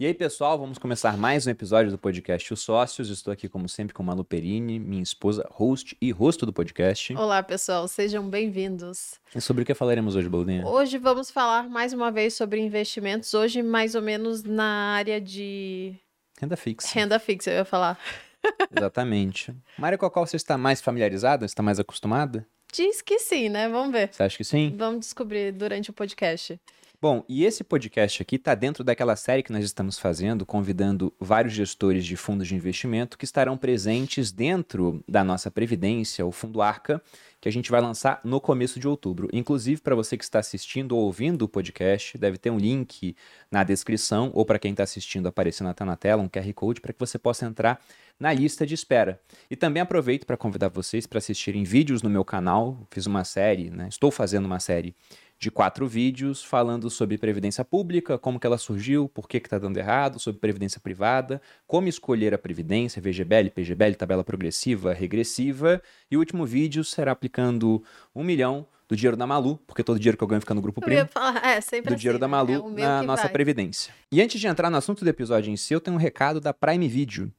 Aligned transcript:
E 0.00 0.06
aí, 0.06 0.14
pessoal, 0.14 0.58
vamos 0.58 0.78
começar 0.78 1.14
mais 1.18 1.46
um 1.46 1.50
episódio 1.50 1.90
do 1.90 1.98
podcast 1.98 2.54
Os 2.54 2.62
Sócios. 2.62 3.10
Estou 3.10 3.30
aqui, 3.30 3.50
como 3.50 3.68
sempre, 3.68 3.92
com 3.92 4.02
Malu 4.02 4.24
Perini, 4.24 4.78
minha 4.78 5.02
esposa, 5.02 5.46
host 5.50 5.94
e 6.00 6.10
rosto 6.10 6.46
do 6.46 6.54
podcast. 6.54 7.14
Olá, 7.14 7.42
pessoal, 7.42 7.86
sejam 7.86 8.26
bem-vindos. 8.26 9.20
E 9.36 9.42
sobre 9.42 9.62
o 9.62 9.66
que 9.66 9.74
falaremos 9.74 10.16
hoje, 10.16 10.26
Baldinha? 10.26 10.66
Hoje 10.66 10.96
vamos 10.96 11.30
falar 11.30 11.68
mais 11.68 11.92
uma 11.92 12.10
vez 12.10 12.32
sobre 12.32 12.58
investimentos, 12.62 13.34
hoje 13.34 13.62
mais 13.62 13.94
ou 13.94 14.00
menos 14.00 14.42
na 14.42 14.94
área 14.94 15.20
de... 15.20 15.94
Renda 16.40 16.56
fixa. 16.56 16.88
Renda 16.94 17.18
fixa, 17.18 17.50
eu 17.50 17.56
ia 17.56 17.64
falar. 17.66 18.00
Exatamente. 18.74 19.54
Uma 19.76 19.88
área 19.88 19.98
com 19.98 20.06
a 20.06 20.10
qual 20.10 20.26
você 20.26 20.36
está 20.36 20.56
mais 20.56 20.80
familiarizada, 20.80 21.44
está 21.44 21.62
mais 21.62 21.78
acostumada? 21.78 22.46
Diz 22.72 23.02
que 23.02 23.18
sim, 23.18 23.50
né? 23.50 23.68
Vamos 23.68 23.92
ver. 23.92 24.08
Você 24.10 24.22
acha 24.22 24.38
que 24.38 24.44
sim? 24.44 24.74
Vamos 24.78 25.00
descobrir 25.00 25.52
durante 25.52 25.90
o 25.90 25.92
podcast. 25.92 26.58
Bom, 27.02 27.24
e 27.26 27.46
esse 27.46 27.64
podcast 27.64 28.20
aqui 28.20 28.36
está 28.36 28.54
dentro 28.54 28.84
daquela 28.84 29.16
série 29.16 29.42
que 29.42 29.50
nós 29.50 29.64
estamos 29.64 29.98
fazendo, 29.98 30.44
convidando 30.44 31.10
vários 31.18 31.54
gestores 31.54 32.04
de 32.04 32.14
fundos 32.14 32.46
de 32.46 32.54
investimento 32.54 33.16
que 33.16 33.24
estarão 33.24 33.56
presentes 33.56 34.30
dentro 34.30 35.02
da 35.08 35.24
nossa 35.24 35.50
Previdência, 35.50 36.26
o 36.26 36.30
Fundo 36.30 36.60
Arca, 36.60 37.02
que 37.40 37.48
a 37.48 37.52
gente 37.52 37.70
vai 37.70 37.80
lançar 37.80 38.20
no 38.22 38.38
começo 38.38 38.78
de 38.78 38.86
outubro. 38.86 39.30
Inclusive, 39.32 39.80
para 39.80 39.94
você 39.94 40.14
que 40.14 40.24
está 40.24 40.40
assistindo 40.40 40.92
ou 40.94 41.04
ouvindo 41.04 41.40
o 41.40 41.48
podcast, 41.48 42.18
deve 42.18 42.36
ter 42.36 42.50
um 42.50 42.58
link 42.58 43.16
na 43.50 43.64
descrição, 43.64 44.30
ou 44.34 44.44
para 44.44 44.58
quem 44.58 44.72
está 44.72 44.82
assistindo 44.82 45.26
aparecendo 45.26 45.70
até 45.70 45.86
na 45.86 45.96
tela, 45.96 46.22
um 46.22 46.28
QR 46.28 46.52
Code, 46.52 46.82
para 46.82 46.92
que 46.92 47.00
você 47.00 47.18
possa 47.18 47.46
entrar 47.46 47.80
na 48.18 48.30
lista 48.30 48.66
de 48.66 48.74
espera. 48.74 49.18
E 49.50 49.56
também 49.56 49.80
aproveito 49.80 50.26
para 50.26 50.36
convidar 50.36 50.68
vocês 50.68 51.06
para 51.06 51.16
assistirem 51.16 51.64
vídeos 51.64 52.02
no 52.02 52.10
meu 52.10 52.26
canal. 52.26 52.86
Fiz 52.90 53.06
uma 53.06 53.24
série, 53.24 53.70
né? 53.70 53.88
estou 53.88 54.10
fazendo 54.10 54.44
uma 54.44 54.60
série 54.60 54.94
de 55.40 55.50
quatro 55.50 55.88
vídeos 55.88 56.44
falando 56.44 56.90
sobre 56.90 57.16
previdência 57.16 57.64
pública, 57.64 58.18
como 58.18 58.38
que 58.38 58.46
ela 58.46 58.58
surgiu, 58.58 59.08
por 59.08 59.26
que 59.26 59.38
está 59.38 59.58
dando 59.58 59.78
errado, 59.78 60.18
sobre 60.18 60.38
previdência 60.38 60.78
privada, 60.78 61.40
como 61.66 61.88
escolher 61.88 62.34
a 62.34 62.38
previdência, 62.38 63.00
VGBL, 63.00 63.48
PGBL, 63.48 63.94
tabela 63.94 64.22
progressiva, 64.22 64.92
regressiva. 64.92 65.80
E 66.10 66.16
o 66.16 66.20
último 66.20 66.44
vídeo 66.44 66.84
será 66.84 67.12
aplicando 67.12 67.82
um 68.14 68.22
milhão 68.22 68.66
do 68.86 68.94
dinheiro 68.94 69.16
da 69.16 69.26
Malu, 69.26 69.58
porque 69.66 69.82
todo 69.82 69.98
dinheiro 69.98 70.18
que 70.18 70.22
eu 70.22 70.28
ganho 70.28 70.42
fica 70.42 70.52
no 70.52 70.60
grupo 70.60 70.82
primo. 70.82 71.06
Falar, 71.08 71.42
é, 71.42 71.58
sempre 71.62 71.88
do 71.88 71.94
assim, 71.94 72.00
dinheiro 72.00 72.18
da 72.18 72.26
né? 72.26 72.30
Malu 72.32 72.74
É 72.76 72.82
na 72.82 73.02
nossa 73.02 73.22
vai. 73.22 73.32
previdência. 73.32 73.94
E 74.12 74.20
antes 74.20 74.38
de 74.38 74.46
entrar 74.46 74.68
no 74.68 74.76
assunto 74.76 75.04
do 75.04 75.08
episódio 75.08 75.50
em 75.50 75.56
si, 75.56 75.72
eu 75.72 75.80
tenho 75.80 75.96
um 75.96 76.00
recado 76.00 76.38
da 76.38 76.52
Prime 76.52 76.86
Video. 76.86 77.32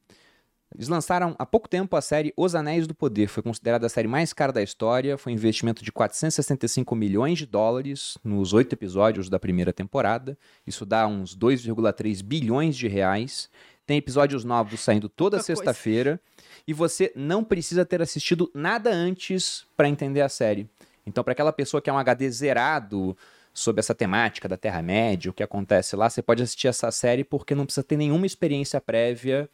Eles 0.74 0.88
lançaram 0.88 1.34
há 1.38 1.44
pouco 1.44 1.68
tempo 1.68 1.94
a 1.96 2.00
série 2.00 2.32
Os 2.36 2.54
Anéis 2.54 2.86
do 2.86 2.94
Poder. 2.94 3.28
Foi 3.28 3.42
considerada 3.42 3.86
a 3.86 3.88
série 3.88 4.08
mais 4.08 4.32
cara 4.32 4.52
da 4.52 4.62
história. 4.62 5.18
Foi 5.18 5.32
um 5.32 5.36
investimento 5.36 5.84
de 5.84 5.92
465 5.92 6.94
milhões 6.94 7.38
de 7.38 7.46
dólares 7.46 8.16
nos 8.24 8.52
oito 8.52 8.72
episódios 8.72 9.28
da 9.28 9.38
primeira 9.38 9.72
temporada. 9.72 10.36
Isso 10.66 10.86
dá 10.86 11.06
uns 11.06 11.36
2,3 11.36 12.22
bilhões 12.22 12.76
de 12.76 12.88
reais. 12.88 13.50
Tem 13.86 13.98
episódios 13.98 14.44
novos 14.44 14.80
saindo 14.80 15.08
toda 15.08 15.42
sexta-feira. 15.42 16.20
E 16.66 16.72
você 16.72 17.12
não 17.14 17.44
precisa 17.44 17.84
ter 17.84 18.00
assistido 18.00 18.50
nada 18.54 18.90
antes 18.90 19.66
para 19.76 19.88
entender 19.88 20.22
a 20.22 20.28
série. 20.28 20.68
Então, 21.06 21.22
para 21.22 21.32
aquela 21.32 21.52
pessoa 21.52 21.82
que 21.82 21.90
é 21.90 21.92
um 21.92 21.98
HD 21.98 22.30
zerado 22.30 23.16
sobre 23.52 23.80
essa 23.80 23.94
temática 23.94 24.48
da 24.48 24.56
Terra-média, 24.56 25.30
o 25.30 25.34
que 25.34 25.42
acontece 25.42 25.94
lá, 25.96 26.08
você 26.08 26.22
pode 26.22 26.42
assistir 26.42 26.68
essa 26.68 26.90
série 26.90 27.24
porque 27.24 27.54
não 27.54 27.66
precisa 27.66 27.84
ter 27.84 27.96
nenhuma 27.96 28.24
experiência 28.24 28.80
prévia 28.80 29.50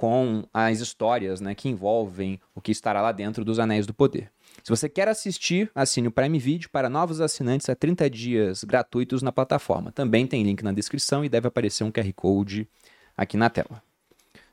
com 0.00 0.44
as 0.50 0.80
histórias 0.80 1.42
né, 1.42 1.54
que 1.54 1.68
envolvem 1.68 2.40
o 2.54 2.60
que 2.62 2.72
estará 2.72 3.02
lá 3.02 3.12
dentro 3.12 3.44
dos 3.44 3.58
Anéis 3.58 3.86
do 3.86 3.92
Poder. 3.92 4.32
Se 4.64 4.70
você 4.70 4.88
quer 4.88 5.06
assistir, 5.08 5.70
assine 5.74 6.08
o 6.08 6.10
Prime 6.10 6.38
Video 6.38 6.70
para 6.70 6.88
novos 6.88 7.20
assinantes 7.20 7.68
a 7.68 7.74
30 7.74 8.08
dias 8.08 8.64
gratuitos 8.64 9.20
na 9.20 9.30
plataforma. 9.30 9.92
Também 9.92 10.26
tem 10.26 10.42
link 10.42 10.62
na 10.62 10.72
descrição 10.72 11.22
e 11.22 11.28
deve 11.28 11.48
aparecer 11.48 11.84
um 11.84 11.92
QR 11.92 12.10
Code 12.14 12.66
aqui 13.14 13.36
na 13.36 13.50
tela. 13.50 13.82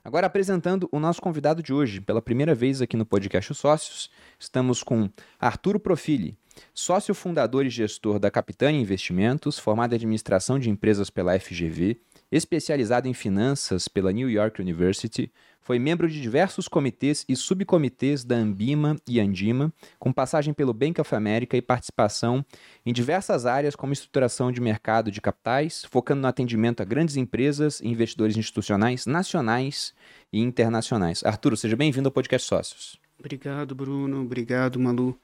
Agora 0.04 0.28
apresentando 0.28 0.90
o 0.92 1.00
nosso 1.00 1.22
convidado 1.22 1.64
de 1.64 1.74
hoje, 1.74 2.02
pela 2.02 2.22
primeira 2.22 2.54
vez 2.54 2.82
aqui 2.82 2.98
no 2.98 3.06
podcast 3.06 3.54
Os 3.54 3.58
Sócios, 3.58 4.12
estamos 4.38 4.84
com 4.84 5.10
Arturo 5.40 5.80
Profili, 5.80 6.38
sócio 6.74 7.16
fundador 7.16 7.66
e 7.66 7.70
gestor 7.70 8.20
da 8.20 8.30
Capitânia 8.30 8.82
Investimentos, 8.82 9.58
formado 9.58 9.94
em 9.94 9.96
administração 9.96 10.60
de 10.60 10.70
empresas 10.70 11.10
pela 11.10 11.40
FGV, 11.40 12.02
especializado 12.32 13.08
em 13.08 13.14
finanças 13.14 13.88
pela 13.88 14.12
New 14.12 14.30
York 14.30 14.62
University, 14.62 15.32
foi 15.68 15.80
membro 15.80 16.08
de 16.08 16.22
diversos 16.22 16.70
comitês 16.70 17.26
e 17.28 17.36
subcomitês 17.36 18.24
da 18.24 18.38
Ambima 18.38 18.96
e 19.06 19.20
Andima, 19.20 19.74
com 20.00 20.14
passagem 20.14 20.54
pelo 20.54 20.74
Bank 20.74 21.02
of 21.02 21.14
America 21.14 21.58
e 21.58 21.62
participação 21.62 22.46
em 22.86 22.94
diversas 22.94 23.46
áreas 23.46 23.76
como 23.76 23.92
estruturação 23.92 24.50
de 24.50 24.62
mercado 24.62 25.12
de 25.12 25.20
capitais, 25.20 25.84
focando 25.90 26.22
no 26.22 26.28
atendimento 26.28 26.82
a 26.82 26.86
grandes 26.86 27.18
empresas 27.18 27.82
e 27.82 27.88
investidores 27.90 28.38
institucionais 28.38 29.06
nacionais 29.06 29.94
e 30.32 30.40
internacionais. 30.40 31.22
Arturo, 31.26 31.58
seja 31.58 31.76
bem-vindo 31.76 32.08
ao 32.08 32.14
podcast 32.14 32.48
Sócios. 32.48 32.98
Obrigado, 33.20 33.76
Bruno. 33.76 34.22
Obrigado, 34.22 34.80
Malu. 34.80 35.20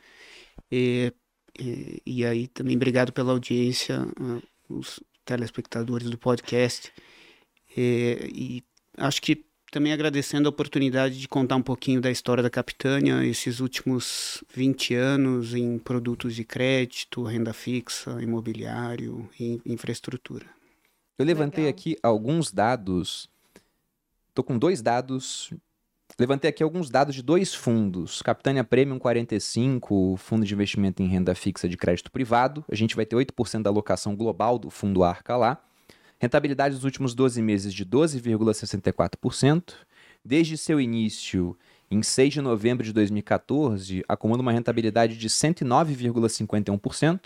E, 0.70 1.14
e, 1.58 2.02
e 2.06 2.26
aí 2.26 2.48
também 2.48 2.76
obrigado 2.76 3.14
pela 3.14 3.32
audiência, 3.32 4.06
ah, 4.20 4.42
os 4.68 5.00
telespectadores 5.26 6.10
do 6.10 6.18
podcast. 6.18 6.92
E, 7.76 8.30
e 8.34 8.64
acho 8.98 9.22
que 9.22 9.46
também 9.72 9.92
agradecendo 9.92 10.48
a 10.48 10.52
oportunidade 10.52 11.20
de 11.20 11.28
contar 11.28 11.56
um 11.56 11.62
pouquinho 11.62 12.00
da 12.00 12.12
história 12.12 12.44
da 12.44 12.50
Capitânia, 12.50 13.26
esses 13.26 13.60
últimos 13.60 14.44
20 14.54 14.94
anos 14.94 15.56
em 15.56 15.80
produtos 15.80 16.36
de 16.36 16.44
crédito, 16.44 17.24
renda 17.24 17.54
fixa, 17.54 18.22
imobiliário 18.22 19.28
e 19.40 19.60
infraestrutura. 19.66 20.46
Eu 21.18 21.26
levantei 21.26 21.66
Legal. 21.66 21.80
aqui 21.80 21.98
alguns 22.04 22.52
dados. 22.52 23.28
Tô 24.34 24.44
com 24.44 24.60
dois 24.60 24.80
dados. 24.82 25.52
Levantei 26.20 26.50
aqui 26.50 26.62
alguns 26.62 26.92
dados 26.92 27.16
de 27.16 27.24
dois 27.24 27.56
fundos. 27.56 28.22
Capitânia 28.22 28.64
Premium 28.64 29.00
45, 29.00 30.16
fundo 30.18 30.46
de 30.46 30.54
investimento 30.54 31.02
em 31.02 31.08
renda 31.08 31.34
fixa 31.34 31.68
de 31.68 31.76
crédito 31.76 32.12
privado. 32.12 32.64
A 32.70 32.76
gente 32.76 32.96
vai 32.96 33.06
ter 33.06 33.16
8% 33.16 33.64
da 33.64 33.70
alocação 33.70 34.16
global 34.16 34.60
do 34.60 34.70
fundo 34.70 35.04
Arca 35.04 35.36
lá. 35.36 35.58
Rentabilidade 36.20 36.76
dos 36.76 36.84
últimos 36.84 37.16
12 37.16 37.42
meses 37.42 37.74
de 37.74 37.84
12,64%. 37.84 39.74
Desde 40.24 40.56
seu 40.56 40.80
início, 40.80 41.58
em 41.90 42.02
6 42.02 42.36
de 42.36 42.42
novembro 42.42 42.84
de 42.84 42.94
2014, 42.94 44.04
acumula 44.08 44.42
uma 44.42 44.52
rentabilidade 44.52 45.18
de 45.18 45.28
109,51%, 45.28 47.22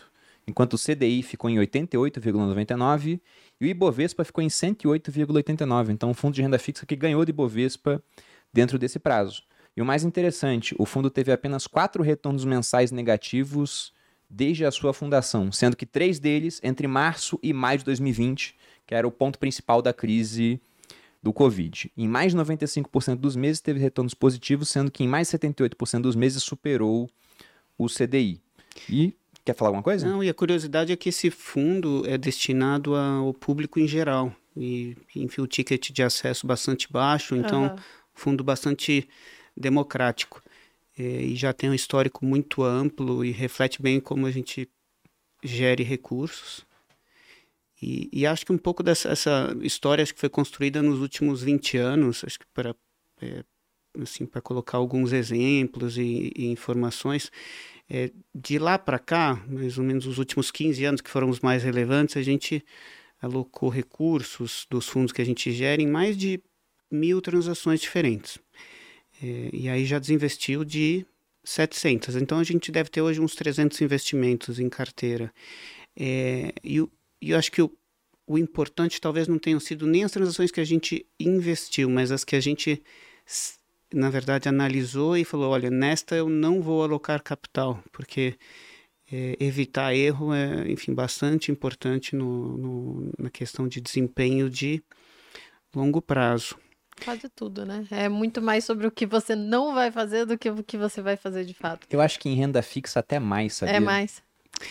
enquanto 0.47 0.73
o 0.73 0.79
CDI 0.79 1.21
ficou 1.21 1.49
em 1.49 1.57
88,99% 1.57 3.19
e 3.59 3.65
o 3.65 3.67
Ibovespa 3.67 4.23
ficou 4.23 4.43
em 4.43 4.47
108,89. 4.47 5.89
Então, 5.89 6.09
um 6.09 6.13
fundo 6.13 6.33
de 6.33 6.41
renda 6.41 6.57
fixa 6.57 6.85
que 6.85 6.95
ganhou 6.95 7.23
do 7.23 7.29
Ibovespa 7.29 8.01
dentro 8.57 8.79
desse 8.79 8.97
prazo. 8.97 9.43
E 9.75 9.81
o 9.83 9.85
mais 9.85 10.03
interessante, 10.03 10.73
o 10.79 10.85
fundo 10.85 11.11
teve 11.11 11.31
apenas 11.31 11.67
quatro 11.67 12.01
retornos 12.01 12.43
mensais 12.43 12.91
negativos 12.91 13.93
desde 14.27 14.65
a 14.65 14.71
sua 14.71 14.95
fundação, 14.95 15.51
sendo 15.51 15.77
que 15.77 15.85
três 15.85 16.19
deles 16.19 16.59
entre 16.63 16.87
março 16.87 17.39
e 17.43 17.53
maio 17.53 17.77
de 17.77 17.85
2020, 17.85 18.55
que 18.87 18.95
era 18.95 19.07
o 19.07 19.11
ponto 19.11 19.37
principal 19.37 19.79
da 19.79 19.93
crise 19.93 20.59
do 21.21 21.31
Covid. 21.31 21.91
Em 21.95 22.07
mais 22.07 22.31
de 22.31 22.37
95% 22.39 23.17
dos 23.17 23.35
meses 23.35 23.61
teve 23.61 23.79
retornos 23.79 24.15
positivos, 24.15 24.69
sendo 24.69 24.89
que 24.89 25.03
em 25.03 25.07
mais 25.07 25.29
de 25.29 25.37
78% 25.37 26.01
dos 26.01 26.15
meses 26.15 26.41
superou 26.41 27.07
o 27.77 27.85
CDI. 27.85 28.41
E 28.89 29.13
quer 29.45 29.53
falar 29.55 29.69
alguma 29.69 29.83
coisa? 29.83 30.07
Não, 30.07 30.23
e 30.23 30.29
a 30.29 30.33
curiosidade 30.33 30.91
é 30.91 30.95
que 30.95 31.09
esse 31.09 31.29
fundo 31.29 32.03
é 32.07 32.17
destinado 32.17 32.95
ao 32.95 33.35
público 33.35 33.79
em 33.79 33.87
geral. 33.87 34.33
E, 34.55 34.97
enfim, 35.15 35.41
o 35.41 35.45
ticket 35.45 35.91
de 35.91 36.01
acesso 36.01 36.47
bastante 36.47 36.91
baixo, 36.91 37.35
então 37.35 37.65
Aham. 37.65 37.75
Fundo 38.19 38.43
bastante 38.43 39.07
democrático. 39.55 40.41
Eh, 40.97 41.25
E 41.25 41.35
já 41.35 41.53
tem 41.53 41.69
um 41.69 41.73
histórico 41.73 42.25
muito 42.25 42.63
amplo 42.63 43.23
e 43.25 43.31
reflete 43.31 43.81
bem 43.81 43.99
como 43.99 44.25
a 44.27 44.31
gente 44.31 44.69
gere 45.43 45.83
recursos. 45.83 46.65
E, 47.81 48.09
e 48.11 48.25
acho 48.25 48.45
que 48.45 48.51
um 48.51 48.57
pouco 48.57 48.81
dessa 48.83 49.09
essa 49.09 49.55
história 49.61 50.05
que 50.05 50.19
foi 50.19 50.29
construída 50.29 50.81
nos 50.81 50.99
últimos 50.99 51.43
20 51.43 51.77
anos, 51.77 52.23
acho 52.25 52.39
que 52.39 52.45
para 52.53 52.75
eh, 53.21 53.43
assim, 54.01 54.25
para 54.25 54.41
colocar 54.41 54.77
alguns 54.77 55.11
exemplos 55.13 55.97
e, 55.97 56.31
e 56.35 56.47
informações. 56.47 57.31
Eh, 57.89 58.11
de 58.35 58.59
lá 58.59 58.77
para 58.77 58.99
cá, 58.99 59.41
mais 59.47 59.77
ou 59.77 59.83
menos 59.83 60.05
os 60.05 60.17
últimos 60.17 60.51
15 60.51 60.83
anos 60.85 61.01
que 61.01 61.09
foram 61.09 61.29
os 61.29 61.39
mais 61.39 61.63
relevantes, 61.63 62.17
a 62.17 62.21
gente 62.21 62.63
alocou 63.21 63.69
recursos 63.69 64.67
dos 64.69 64.87
fundos 64.87 65.11
que 65.11 65.21
a 65.21 65.25
gente 65.25 65.51
gera 65.51 65.81
em 65.81 65.87
mais 65.87 66.17
de 66.17 66.41
mil 66.91 67.21
transações 67.21 67.81
diferentes. 67.81 68.39
É, 69.21 69.49
e 69.53 69.69
aí 69.69 69.85
já 69.85 69.99
desinvestiu 69.99 70.63
de 70.63 71.05
700. 71.43 72.15
Então 72.15 72.39
a 72.39 72.43
gente 72.43 72.71
deve 72.71 72.89
ter 72.89 73.01
hoje 73.01 73.21
uns 73.21 73.35
300 73.35 73.79
investimentos 73.81 74.59
em 74.59 74.69
carteira. 74.69 75.33
É, 75.97 76.53
e, 76.63 76.81
o- 76.81 76.91
e 77.21 77.31
eu 77.31 77.37
acho 77.37 77.51
que 77.51 77.61
o, 77.61 77.71
o 78.27 78.37
importante 78.37 79.01
talvez 79.01 79.27
não 79.27 79.39
tenham 79.39 79.59
sido 79.59 79.87
nem 79.87 80.03
as 80.03 80.11
transações 80.11 80.51
que 80.51 80.61
a 80.61 80.65
gente 80.65 81.05
investiu, 81.19 81.89
mas 81.89 82.11
as 82.11 82.23
que 82.23 82.35
a 82.35 82.39
gente, 82.39 82.83
na 83.93 84.09
verdade, 84.09 84.49
analisou 84.49 85.17
e 85.17 85.23
falou: 85.23 85.51
olha, 85.51 85.69
nesta 85.69 86.15
eu 86.15 86.29
não 86.29 86.61
vou 86.61 86.83
alocar 86.83 87.23
capital, 87.23 87.81
porque 87.91 88.35
é, 89.11 89.37
evitar 89.39 89.95
erro 89.95 90.33
é, 90.33 90.69
enfim, 90.71 90.93
bastante 90.93 91.51
importante 91.51 92.15
no, 92.15 92.57
no- 92.57 93.11
na 93.17 93.29
questão 93.29 93.67
de 93.67 93.81
desempenho 93.81 94.49
de 94.49 94.83
longo 95.75 96.01
prazo. 96.01 96.57
Quase 97.03 97.29
tudo, 97.29 97.65
né? 97.65 97.85
É 97.91 98.09
muito 98.09 98.41
mais 98.41 98.65
sobre 98.65 98.87
o 98.87 98.91
que 98.91 99.05
você 99.05 99.35
não 99.35 99.73
vai 99.73 99.91
fazer 99.91 100.25
do 100.25 100.37
que 100.37 100.49
o 100.49 100.63
que 100.63 100.77
você 100.77 101.01
vai 101.01 101.15
fazer 101.15 101.45
de 101.45 101.53
fato. 101.53 101.87
Eu 101.89 102.01
acho 102.01 102.19
que 102.19 102.29
em 102.29 102.35
renda 102.35 102.61
fixa 102.61 102.99
até 102.99 103.19
mais, 103.19 103.53
sabia? 103.53 103.75
É 103.75 103.79
mais. 103.79 104.21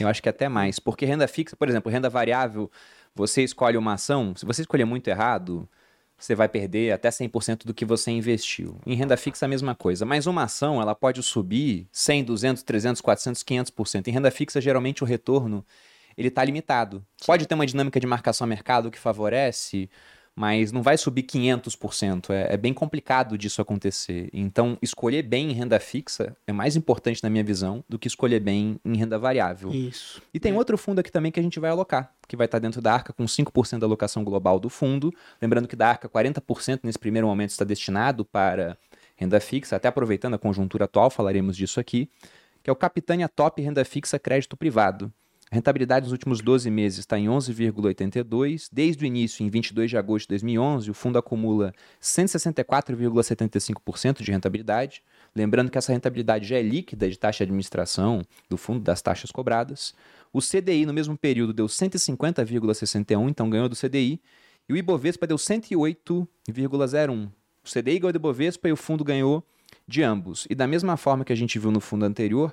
Eu 0.01 0.09
acho 0.09 0.23
que 0.23 0.29
até 0.29 0.49
mais. 0.49 0.79
Porque 0.79 1.07
renda 1.07 1.27
fixa, 1.29 1.57
por 1.57 1.69
exemplo, 1.69 1.91
renda 1.91 2.11
variável, 2.11 2.71
você 3.15 3.43
escolhe 3.43 3.77
uma 3.77 3.95
ação, 3.95 4.35
se 4.37 4.45
você 4.45 4.63
escolher 4.63 4.85
muito 4.85 5.09
errado, 5.09 5.69
você 6.19 6.35
vai 6.35 6.49
perder 6.49 6.93
até 6.93 7.09
100% 7.09 7.65
do 7.65 7.75
que 7.75 7.85
você 7.85 8.11
investiu. 8.11 8.79
Em 8.87 8.95
renda 8.95 9.17
fixa 9.17 9.47
a 9.47 9.49
mesma 9.49 9.75
coisa, 9.75 10.05
mas 10.05 10.27
uma 10.27 10.45
ação 10.45 10.81
ela 10.81 10.95
pode 10.95 11.23
subir 11.23 11.87
100, 11.93 12.25
200, 12.25 12.63
300, 12.63 13.01
400, 13.01 13.43
500%. 13.43 14.09
Em 14.09 14.11
renda 14.11 14.31
fixa 14.31 14.61
geralmente 14.61 15.03
o 15.03 15.07
retorno 15.07 15.65
ele 16.17 16.29
está 16.29 16.43
limitado. 16.43 17.05
Pode 17.27 17.47
ter 17.47 17.55
uma 17.55 17.67
dinâmica 17.67 18.01
de 18.01 18.07
marcação 18.07 18.47
a 18.47 18.49
mercado 18.49 18.91
que 18.91 18.99
favorece, 18.99 19.91
mas 20.37 20.71
não 20.71 20.83
vai 20.83 20.99
subir 20.99 21.23
500%. 21.23 22.29
É, 22.31 22.53
é 22.53 22.57
bem 22.59 22.75
complicado 22.75 23.39
disso 23.39 23.63
acontecer. 23.63 24.29
Então, 24.35 24.77
escolher 24.83 25.23
bem 25.23 25.51
em 25.51 25.55
renda 25.55 25.81
fixa 25.81 26.37
é 26.47 26.53
mais 26.53 26.77
importante, 26.77 27.23
na 27.23 27.31
minha 27.31 27.43
visão, 27.43 27.83
do 27.89 27.99
que 27.99 28.07
escolher 28.07 28.39
bem 28.41 28.79
em 28.85 28.97
renda 28.97 29.19
variável. 29.19 29.73
Isso. 29.73 30.21
E 30.35 30.39
tem 30.39 30.53
É. 30.53 30.55
outro 30.55 30.77
fundo 30.77 30.99
aqui 30.99 31.11
também 31.11 31.33
que 31.33 31.41
a 31.41 31.43
gente 31.43 31.59
vai 31.59 31.71
alocar, 31.71 32.13
que 32.29 32.37
vai 32.37 32.45
estar 32.45 32.59
dentro 32.59 32.83
da 32.83 32.93
Arca 32.93 33.15
com 33.15 33.25
5% 33.27 33.79
da 33.81 33.87
alocação 33.87 34.23
global 34.23 34.61
do 34.61 34.69
fundo. 34.69 35.11
Lembrando 35.41 35.67
que 35.67 35.75
da 35.75 35.89
Arca, 35.89 36.07
40% 36.09 36.81
nesse 36.85 36.99
primeiro 36.99 37.27
momento 37.27 37.51
está 37.51 37.65
destinado 37.65 38.23
para 38.25 38.77
renda 39.17 39.41
fixa, 39.41 39.77
até 39.77 39.89
aproveitando 39.89 40.35
a 40.35 40.39
conjuntura 40.39 40.85
atual, 40.85 41.09
falaremos 41.09 41.57
disso 41.57 41.81
aqui, 41.81 42.11
que 42.63 42.69
é 42.69 42.73
o 42.73 42.77
Capitânia 42.77 43.27
Top 43.29 43.63
Renda 43.63 43.83
Fixa 43.87 44.19
Crédito 44.19 44.55
Privado. 44.57 45.11
A 45.51 45.55
rentabilidade 45.55 46.05
nos 46.05 46.13
últimos 46.13 46.41
12 46.41 46.69
meses 46.71 46.99
está 46.99 47.17
em 47.17 47.27
11,82. 47.27 48.69
Desde 48.73 49.05
o 49.05 49.07
início, 49.07 49.45
em 49.45 49.49
22 49.49 49.91
de 49.91 49.97
agosto 49.97 50.27
de 50.27 50.31
2011, 50.31 50.91
o 50.91 50.95
fundo 50.95 51.19
acumula 51.19 51.73
164,75% 52.03 54.23
de 54.23 54.33
rentabilidade. 54.33 55.05
Lembrando 55.35 55.71
que 55.71 55.79
essa 55.79 55.93
rentabilidade 55.93 56.49
já 56.49 56.57
é 56.57 56.63
líquida 56.63 57.09
de 57.09 57.17
taxa 57.17 57.39
de 57.39 57.45
administração 57.45 58.23
do 58.51 58.57
fundo, 58.57 58.81
das 58.81 59.01
taxas 59.01 59.31
cobradas. 59.31 59.95
O 60.33 60.41
CDI 60.41 60.85
no 60.85 60.93
mesmo 60.93 61.17
período 61.17 61.53
deu 61.53 61.67
150,61, 61.67 63.29
então 63.29 63.49
ganhou 63.49 63.69
do 63.69 63.77
CDI. 63.77 64.21
E 64.69 64.73
o 64.73 64.77
Ibovespa 64.77 65.29
deu 65.29 65.37
108,01. 65.37 67.31
O 67.65 67.71
CDI 67.71 68.01
ganhou 68.01 68.13
do 68.13 68.17
Ibovespa 68.17 68.69
e 68.69 68.73
o 68.73 68.77
fundo 68.77 69.05
ganhou 69.05 69.47
de 69.87 70.03
ambos. 70.03 70.45
E 70.51 70.57
da 70.57 70.67
mesma 70.67 70.97
forma 70.97 71.25
que 71.25 71.33
a 71.33 71.37
gente 71.37 71.57
viu 71.57 71.71
no 71.71 71.81
fundo 71.81 72.05
anterior, 72.05 72.53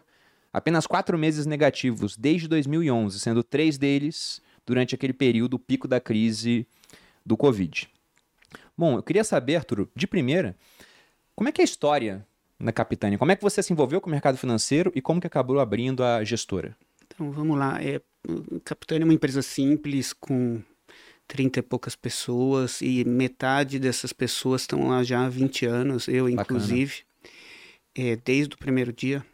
apenas 0.54 0.86
quatro 0.86 1.18
meses 1.18 1.48
negativos 1.48 2.16
desde 2.16 2.48
2011, 2.48 3.20
sendo 3.20 3.44
três 3.44 3.78
deles 3.78 4.42
durante 4.66 4.94
aquele 4.94 5.14
período, 5.14 5.56
o 5.56 5.60
pico 5.60 5.88
da 5.88 6.00
crise 6.00 6.68
do 7.26 7.36
Covid. 7.36 7.90
Bom, 8.78 8.98
eu 8.98 9.04
queria 9.04 9.24
saber, 9.24 9.56
Arturo, 9.56 9.90
de 9.96 10.08
primeira, 10.08 10.56
como 11.36 11.50
é 11.50 11.52
que 11.52 11.62
é 11.62 11.64
a 11.64 11.66
história 11.66 12.26
na 12.60 12.72
Capitânia? 12.72 13.18
Como 13.18 13.32
é 13.32 13.36
que 13.36 13.42
você 13.42 13.62
se 13.62 13.74
envolveu 13.74 14.00
com 14.00 14.08
o 14.08 14.12
mercado 14.12 14.38
financeiro 14.38 14.92
e 14.96 15.02
como 15.02 15.20
que 15.20 15.28
acabou 15.28 15.60
abrindo 15.60 16.04
a 16.04 16.24
gestora? 16.24 16.76
Então, 17.06 17.32
vamos 17.32 17.58
lá. 17.58 17.82
É, 17.84 18.02
Capitânia 18.64 19.04
é 19.04 19.06
uma 19.06 19.14
empresa 19.14 19.42
simples, 19.42 20.14
com 20.14 20.62
30 21.28 21.60
e 21.60 21.62
poucas 21.62 21.96
pessoas, 21.96 22.82
e 22.82 23.04
metade 23.04 23.80
dessas 23.80 24.14
pessoas 24.14 24.62
estão 24.62 24.88
lá 24.88 25.04
já 25.04 25.26
há 25.26 25.30
20 25.30 25.66
anos, 25.66 26.08
eu 26.08 26.26
Bacana. 26.26 26.42
inclusive, 26.42 27.04
é, 27.96 28.16
desde 28.16 28.56
o 28.56 28.58
primeiro 28.58 28.94
dia. 28.94 29.26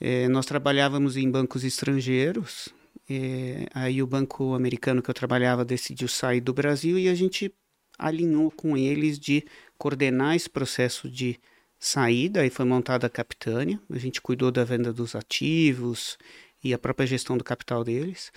É, 0.00 0.28
nós 0.28 0.46
trabalhávamos 0.46 1.16
em 1.16 1.30
bancos 1.30 1.64
estrangeiros, 1.64 2.68
é, 3.10 3.66
aí 3.74 4.02
o 4.02 4.06
banco 4.06 4.54
americano 4.54 5.02
que 5.02 5.10
eu 5.10 5.14
trabalhava 5.14 5.64
decidiu 5.64 6.06
sair 6.06 6.40
do 6.40 6.52
Brasil 6.52 6.98
e 6.98 7.08
a 7.08 7.14
gente 7.14 7.52
alinhou 7.98 8.50
com 8.50 8.76
eles 8.76 9.18
de 9.18 9.44
coordenar 9.76 10.36
esse 10.36 10.48
processo 10.48 11.10
de 11.10 11.40
saída, 11.80 12.42
aí 12.42 12.50
foi 12.50 12.64
montada 12.64 13.06
a 13.06 13.10
Capitânia, 13.10 13.80
a 13.90 13.98
gente 13.98 14.20
cuidou 14.20 14.50
da 14.50 14.64
venda 14.64 14.92
dos 14.92 15.14
ativos 15.14 16.16
e 16.62 16.74
a 16.74 16.78
própria 16.78 17.06
gestão 17.06 17.36
do 17.36 17.44
capital 17.44 17.82
deles, 17.82 18.30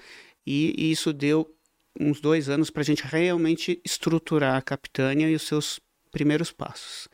e, 0.46 0.74
e 0.78 0.92
isso 0.92 1.13
deu 1.13 1.54
uns 2.00 2.22
dois 2.22 2.50
anos 2.50 2.69
para 2.69 2.81
a 2.81 2.86
gente 2.86 3.04
realmente 3.04 3.81
estruturar 3.84 4.56
a 4.56 4.62
Capitânia 4.62 5.30
e 5.30 5.36
os 5.36 5.44
seus 5.44 5.80
primeiros 6.12 6.52
passos. 6.52 7.08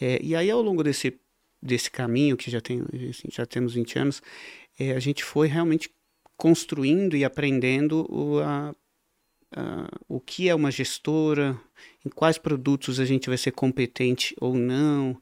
É, 0.00 0.20
e 0.22 0.34
aí, 0.34 0.50
ao 0.50 0.62
longo 0.62 0.82
desse, 0.82 1.18
desse 1.60 1.90
caminho, 1.90 2.36
que 2.36 2.50
já, 2.50 2.60
tem, 2.60 2.82
assim, 3.10 3.28
já 3.30 3.44
temos 3.44 3.74
20 3.74 3.98
anos, 3.98 4.22
é, 4.78 4.92
a 4.92 5.00
gente 5.00 5.24
foi 5.24 5.48
realmente 5.48 5.90
construindo 6.36 7.16
e 7.16 7.24
aprendendo 7.24 8.06
o, 8.08 8.38
a, 8.38 8.74
a, 9.52 9.88
o 10.08 10.20
que 10.20 10.48
é 10.48 10.54
uma 10.54 10.70
gestora, 10.70 11.58
em 12.04 12.08
quais 12.08 12.38
produtos 12.38 13.00
a 13.00 13.04
gente 13.04 13.28
vai 13.28 13.36
ser 13.36 13.50
competente 13.50 14.34
ou 14.40 14.54
não, 14.54 15.20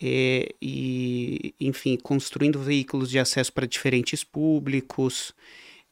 é, 0.00 0.54
e, 0.60 1.54
enfim, 1.60 1.96
construindo 1.96 2.60
veículos 2.60 3.10
de 3.10 3.18
acesso 3.18 3.52
para 3.52 3.66
diferentes 3.66 4.22
públicos 4.22 5.34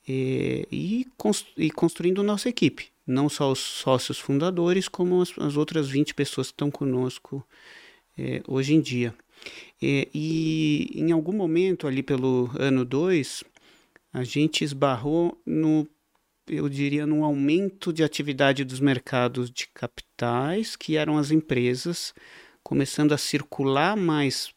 é, 0.09 0.67
e, 0.71 1.07
cons 1.17 1.47
e 1.57 1.71
construindo 1.71 2.23
nossa 2.23 2.49
equipe, 2.49 2.89
não 3.07 3.29
só 3.29 3.51
os 3.51 3.59
sócios 3.59 4.19
fundadores, 4.19 4.89
como 4.89 5.21
as, 5.21 5.37
as 5.39 5.57
outras 5.57 5.89
20 5.89 6.15
pessoas 6.15 6.49
que 6.49 6.55
estão 6.55 6.71
conosco 6.71 7.47
é, 8.17 8.43
hoje 8.47 8.75
em 8.75 8.81
dia. 8.81 9.15
É, 9.83 10.09
e 10.15 10.91
em 10.95 11.13
algum 11.13 11.33
momento, 11.33 11.87
ali 11.87 12.03
pelo 12.03 12.51
ano 12.59 12.85
2, 12.85 13.45
a 14.13 14.25
gente 14.25 14.65
esbarrou 14.65 15.41
no, 15.45 15.87
eu 16.47 16.69
diria, 16.69 17.07
num 17.07 17.25
aumento 17.25 17.93
de 17.93 18.03
atividade 18.03 18.65
dos 18.65 18.81
mercados 18.81 19.51
de 19.51 19.67
capitais, 19.69 20.77
que 20.77 20.97
eram 20.97 21.19
as 21.19 21.31
empresas, 21.31 22.15
começando 22.63 23.13
a 23.13 23.19
circular 23.19 23.97
mais 23.97 24.55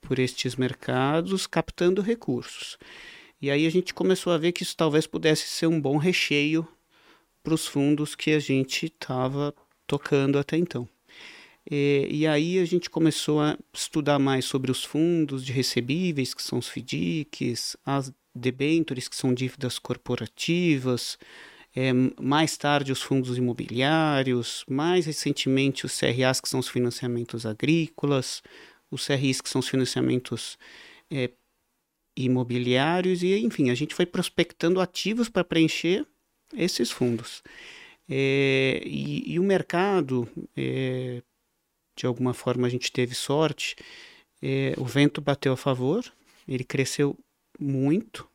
por 0.00 0.18
estes 0.18 0.56
mercados, 0.56 1.46
captando 1.46 2.02
recursos. 2.02 2.78
E 3.40 3.50
aí 3.50 3.66
a 3.66 3.70
gente 3.70 3.92
começou 3.92 4.32
a 4.32 4.38
ver 4.38 4.52
que 4.52 4.62
isso 4.62 4.76
talvez 4.76 5.06
pudesse 5.06 5.48
ser 5.48 5.66
um 5.66 5.80
bom 5.80 5.96
recheio 5.96 6.66
para 7.42 7.54
os 7.54 7.66
fundos 7.66 8.14
que 8.14 8.30
a 8.30 8.38
gente 8.38 8.86
estava 8.86 9.54
tocando 9.86 10.38
até 10.38 10.56
então. 10.56 10.88
E, 11.70 12.08
e, 12.10 12.26
aí 12.26 12.58
a 12.58 12.64
gente 12.64 12.90
começou 12.90 13.40
a 13.40 13.56
estudar 13.72 14.18
mais 14.18 14.44
sobre 14.44 14.70
os 14.70 14.84
fundos 14.84 15.44
de 15.44 15.52
recebíveis, 15.52 16.34
que 16.34 16.42
são 16.42 16.58
os 16.58 16.68
FDICs, 16.68 17.76
as 17.86 18.12
debentures, 18.34 19.08
que 19.08 19.16
são 19.16 19.32
dívidas 19.32 19.78
corporativas, 19.78 21.18
é, 21.74 21.92
mais 22.20 22.56
tarde 22.56 22.92
os 22.92 23.00
fundos 23.00 23.38
imobiliários, 23.38 24.64
mais 24.68 25.06
recentemente 25.06 25.86
os 25.86 25.98
CRAs, 25.98 26.40
que 26.40 26.48
são 26.48 26.60
os 26.60 26.68
financiamentos 26.68 27.46
agrícolas, 27.46 28.42
os 28.90 29.06
CRIs, 29.06 29.40
que 29.40 29.48
são 29.48 29.60
os 29.60 29.68
financiamentos 29.68 30.58
é, 31.10 31.30
imobiliários, 32.16 33.22
e 33.22 33.38
enfim, 33.38 33.70
a 33.70 33.74
gente 33.74 33.94
foi 33.94 34.04
prospectando 34.04 34.80
ativos 34.80 35.28
para 35.28 35.44
preencher 35.44 36.06
esses 36.54 36.90
fundos. 36.90 37.42
É, 38.08 38.82
e, 38.84 39.32
e, 39.32 39.38
o 39.38 39.42
mercado, 39.42 40.28
é, 40.56 41.22
de 41.96 42.06
alguma 42.06 42.34
forma 42.34 42.66
a 42.66 42.70
gente 42.70 42.90
teve 42.90 43.14
sorte, 43.14 43.76
é, 44.40 44.74
o 44.76 44.84
vento 44.84 45.20
bateu 45.20 45.52
a 45.52 45.56
favor, 45.56 46.04
ele 46.48 46.64
cresceu 46.64 47.18
muito, 47.58 48.28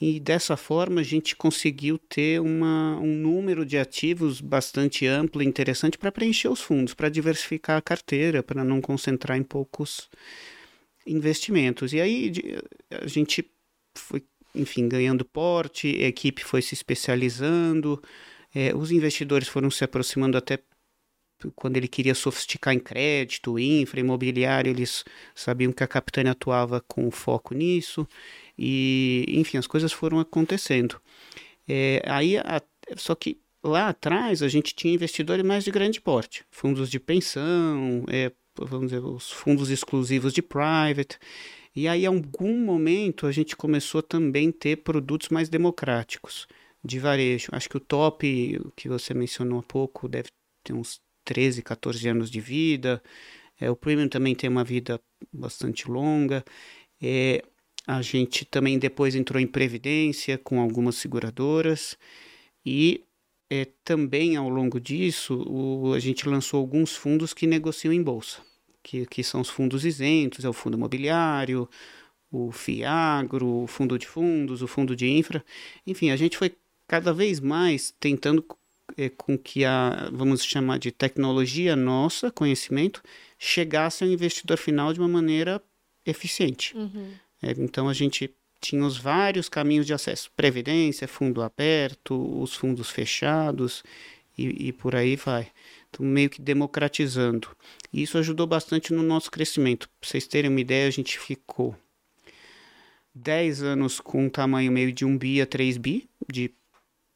e 0.00 0.20
dessa 0.20 0.56
forma 0.56 1.00
a 1.00 1.04
gente 1.04 1.34
conseguiu 1.34 1.98
ter 1.98 2.40
uma, 2.40 2.96
um 2.98 3.14
número 3.14 3.66
de 3.66 3.76
ativos 3.76 4.40
bastante 4.40 5.06
amplo 5.06 5.42
e 5.42 5.46
interessante 5.46 5.98
para 5.98 6.12
preencher 6.12 6.48
os 6.48 6.60
fundos, 6.60 6.94
para 6.94 7.08
diversificar 7.08 7.76
a 7.76 7.82
carteira, 7.82 8.42
para 8.42 8.62
não 8.62 8.80
concentrar 8.80 9.36
em 9.36 9.42
poucos 9.42 10.08
investimentos. 11.04 11.92
E 11.92 12.00
aí 12.00 12.32
a 12.92 13.08
gente 13.08 13.44
foi, 13.96 14.22
enfim, 14.54 14.88
ganhando 14.88 15.24
porte, 15.24 15.88
a 15.88 16.06
equipe 16.06 16.44
foi 16.44 16.62
se 16.62 16.74
especializando, 16.74 18.00
é, 18.54 18.72
os 18.76 18.92
investidores 18.92 19.48
foram 19.48 19.68
se 19.68 19.82
aproximando 19.82 20.38
até 20.38 20.60
quando 21.54 21.76
ele 21.76 21.88
queria 21.88 22.14
sofisticar 22.14 22.74
em 22.74 22.78
crédito, 22.78 23.58
infra, 23.58 24.00
imobiliário, 24.00 24.70
eles 24.70 25.04
sabiam 25.34 25.72
que 25.72 25.84
a 25.84 25.88
Capitânia 25.88 26.32
atuava 26.32 26.80
com 26.86 27.10
foco 27.10 27.54
nisso, 27.54 28.06
e 28.58 29.24
enfim, 29.28 29.58
as 29.58 29.66
coisas 29.66 29.92
foram 29.92 30.18
acontecendo. 30.18 31.00
É, 31.68 32.02
aí, 32.06 32.38
a, 32.38 32.62
só 32.96 33.14
que 33.14 33.38
lá 33.62 33.88
atrás 33.88 34.42
a 34.42 34.48
gente 34.48 34.74
tinha 34.74 34.94
investidores 34.94 35.44
mais 35.44 35.64
de 35.64 35.70
grande 35.70 36.00
porte, 36.00 36.44
fundos 36.50 36.90
de 36.90 36.98
pensão, 36.98 38.04
é, 38.08 38.32
vamos 38.56 38.90
dizer, 38.90 39.04
os 39.04 39.30
fundos 39.30 39.70
exclusivos 39.70 40.32
de 40.32 40.42
private. 40.42 41.18
E 41.74 41.86
aí, 41.86 42.04
em 42.04 42.06
algum 42.06 42.58
momento, 42.58 43.26
a 43.26 43.32
gente 43.32 43.54
começou 43.56 44.02
também 44.02 44.48
a 44.48 44.52
ter 44.52 44.76
produtos 44.78 45.28
mais 45.28 45.48
democráticos 45.48 46.46
de 46.82 46.98
varejo. 46.98 47.48
Acho 47.52 47.68
que 47.68 47.76
o 47.76 47.80
top, 47.80 48.60
que 48.74 48.88
você 48.88 49.14
mencionou 49.14 49.60
há 49.60 49.62
pouco, 49.62 50.08
deve 50.08 50.28
ter 50.64 50.72
uns 50.72 51.00
13, 51.28 51.62
14 51.62 52.08
anos 52.08 52.30
de 52.30 52.40
vida. 52.40 53.02
É, 53.60 53.70
o 53.70 53.76
premium 53.76 54.08
também 54.08 54.34
tem 54.34 54.48
uma 54.48 54.64
vida 54.64 54.98
bastante 55.30 55.90
longa. 55.90 56.42
É, 57.02 57.42
a 57.86 58.00
gente 58.00 58.46
também 58.46 58.78
depois 58.78 59.14
entrou 59.14 59.38
em 59.38 59.46
previdência 59.46 60.38
com 60.38 60.58
algumas 60.58 60.94
seguradoras. 60.94 61.98
E 62.64 63.04
é, 63.50 63.66
também 63.84 64.36
ao 64.36 64.48
longo 64.48 64.80
disso, 64.80 65.34
o, 65.46 65.92
a 65.92 65.98
gente 65.98 66.26
lançou 66.26 66.60
alguns 66.60 66.96
fundos 66.96 67.34
que 67.34 67.46
negociam 67.46 67.92
em 67.92 68.02
bolsa, 68.02 68.40
que, 68.82 69.04
que 69.04 69.22
são 69.22 69.42
os 69.42 69.50
fundos 69.50 69.84
isentos, 69.84 70.46
é 70.46 70.48
o 70.48 70.54
fundo 70.54 70.78
imobiliário, 70.78 71.68
o 72.30 72.50
FIAGRO, 72.52 73.64
o 73.64 73.66
fundo 73.66 73.98
de 73.98 74.06
fundos, 74.06 74.62
o 74.62 74.66
fundo 74.66 74.96
de 74.96 75.06
infra. 75.10 75.44
Enfim, 75.86 76.10
a 76.10 76.16
gente 76.16 76.38
foi 76.38 76.54
cada 76.86 77.12
vez 77.12 77.38
mais 77.38 77.94
tentando 78.00 78.42
com 79.16 79.38
que 79.38 79.64
a, 79.64 80.10
vamos 80.12 80.44
chamar 80.44 80.78
de 80.78 80.90
tecnologia 80.90 81.76
nossa, 81.76 82.30
conhecimento, 82.30 83.02
chegasse 83.38 84.02
ao 84.02 84.10
investidor 84.10 84.56
final 84.56 84.92
de 84.92 84.98
uma 84.98 85.08
maneira 85.08 85.62
eficiente. 86.04 86.76
Uhum. 86.76 87.12
É, 87.42 87.52
então 87.52 87.88
a 87.88 87.92
gente 87.92 88.34
tinha 88.60 88.84
os 88.84 88.96
vários 88.96 89.48
caminhos 89.48 89.86
de 89.86 89.94
acesso: 89.94 90.30
previdência, 90.36 91.06
fundo 91.06 91.42
aberto, 91.42 92.40
os 92.40 92.54
fundos 92.54 92.90
fechados 92.90 93.82
e, 94.36 94.68
e 94.68 94.72
por 94.72 94.94
aí 94.94 95.16
vai. 95.16 95.48
Então, 95.90 96.04
meio 96.04 96.28
que 96.28 96.40
democratizando. 96.40 97.48
E 97.92 98.02
isso 98.02 98.18
ajudou 98.18 98.46
bastante 98.46 98.92
no 98.92 99.02
nosso 99.02 99.30
crescimento. 99.30 99.88
Para 100.00 100.08
vocês 100.08 100.26
terem 100.26 100.50
uma 100.50 100.60
ideia, 100.60 100.86
a 100.86 100.90
gente 100.90 101.18
ficou 101.18 101.76
10 103.14 103.62
anos 103.62 104.00
com 104.00 104.26
um 104.26 104.30
tamanho 104.30 104.70
meio 104.70 104.92
de 104.92 105.04
1 105.04 105.18
bi 105.18 105.40
a 105.40 105.46
3 105.46 105.76
bi 105.78 106.08
de 106.30 106.52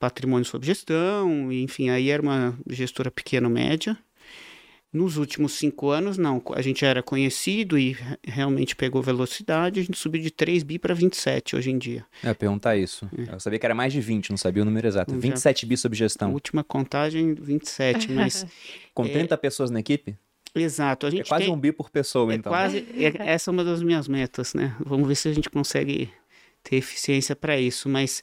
patrimônio 0.03 0.45
sob 0.45 0.67
gestão, 0.67 1.53
enfim, 1.53 1.89
aí 1.89 2.11
era 2.11 2.21
uma 2.21 2.59
gestora 2.69 3.09
pequena 3.09 3.49
média. 3.49 3.97
Nos 4.93 5.17
últimos 5.17 5.53
cinco 5.53 5.91
anos, 5.91 6.19
não. 6.19 6.43
A 6.57 6.61
gente 6.61 6.85
era 6.85 7.01
conhecido 7.05 7.79
e 7.79 7.97
realmente 8.27 8.75
pegou 8.75 9.01
velocidade. 9.01 9.79
A 9.79 9.83
gente 9.83 9.97
subiu 9.97 10.21
de 10.21 10.31
3 10.33 10.65
bi 10.65 10.77
para 10.77 10.93
27 10.93 11.55
hoje 11.55 11.71
em 11.71 11.79
dia. 11.79 12.05
É, 12.23 12.35
perguntar 12.35 12.77
isso. 12.77 13.09
É. 13.17 13.33
Eu 13.33 13.39
sabia 13.39 13.61
que 13.61 13.65
era 13.65 13.77
mais 13.77 13.93
de 13.93 14.01
20, 14.01 14.31
não 14.31 14.37
sabia 14.37 14.63
o 14.63 14.67
número 14.67 14.89
exato. 14.89 15.17
27 15.17 15.65
bi 15.67 15.77
sob 15.77 15.97
gestão. 15.97 16.31
A 16.31 16.33
última 16.33 16.65
contagem, 16.65 17.33
27, 17.35 18.11
mas... 18.11 18.45
Com 18.93 19.09
30 19.09 19.33
é... 19.33 19.37
pessoas 19.39 19.71
na 19.71 19.79
equipe? 19.79 20.17
Exato. 20.53 21.07
A 21.07 21.11
gente 21.11 21.23
é 21.23 21.25
quase 21.25 21.45
tem... 21.45 21.55
um 21.55 21.57
bi 21.57 21.71
por 21.71 21.91
pessoa, 21.91 22.33
é 22.33 22.37
então. 22.37 22.51
Quase... 22.51 22.85
É, 22.99 23.31
essa 23.33 23.51
é 23.51 23.53
uma 23.53 23.65
das 23.65 23.83
minhas 23.83 24.09
metas, 24.09 24.53
né? 24.53 24.77
Vamos 24.85 25.07
ver 25.07 25.15
se 25.15 25.29
a 25.29 25.33
gente 25.33 25.49
consegue 25.49 26.11
ter 26.63 26.77
eficiência 26.77 27.35
para 27.35 27.59
isso. 27.59 27.89
Mas 27.89 28.23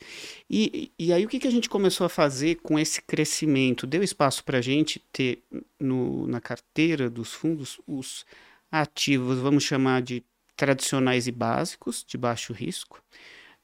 e, 0.50 0.92
e 0.98 1.12
aí 1.12 1.26
o 1.26 1.28
que, 1.28 1.40
que 1.40 1.48
a 1.48 1.52
gente 1.52 1.70
começou 1.70 2.06
a 2.06 2.10
fazer 2.10 2.56
com 2.56 2.80
esse 2.80 3.02
crescimento? 3.02 3.86
Deu 3.86 4.02
espaço 4.02 4.44
para 4.44 4.60
a 4.60 4.62
gente 4.62 5.00
ter 5.12 5.44
no, 5.80 6.26
na 6.28 6.40
carteira 6.40 7.10
dos 7.10 7.34
fundos 7.34 7.80
os 7.86 8.26
ativos, 8.72 9.40
vamos 9.40 9.64
chamar 9.64 10.02
de 10.02 10.24
tradicionais 10.56 11.28
e 11.28 11.32
básicos, 11.32 12.04
de 12.08 12.18
baixo 12.18 12.54
risco. 12.54 13.02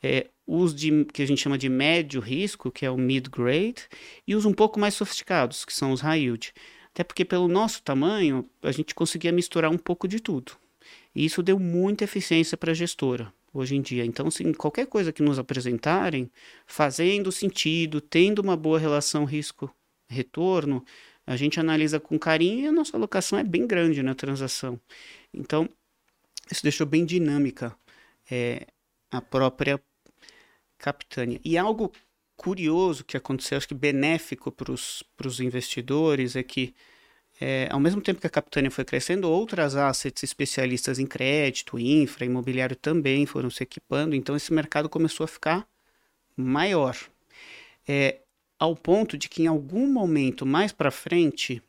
É, 0.03 0.27
os 0.45 0.75
de, 0.75 1.05
que 1.05 1.21
a 1.21 1.25
gente 1.25 1.41
chama 1.41 1.57
de 1.57 1.67
médio 1.67 2.21
risco, 2.21 2.71
que 2.71 2.85
é 2.85 2.91
o 2.91 2.97
mid-grade, 2.97 3.87
e 4.27 4.35
os 4.35 4.45
um 4.45 4.53
pouco 4.53 4.79
mais 4.79 4.93
sofisticados, 4.93 5.65
que 5.65 5.73
são 5.73 5.91
os 5.91 6.01
high 6.01 6.21
yield. 6.21 6.53
Até 6.93 7.03
porque, 7.03 7.25
pelo 7.25 7.47
nosso 7.47 7.81
tamanho, 7.81 8.47
a 8.61 8.71
gente 8.71 8.93
conseguia 8.93 9.31
misturar 9.31 9.71
um 9.71 9.77
pouco 9.77 10.07
de 10.07 10.19
tudo. 10.19 10.53
E 11.13 11.25
isso 11.25 11.41
deu 11.41 11.59
muita 11.59 12.03
eficiência 12.03 12.55
para 12.55 12.71
a 12.71 12.75
gestora 12.75 13.33
hoje 13.57 13.75
em 13.75 13.81
dia. 13.81 14.05
Então, 14.05 14.27
assim, 14.27 14.53
qualquer 14.53 14.87
coisa 14.87 15.11
que 15.11 15.23
nos 15.23 15.39
apresentarem, 15.39 16.29
fazendo 16.65 17.31
sentido, 17.31 18.01
tendo 18.01 18.39
uma 18.39 18.57
boa 18.57 18.77
relação 18.77 19.25
risco-retorno, 19.25 20.83
a 21.25 21.35
gente 21.35 21.59
analisa 21.59 21.99
com 21.99 22.19
carinho 22.19 22.65
e 22.65 22.67
a 22.67 22.71
nossa 22.71 22.95
alocação 22.95 23.39
é 23.39 23.43
bem 23.43 23.65
grande 23.65 24.03
na 24.03 24.13
transação. 24.13 24.79
Então, 25.33 25.69
isso 26.51 26.61
deixou 26.61 26.85
bem 26.85 27.05
dinâmica 27.05 27.75
é, 28.29 28.67
a 29.11 29.21
própria 29.21 29.81
Capitânia. 30.77 31.39
E 31.43 31.57
algo 31.57 31.91
curioso 32.35 33.03
que 33.03 33.17
aconteceu, 33.17 33.57
acho 33.57 33.67
que 33.67 33.73
benéfico 33.73 34.51
para 34.51 34.71
os 34.71 35.39
investidores, 35.39 36.35
é 36.35 36.43
que 36.43 36.75
é, 37.39 37.67
ao 37.69 37.79
mesmo 37.79 38.01
tempo 38.01 38.21
que 38.21 38.27
a 38.27 38.29
Capitânia 38.29 38.71
foi 38.71 38.85
crescendo, 38.85 39.29
outras 39.29 39.75
assets 39.75 40.23
especialistas 40.23 40.99
em 40.99 41.05
crédito, 41.05 41.77
infra, 41.77 42.25
imobiliário 42.25 42.75
também 42.75 43.25
foram 43.25 43.49
se 43.49 43.63
equipando, 43.63 44.15
então 44.15 44.35
esse 44.35 44.53
mercado 44.53 44.87
começou 44.87 45.25
a 45.25 45.27
ficar 45.27 45.67
maior. 46.35 46.95
É, 47.87 48.19
ao 48.57 48.75
ponto 48.75 49.17
de 49.17 49.27
que 49.27 49.43
em 49.43 49.47
algum 49.47 49.85
momento 49.91 50.45
mais 50.45 50.71
para 50.71 50.89
frente, 50.89 51.61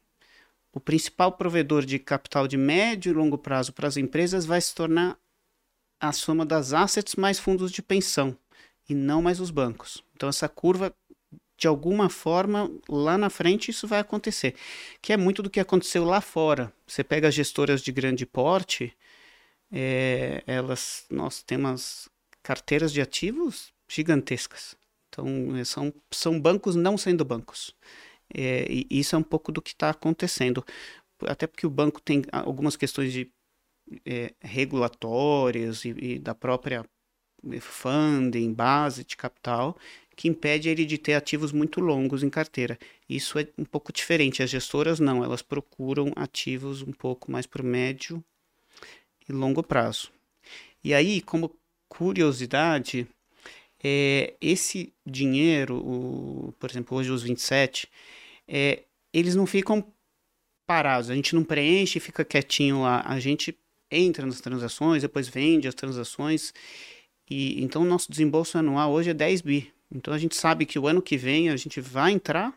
o 0.73 0.79
principal 0.79 1.33
provedor 1.33 1.85
de 1.85 1.99
capital 1.99 2.47
de 2.47 2.57
médio 2.57 3.11
e 3.11 3.15
longo 3.15 3.37
prazo 3.37 3.73
para 3.73 3.89
as 3.89 3.97
empresas 3.97 4.47
vai 4.47 4.61
se 4.61 4.75
tornar 4.75 5.19
a 5.99 6.13
soma 6.13 6.45
das 6.45 6.73
assets 6.73 7.17
mais 7.17 7.39
fundos 7.39 7.73
de 7.73 7.83
pensão 7.83 8.37
e 8.89 8.95
não 8.95 9.21
mais 9.21 9.41
os 9.41 9.51
bancos. 9.51 10.05
Então 10.15 10.29
essa 10.29 10.49
curva 10.49 10.95
de 11.57 11.67
alguma 11.67 12.09
forma, 12.09 12.71
lá 12.89 13.17
na 13.17 13.31
frente 13.31 13.71
isso 13.71 13.87
vai 13.87 14.01
acontecer. 14.01 14.55
Que 15.01 15.13
é 15.13 15.17
muito 15.17 15.43
do 15.43 15.51
que 15.51 15.61
aconteceu 15.61 16.05
lá 16.05 16.21
fora. 16.21 16.73
Você 16.87 17.03
pega 17.03 17.29
as 17.29 17.35
gestoras 17.35 17.81
de 17.83 17.93
grande 17.93 18.27
porte, 18.27 18.97
é, 19.73 20.43
elas, 20.47 21.07
nós 21.11 21.43
temos 21.43 22.09
carteiras 22.43 22.93
de 22.93 23.01
ativos 23.01 23.73
gigantescas. 23.89 24.77
Então, 25.09 25.57
é, 25.57 25.65
são, 25.65 25.93
são 26.11 26.41
bancos 26.41 26.77
não 26.77 26.99
sendo 26.99 27.25
bancos. 27.25 27.75
É, 28.35 28.67
e 28.69 28.87
isso 28.91 29.17
é 29.17 29.19
um 29.19 29.23
pouco 29.23 29.51
do 29.51 29.63
que 29.63 29.71
está 29.71 29.91
acontecendo. 29.91 30.65
Até 31.23 31.47
porque 31.47 31.67
o 31.67 31.71
banco 31.71 32.01
tem 32.01 32.23
algumas 32.31 32.77
questões 32.77 33.13
de 33.13 33.31
é, 34.05 34.35
regulatórias 34.41 35.85
e, 35.85 35.91
e 35.99 36.19
da 36.19 36.35
própria 36.35 36.85
é, 37.51 37.61
funding, 37.61 38.53
base 38.53 39.05
de 39.05 39.17
capital, 39.17 39.77
que 40.17 40.27
impede 40.27 40.71
ele 40.71 40.87
de 40.87 40.97
ter 40.97 41.13
ativos 41.13 41.53
muito 41.53 41.79
longos 41.79 42.23
em 42.23 42.31
carteira. 42.31 42.79
Isso 43.09 43.39
é 43.39 43.47
um 43.59 43.65
pouco 43.65 43.93
diferente. 43.93 44.43
As 44.43 44.49
gestoras 44.49 44.99
não, 44.99 45.23
elas 45.23 45.43
procuram 45.43 46.11
ativos 46.17 46.81
um 46.81 46.93
pouco 46.93 47.31
mais 47.31 47.47
para 47.47 47.63
médio 47.63 48.25
e 49.29 49.33
longo 49.33 49.63
prazo. 49.63 50.11
E 50.83 50.95
aí, 50.95 51.21
como 51.21 51.55
curiosidade, 51.87 53.07
é, 53.85 54.35
esse 54.41 54.93
dinheiro, 55.05 55.77
o, 55.77 56.55
por 56.59 56.71
exemplo, 56.71 56.97
hoje 56.97 57.11
os 57.11 57.23
27, 57.23 57.89
é, 58.49 58.85
eles 59.13 59.35
não 59.35 59.47
ficam 59.47 59.85
parados, 60.67 61.11
a 61.11 61.15
gente 61.15 61.35
não 61.35 61.45
preenche 61.45 61.99
e 61.99 62.01
fica 62.01 62.25
quietinho 62.25 62.83
lá, 62.83 63.03
a 63.07 63.21
gente 63.21 63.57
entra 63.91 64.27
nas 64.27 64.41
transações, 64.41 65.03
depois 65.03 65.29
vende 65.29 65.69
as 65.69 65.75
transações, 65.75 66.53
e 67.31 67.63
então 67.63 67.83
o 67.83 67.85
nosso 67.85 68.11
desembolso 68.11 68.59
anual 68.59 68.93
hoje 68.93 69.11
é 69.11 69.15
10 69.15 69.43
bi, 69.43 69.73
então 69.91 70.13
a 70.13 70.19
gente 70.19 70.37
sabe 70.37 70.67
que 70.67 70.79
o 70.79 70.87
ano 70.87 71.03
que 71.03 71.17
vem 71.17 71.49
a 71.49 71.57
gente 71.57 71.81
vai 71.81 72.13
entrar 72.13 72.53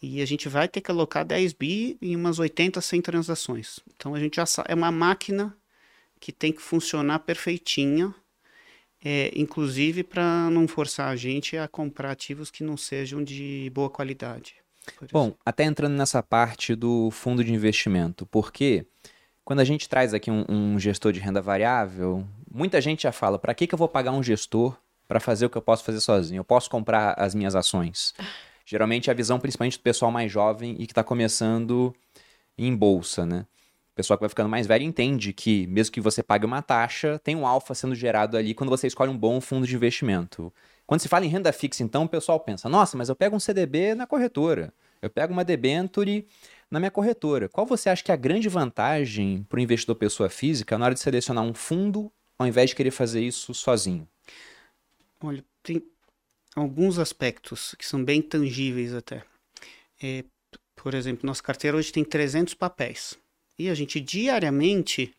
e 0.00 0.20
a 0.20 0.26
gente 0.26 0.48
vai 0.48 0.66
ter 0.66 0.80
que 0.80 0.90
alocar 0.90 1.24
10 1.24 1.52
bi 1.52 1.96
em 2.02 2.16
umas 2.16 2.38
80, 2.38 2.80
100 2.80 3.00
transações. 3.02 3.78
Então 3.94 4.14
a 4.14 4.20
gente 4.20 4.36
já 4.36 4.46
sabe, 4.46 4.72
é 4.72 4.74
uma 4.74 4.90
máquina 4.90 5.56
que 6.18 6.32
tem 6.32 6.52
que 6.52 6.60
funcionar 6.60 7.20
perfeitinha, 7.20 8.14
é, 9.04 9.32
inclusive 9.34 10.02
para 10.02 10.50
não 10.50 10.66
forçar 10.66 11.08
a 11.08 11.16
gente 11.16 11.56
a 11.56 11.68
comprar 11.68 12.12
ativos 12.12 12.50
que 12.50 12.64
não 12.64 12.76
sejam 12.76 13.22
de 13.22 13.70
boa 13.72 13.88
qualidade. 13.88 14.54
Bom, 15.12 15.34
até 15.44 15.64
entrando 15.64 15.94
nessa 15.94 16.22
parte 16.22 16.74
do 16.74 17.10
fundo 17.12 17.44
de 17.44 17.52
investimento, 17.52 18.26
porque 18.26 18.84
quando 19.44 19.60
a 19.60 19.64
gente 19.64 19.88
traz 19.88 20.12
aqui 20.12 20.30
um, 20.30 20.44
um 20.48 20.78
gestor 20.78 21.12
de 21.12 21.20
renda 21.20 21.40
variável, 21.40 22.26
muita 22.50 22.80
gente 22.80 23.04
já 23.04 23.12
fala: 23.12 23.38
para 23.38 23.54
que, 23.54 23.66
que 23.66 23.74
eu 23.74 23.78
vou 23.78 23.88
pagar 23.88 24.12
um 24.12 24.22
gestor 24.22 24.76
para 25.12 25.20
fazer 25.20 25.44
o 25.44 25.50
que 25.50 25.58
eu 25.58 25.62
posso 25.62 25.84
fazer 25.84 26.00
sozinho. 26.00 26.40
Eu 26.40 26.44
posso 26.44 26.70
comprar 26.70 27.12
as 27.18 27.34
minhas 27.34 27.54
ações. 27.54 28.14
Geralmente 28.64 29.10
é 29.10 29.12
a 29.12 29.14
visão 29.14 29.38
principalmente 29.38 29.76
do 29.76 29.82
pessoal 29.82 30.10
mais 30.10 30.32
jovem 30.32 30.74
e 30.78 30.86
que 30.86 30.92
está 30.92 31.04
começando 31.04 31.94
em 32.56 32.74
bolsa, 32.74 33.26
né? 33.26 33.44
O 33.92 33.94
pessoal 33.94 34.16
que 34.16 34.22
vai 34.22 34.30
ficando 34.30 34.48
mais 34.48 34.66
velho 34.66 34.84
entende 34.84 35.34
que, 35.34 35.66
mesmo 35.66 35.92
que 35.92 36.00
você 36.00 36.22
pague 36.22 36.46
uma 36.46 36.62
taxa, 36.62 37.20
tem 37.22 37.36
um 37.36 37.46
alfa 37.46 37.74
sendo 37.74 37.94
gerado 37.94 38.38
ali 38.38 38.54
quando 38.54 38.70
você 38.70 38.86
escolhe 38.86 39.10
um 39.10 39.18
bom 39.18 39.38
fundo 39.38 39.66
de 39.66 39.74
investimento. 39.74 40.50
Quando 40.86 41.02
se 41.02 41.08
fala 41.08 41.26
em 41.26 41.28
renda 41.28 41.52
fixa, 41.52 41.82
então, 41.82 42.04
o 42.04 42.08
pessoal 42.08 42.40
pensa: 42.40 42.66
nossa, 42.66 42.96
mas 42.96 43.10
eu 43.10 43.14
pego 43.14 43.36
um 43.36 43.40
CDB 43.40 43.94
na 43.94 44.06
corretora, 44.06 44.72
eu 45.02 45.10
pego 45.10 45.34
uma 45.34 45.44
debenture 45.44 46.26
na 46.70 46.80
minha 46.80 46.90
corretora. 46.90 47.50
Qual 47.50 47.66
você 47.66 47.90
acha 47.90 48.02
que 48.02 48.10
é 48.10 48.14
a 48.14 48.16
grande 48.16 48.48
vantagem 48.48 49.44
para 49.46 49.58
o 49.58 49.60
investidor 49.60 49.96
pessoa 49.96 50.30
física 50.30 50.78
na 50.78 50.86
hora 50.86 50.94
de 50.94 51.00
selecionar 51.00 51.44
um 51.44 51.52
fundo 51.52 52.10
ao 52.38 52.46
invés 52.46 52.70
de 52.70 52.76
querer 52.76 52.92
fazer 52.92 53.20
isso 53.20 53.52
sozinho? 53.52 54.08
Olha, 55.22 55.44
tem 55.62 55.82
alguns 56.54 56.98
aspectos 56.98 57.74
que 57.78 57.86
são 57.86 58.04
bem 58.04 58.20
tangíveis 58.20 58.92
até. 58.92 59.24
É, 60.02 60.24
por 60.74 60.94
exemplo, 60.94 61.26
nossa 61.26 61.42
carteira 61.42 61.76
hoje 61.76 61.92
tem 61.92 62.04
300 62.04 62.54
papéis. 62.54 63.16
E 63.58 63.68
a 63.68 63.74
gente 63.74 64.00
diariamente 64.00 65.14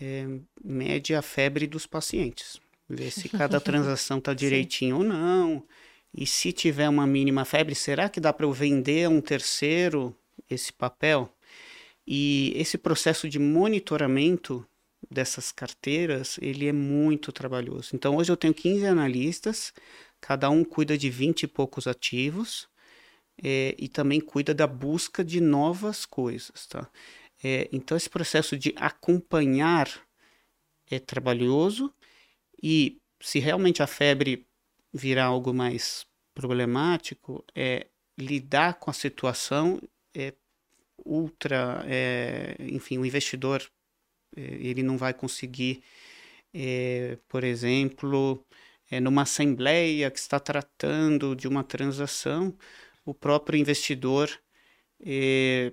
é, 0.00 0.26
mede 0.62 1.14
a 1.14 1.22
febre 1.22 1.66
dos 1.66 1.86
pacientes. 1.86 2.60
Vê 2.88 3.10
se 3.10 3.28
cada 3.28 3.58
transação 3.60 4.18
está 4.18 4.32
direitinho 4.32 4.98
ou 4.98 5.04
não. 5.04 5.66
E 6.14 6.26
se 6.26 6.52
tiver 6.52 6.88
uma 6.88 7.06
mínima 7.06 7.44
febre, 7.44 7.74
será 7.74 8.08
que 8.08 8.20
dá 8.20 8.32
para 8.32 8.46
eu 8.46 8.52
vender 8.52 9.04
a 9.04 9.10
um 9.10 9.20
terceiro 9.20 10.16
esse 10.48 10.72
papel? 10.72 11.32
E 12.06 12.52
esse 12.54 12.78
processo 12.78 13.28
de 13.28 13.38
monitoramento 13.38 14.66
dessas 15.10 15.52
carteiras, 15.52 16.38
ele 16.40 16.66
é 16.66 16.72
muito 16.72 17.32
trabalhoso. 17.32 17.90
Então, 17.94 18.16
hoje 18.16 18.30
eu 18.30 18.36
tenho 18.36 18.54
15 18.54 18.86
analistas, 18.86 19.72
cada 20.20 20.50
um 20.50 20.64
cuida 20.64 20.96
de 20.96 21.10
20 21.10 21.44
e 21.44 21.46
poucos 21.46 21.86
ativos, 21.86 22.68
é, 23.42 23.74
e 23.78 23.88
também 23.88 24.20
cuida 24.20 24.54
da 24.54 24.66
busca 24.66 25.24
de 25.24 25.40
novas 25.40 26.06
coisas, 26.06 26.66
tá? 26.66 26.90
É, 27.42 27.68
então 27.70 27.96
esse 27.96 28.08
processo 28.08 28.56
de 28.56 28.72
acompanhar 28.76 29.88
é 30.90 30.98
trabalhoso 30.98 31.92
e 32.62 32.98
se 33.20 33.38
realmente 33.38 33.82
a 33.82 33.86
febre 33.86 34.46
virar 34.92 35.26
algo 35.26 35.52
mais 35.52 36.06
problemático, 36.34 37.44
é 37.54 37.86
lidar 38.18 38.74
com 38.74 38.90
a 38.90 38.94
situação 38.94 39.80
é 40.14 40.32
ultra, 41.04 41.84
é, 41.86 42.56
enfim, 42.60 42.98
o 42.98 43.04
investidor 43.04 43.62
ele 44.36 44.82
não 44.82 44.96
vai 44.96 45.12
conseguir, 45.14 45.82
é, 46.54 47.18
por 47.28 47.44
exemplo, 47.44 48.44
é, 48.90 49.00
numa 49.00 49.22
assembleia 49.22 50.10
que 50.10 50.18
está 50.18 50.40
tratando 50.40 51.34
de 51.36 51.48
uma 51.48 51.64
transação, 51.64 52.56
o 53.04 53.14
próprio 53.14 53.58
investidor 53.58 54.30
é, 55.00 55.72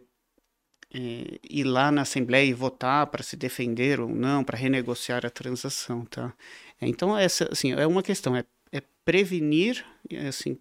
ir 0.93 1.63
lá 1.63 1.91
na 1.91 2.01
Assembleia 2.03 2.45
e 2.45 2.53
votar 2.53 3.07
para 3.07 3.23
se 3.23 3.35
defender 3.35 3.99
ou 3.99 4.09
não, 4.09 4.43
para 4.43 4.57
renegociar 4.57 5.25
a 5.25 5.29
transação, 5.29 6.05
tá? 6.05 6.33
Então, 6.79 7.17
essa, 7.17 7.49
assim, 7.51 7.71
é 7.73 7.87
uma 7.87 8.03
questão, 8.03 8.35
é, 8.35 8.43
é 8.71 8.81
prevenir, 9.03 9.83
é, 10.09 10.27
assim, 10.27 10.59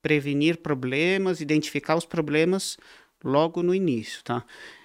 prevenir 0.00 0.58
problemas, 0.58 1.40
identificar 1.40 1.96
os 1.96 2.04
problemas 2.04 2.76
logo 3.22 3.62
no 3.62 3.74
início, 3.74 4.22
tá? 4.22 4.44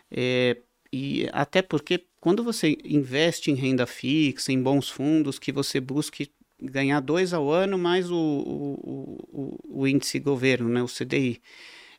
É, 0.10 0.58
e 0.92 1.28
até 1.32 1.62
porque 1.62 2.06
quando 2.20 2.44
você 2.44 2.78
investe 2.84 3.52
em 3.52 3.56
renda 3.56 3.86
fixa, 3.86 4.52
em 4.52 4.62
bons 4.62 4.90
fundos, 4.90 5.40
que 5.40 5.52
você 5.52 5.80
busque 5.80 6.32
ganhar 6.62 7.00
dois 7.00 7.34
ao 7.34 7.50
ano 7.50 7.78
mais 7.78 8.12
o, 8.12 8.16
o, 8.16 9.18
o, 9.32 9.82
o 9.82 9.88
índice 9.88 10.20
governo, 10.20 10.68
né, 10.68 10.84
o 10.84 10.88
CDI, 10.88 11.42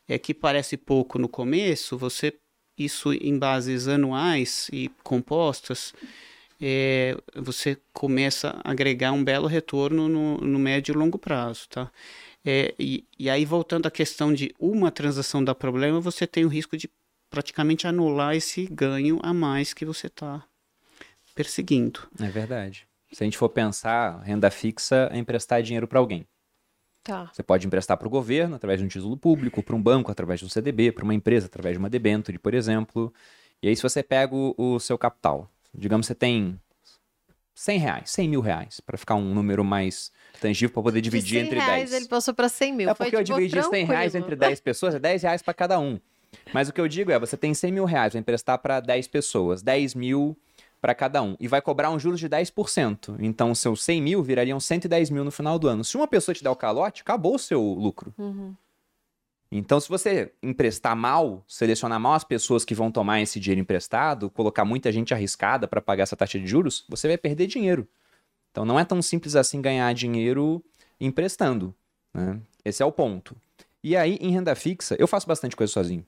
é 0.07 0.19
que 0.19 0.33
parece 0.33 0.77
pouco 0.77 1.17
no 1.17 1.27
começo, 1.27 1.97
você 1.97 2.33
isso 2.77 3.13
em 3.13 3.37
bases 3.37 3.87
anuais 3.87 4.69
e 4.71 4.89
compostas, 5.03 5.93
é, 6.59 7.17
você 7.35 7.77
começa 7.93 8.59
a 8.63 8.71
agregar 8.71 9.11
um 9.11 9.23
belo 9.23 9.47
retorno 9.47 10.07
no, 10.07 10.37
no 10.37 10.59
médio 10.59 10.93
e 10.93 10.97
longo 10.97 11.17
prazo, 11.17 11.67
tá? 11.69 11.91
É, 12.45 12.73
e, 12.79 13.05
e 13.19 13.29
aí, 13.29 13.45
voltando 13.45 13.87
à 13.87 13.91
questão 13.91 14.33
de 14.33 14.53
uma 14.59 14.91
transação 14.91 15.43
dar 15.43 15.55
problema, 15.55 15.99
você 15.99 16.25
tem 16.25 16.45
o 16.45 16.47
risco 16.47 16.75
de 16.75 16.89
praticamente 17.31 17.87
anular 17.87 18.35
esse 18.35 18.67
ganho 18.67 19.19
a 19.23 19.33
mais 19.33 19.73
que 19.73 19.85
você 19.85 20.07
está 20.07 20.43
perseguindo. 21.33 22.01
É 22.19 22.27
verdade. 22.27 22.85
Se 23.11 23.23
a 23.23 23.25
gente 23.25 23.37
for 23.37 23.49
pensar, 23.49 24.19
renda 24.21 24.51
fixa 24.51 25.09
é 25.11 25.17
emprestar 25.17 25.63
dinheiro 25.63 25.87
para 25.87 25.97
alguém. 25.97 26.27
Tá. 27.03 27.31
Você 27.33 27.41
pode 27.41 27.65
emprestar 27.65 27.97
para 27.97 28.07
o 28.07 28.11
governo 28.11 28.55
através 28.55 28.79
de 28.79 28.85
um 28.85 28.89
título 28.89 29.17
público, 29.17 29.63
para 29.63 29.75
um 29.75 29.81
banco 29.81 30.11
através 30.11 30.39
de 30.39 30.45
um 30.45 30.49
CDB, 30.49 30.91
para 30.91 31.03
uma 31.03 31.15
empresa 31.15 31.47
através 31.47 31.73
de 31.73 31.79
uma 31.79 31.89
debenture, 31.89 32.37
por 32.37 32.53
exemplo. 32.53 33.11
E 33.61 33.67
aí, 33.67 33.75
se 33.75 33.81
você 33.81 34.03
pega 34.03 34.35
o, 34.35 34.53
o 34.57 34.79
seu 34.79 34.97
capital, 34.97 35.49
digamos 35.73 36.05
que 36.05 36.13
você 36.13 36.15
tem 36.15 36.59
100 37.55 37.79
reais, 37.79 38.09
100 38.11 38.29
mil 38.29 38.41
reais, 38.41 38.79
para 38.79 38.97
ficar 38.97 39.15
um 39.15 39.33
número 39.33 39.63
mais 39.63 40.11
tangível 40.39 40.73
para 40.73 40.83
poder 40.83 41.01
dividir 41.01 41.39
entre 41.39 41.59
reais, 41.59 41.89
10. 41.89 42.01
ele 42.01 42.09
passou 42.09 42.33
para 42.33 42.49
100 42.49 42.73
mil. 42.73 42.89
É 42.89 42.93
porque 42.93 43.11
Foi, 43.11 43.19
eu 43.19 43.23
tipo, 43.23 43.39
dividi 43.39 43.63
100 43.63 43.85
reais 43.85 44.11
tranquilo. 44.11 44.33
entre 44.33 44.47
10 44.47 44.59
pessoas, 44.59 44.95
é 44.95 44.99
10 44.99 45.23
reais 45.23 45.41
para 45.41 45.53
cada 45.53 45.79
um. 45.79 45.99
Mas 46.53 46.69
o 46.69 46.73
que 46.73 46.81
eu 46.81 46.87
digo 46.87 47.11
é, 47.11 47.19
você 47.19 47.37
tem 47.37 47.53
100 47.53 47.71
mil 47.71 47.85
reais, 47.85 48.13
vai 48.13 48.19
emprestar 48.19 48.57
para 48.59 48.79
10 48.79 49.07
pessoas, 49.07 49.61
10 49.61 49.95
mil 49.95 50.37
para 50.81 50.95
cada 50.95 51.21
um. 51.21 51.35
E 51.39 51.47
vai 51.47 51.61
cobrar 51.61 51.91
um 51.91 51.99
juros 51.99 52.19
de 52.19 52.27
10%. 52.27 53.17
Então, 53.19 53.53
seus 53.53 53.83
100 53.83 54.01
mil 54.01 54.23
virariam 54.23 54.59
110 54.59 55.09
mil 55.11 55.23
no 55.23 55.31
final 55.31 55.59
do 55.59 55.67
ano. 55.67 55.83
Se 55.83 55.95
uma 55.95 56.07
pessoa 56.07 56.33
te 56.33 56.43
der 56.43 56.49
o 56.49 56.55
calote, 56.55 57.01
acabou 57.01 57.35
o 57.35 57.39
seu 57.39 57.61
lucro. 57.61 58.13
Uhum. 58.17 58.55
Então, 59.51 59.79
se 59.79 59.89
você 59.89 60.33
emprestar 60.41 60.95
mal, 60.95 61.43
selecionar 61.47 61.99
mal 61.99 62.13
as 62.13 62.23
pessoas 62.23 62.63
que 62.63 62.73
vão 62.73 62.89
tomar 62.89 63.21
esse 63.21 63.39
dinheiro 63.39 63.61
emprestado, 63.61 64.29
colocar 64.29 64.63
muita 64.65 64.91
gente 64.91 65.13
arriscada 65.13 65.67
para 65.67 65.81
pagar 65.81 66.03
essa 66.03 66.15
taxa 66.15 66.39
de 66.39 66.47
juros, 66.47 66.85
você 66.89 67.07
vai 67.07 67.17
perder 67.17 67.47
dinheiro. 67.47 67.87
Então, 68.49 68.65
não 68.65 68.79
é 68.79 68.85
tão 68.85 69.01
simples 69.01 69.35
assim 69.35 69.61
ganhar 69.61 69.93
dinheiro 69.93 70.63
emprestando. 70.99 71.75
Né? 72.13 72.39
Esse 72.63 72.81
é 72.81 72.85
o 72.85 72.91
ponto. 72.91 73.35
E 73.83 73.95
aí, 73.95 74.17
em 74.21 74.31
renda 74.31 74.55
fixa, 74.55 74.95
eu 74.97 75.07
faço 75.07 75.27
bastante 75.27 75.55
coisa 75.55 75.71
sozinho. 75.71 76.05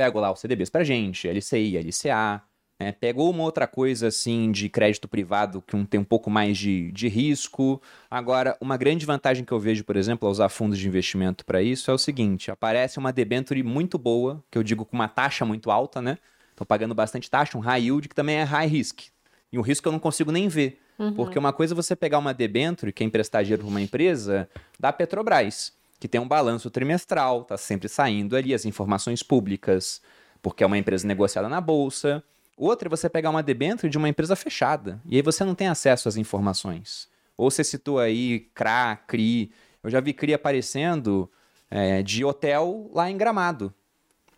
Pego 0.00 0.18
lá 0.18 0.32
os 0.32 0.40
CDBs 0.40 0.70
pra 0.70 0.82
gente, 0.82 1.28
LCI, 1.28 1.76
LCA, 1.76 2.42
né? 2.80 2.90
pego 2.90 3.28
uma 3.28 3.42
outra 3.42 3.66
coisa 3.66 4.06
assim 4.06 4.50
de 4.50 4.66
crédito 4.70 5.06
privado 5.06 5.60
que 5.60 5.76
um, 5.76 5.84
tem 5.84 6.00
um 6.00 6.04
pouco 6.04 6.30
mais 6.30 6.56
de, 6.56 6.90
de 6.90 7.06
risco. 7.06 7.82
Agora, 8.10 8.56
uma 8.62 8.78
grande 8.78 9.04
vantagem 9.04 9.44
que 9.44 9.52
eu 9.52 9.60
vejo, 9.60 9.84
por 9.84 9.96
exemplo, 9.96 10.26
a 10.26 10.32
usar 10.32 10.48
fundos 10.48 10.78
de 10.78 10.88
investimento 10.88 11.44
para 11.44 11.60
isso 11.60 11.90
é 11.90 11.94
o 11.94 11.98
seguinte: 11.98 12.50
aparece 12.50 12.98
uma 12.98 13.12
debenture 13.12 13.62
muito 13.62 13.98
boa, 13.98 14.42
que 14.50 14.56
eu 14.56 14.62
digo 14.62 14.86
com 14.86 14.96
uma 14.96 15.06
taxa 15.06 15.44
muito 15.44 15.70
alta, 15.70 16.00
né? 16.00 16.16
Tô 16.56 16.64
pagando 16.64 16.94
bastante 16.94 17.28
taxa, 17.30 17.58
um 17.58 17.60
high 17.60 17.82
yield 17.82 18.08
que 18.08 18.14
também 18.14 18.36
é 18.36 18.42
high 18.42 18.68
risk. 18.68 19.02
E 19.52 19.58
um 19.58 19.62
risco 19.62 19.82
que 19.82 19.88
eu 19.88 19.92
não 19.92 19.98
consigo 19.98 20.32
nem 20.32 20.48
ver. 20.48 20.80
Porque 21.14 21.38
uma 21.38 21.52
coisa 21.52 21.74
é 21.74 21.76
você 21.76 21.94
pegar 21.94 22.18
uma 22.18 22.32
debenture, 22.32 22.90
que 22.90 23.02
é 23.02 23.06
emprestar 23.06 23.42
dinheiro 23.42 23.64
para 23.64 23.70
uma 23.70 23.82
empresa, 23.82 24.48
da 24.78 24.92
Petrobras, 24.92 25.74
que 26.00 26.08
tem 26.08 26.20
um 26.20 26.26
balanço 26.26 26.70
trimestral, 26.70 27.44
tá 27.44 27.58
sempre 27.58 27.86
saindo 27.86 28.34
ali 28.34 28.54
as 28.54 28.64
informações 28.64 29.22
públicas, 29.22 30.00
porque 30.40 30.64
é 30.64 30.66
uma 30.66 30.78
empresa 30.78 31.06
negociada 31.06 31.46
na 31.46 31.60
bolsa. 31.60 32.24
Outra 32.56 32.88
é 32.88 32.90
você 32.90 33.08
pegar 33.08 33.28
uma 33.28 33.42
debenture 33.42 33.90
de 33.90 33.98
uma 33.98 34.08
empresa 34.08 34.34
fechada, 34.34 35.00
e 35.04 35.16
aí 35.16 35.22
você 35.22 35.44
não 35.44 35.54
tem 35.54 35.68
acesso 35.68 36.08
às 36.08 36.16
informações. 36.16 37.06
Ou 37.36 37.50
você 37.50 37.62
citou 37.62 37.98
aí 37.98 38.50
CRA, 38.54 38.96
CRI. 39.06 39.52
Eu 39.82 39.90
já 39.90 40.00
vi 40.00 40.14
CRI 40.14 40.34
aparecendo 40.34 41.30
é, 41.70 42.02
de 42.02 42.24
hotel 42.24 42.90
lá 42.94 43.10
em 43.10 43.16
Gramado. 43.16 43.72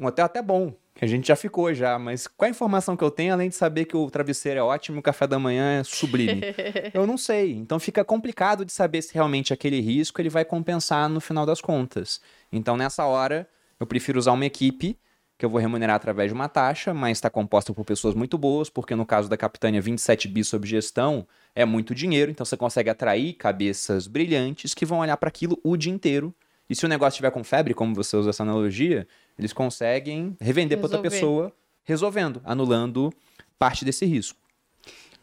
Um 0.02 0.06
hotel 0.06 0.24
até 0.24 0.42
bom, 0.42 0.74
que 0.96 1.04
a 1.04 1.08
gente 1.08 1.28
já 1.28 1.36
ficou 1.36 1.72
já, 1.72 1.96
mas 1.96 2.26
qual 2.26 2.48
a 2.48 2.50
informação 2.50 2.96
que 2.96 3.04
eu 3.04 3.10
tenho, 3.10 3.32
além 3.32 3.48
de 3.48 3.54
saber 3.54 3.84
que 3.84 3.96
o 3.96 4.10
travesseiro 4.10 4.58
é 4.58 4.62
ótimo 4.62 4.98
e 4.98 5.00
o 5.00 5.02
café 5.02 5.28
da 5.28 5.38
manhã 5.38 5.78
é 5.78 5.84
sublime? 5.84 6.40
eu 6.92 7.06
não 7.06 7.16
sei. 7.16 7.52
Então 7.52 7.78
fica 7.78 8.04
complicado 8.04 8.64
de 8.64 8.72
saber 8.72 9.00
se 9.00 9.14
realmente 9.14 9.52
aquele 9.52 9.80
risco 9.80 10.20
ele 10.20 10.28
vai 10.28 10.44
compensar 10.44 11.08
no 11.08 11.20
final 11.20 11.46
das 11.46 11.60
contas. 11.60 12.20
Então 12.50 12.76
nessa 12.76 13.04
hora, 13.04 13.48
eu 13.78 13.86
prefiro 13.86 14.18
usar 14.18 14.32
uma 14.32 14.44
equipe 14.44 14.98
que 15.38 15.46
eu 15.46 15.50
vou 15.50 15.60
remunerar 15.60 15.94
através 15.94 16.30
de 16.30 16.34
uma 16.34 16.48
taxa, 16.48 16.92
mas 16.92 17.18
está 17.18 17.30
composta 17.30 17.72
por 17.72 17.84
pessoas 17.84 18.14
muito 18.16 18.36
boas, 18.36 18.68
porque 18.68 18.96
no 18.96 19.06
caso 19.06 19.28
da 19.28 19.36
Capitânia 19.36 19.80
27 19.80 20.26
bi 20.26 20.42
sob 20.42 20.66
gestão 20.66 21.26
é 21.54 21.64
muito 21.64 21.94
dinheiro, 21.94 22.30
então 22.30 22.44
você 22.44 22.56
consegue 22.56 22.90
atrair 22.90 23.34
cabeças 23.34 24.08
brilhantes 24.08 24.74
que 24.74 24.84
vão 24.84 24.98
olhar 24.98 25.16
para 25.16 25.28
aquilo 25.28 25.60
o 25.62 25.76
dia 25.76 25.92
inteiro. 25.92 26.34
E 26.72 26.74
se 26.74 26.86
o 26.86 26.88
negócio 26.88 27.16
estiver 27.16 27.30
com 27.30 27.44
febre, 27.44 27.74
como 27.74 27.94
você 27.94 28.16
usa 28.16 28.30
essa 28.30 28.42
analogia, 28.42 29.06
eles 29.38 29.52
conseguem 29.52 30.36
revender 30.40 30.78
para 30.78 30.86
outra 30.86 31.00
pessoa, 31.00 31.52
resolvendo, 31.84 32.40
anulando 32.44 33.12
parte 33.58 33.84
desse 33.84 34.04
risco. 34.04 34.38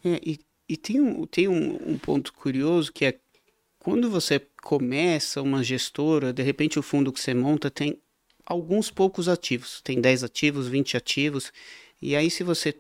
É, 0.03 0.19
e, 0.23 0.39
e 0.67 0.77
tem, 0.77 1.01
um, 1.01 1.25
tem 1.25 1.47
um, 1.47 1.91
um 1.91 1.97
ponto 1.97 2.33
curioso 2.33 2.91
que 2.91 3.05
é 3.05 3.19
quando 3.79 4.09
você 4.09 4.41
começa 4.61 5.41
uma 5.41 5.63
gestora, 5.63 6.33
de 6.33 6.43
repente 6.43 6.77
o 6.77 6.83
fundo 6.83 7.13
que 7.13 7.19
você 7.19 7.33
monta 7.33 7.71
tem 7.71 7.97
alguns 8.45 8.91
poucos 8.91 9.29
ativos, 9.29 9.81
tem 9.81 10.01
10 10.01 10.23
ativos, 10.23 10.67
20 10.67 10.97
ativos, 10.97 11.53
e 12.01 12.15
aí 12.15 12.29
se 12.29 12.43
você 12.43 12.75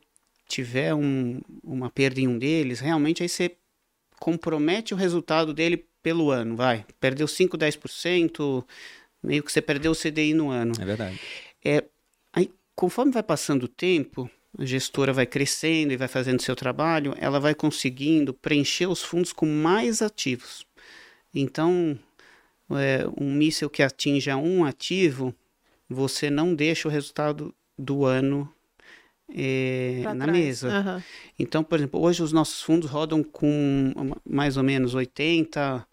tiver 0.47 0.93
um, 0.93 1.39
uma 1.63 1.89
perda 1.89 2.19
em 2.19 2.27
um 2.27 2.37
deles, 2.37 2.79
realmente 2.79 3.23
aí 3.23 3.29
você 3.29 3.55
compromete 4.19 4.93
o 4.93 4.97
resultado 4.97 5.53
dele 5.53 5.85
pelo 6.01 6.31
ano, 6.31 6.55
vai. 6.55 6.85
Perdeu 6.99 7.27
5, 7.27 7.57
10%, 7.57 8.65
meio 9.21 9.43
que 9.43 9.51
você 9.51 9.61
perdeu 9.61 9.91
o 9.91 9.95
CDI 9.95 10.33
no 10.33 10.49
ano. 10.49 10.73
É 10.79 10.85
verdade. 10.85 11.19
É, 11.63 11.83
aí, 12.33 12.51
conforme 12.75 13.11
vai 13.11 13.23
passando 13.23 13.63
o 13.63 13.67
tempo, 13.67 14.29
a 14.57 14.65
gestora 14.65 15.13
vai 15.13 15.25
crescendo 15.25 15.93
e 15.93 15.97
vai 15.97 16.07
fazendo 16.07 16.41
seu 16.41 16.55
trabalho, 16.55 17.13
ela 17.17 17.39
vai 17.39 17.53
conseguindo 17.53 18.33
preencher 18.33 18.87
os 18.87 19.03
fundos 19.03 19.31
com 19.31 19.45
mais 19.45 20.01
ativos. 20.01 20.65
Então, 21.33 21.97
é, 22.71 23.05
um 23.19 23.31
míssil 23.31 23.69
que 23.69 23.83
atinja 23.83 24.37
um 24.37 24.63
ativo, 24.63 25.33
você 25.87 26.29
não 26.29 26.55
deixa 26.55 26.87
o 26.87 26.91
resultado 26.91 27.53
do 27.77 28.05
ano 28.05 28.51
é, 29.31 30.01
na 30.03 30.25
trás. 30.25 30.31
mesa. 30.31 30.69
Aham. 30.69 31.03
Então, 31.37 31.63
por 31.63 31.77
exemplo, 31.77 32.01
hoje 32.01 32.23
os 32.23 32.31
nossos 32.31 32.61
fundos 32.61 32.89
rodam 32.89 33.23
com 33.23 33.93
mais 34.27 34.57
ou 34.57 34.63
menos 34.63 34.93
80 34.95 35.87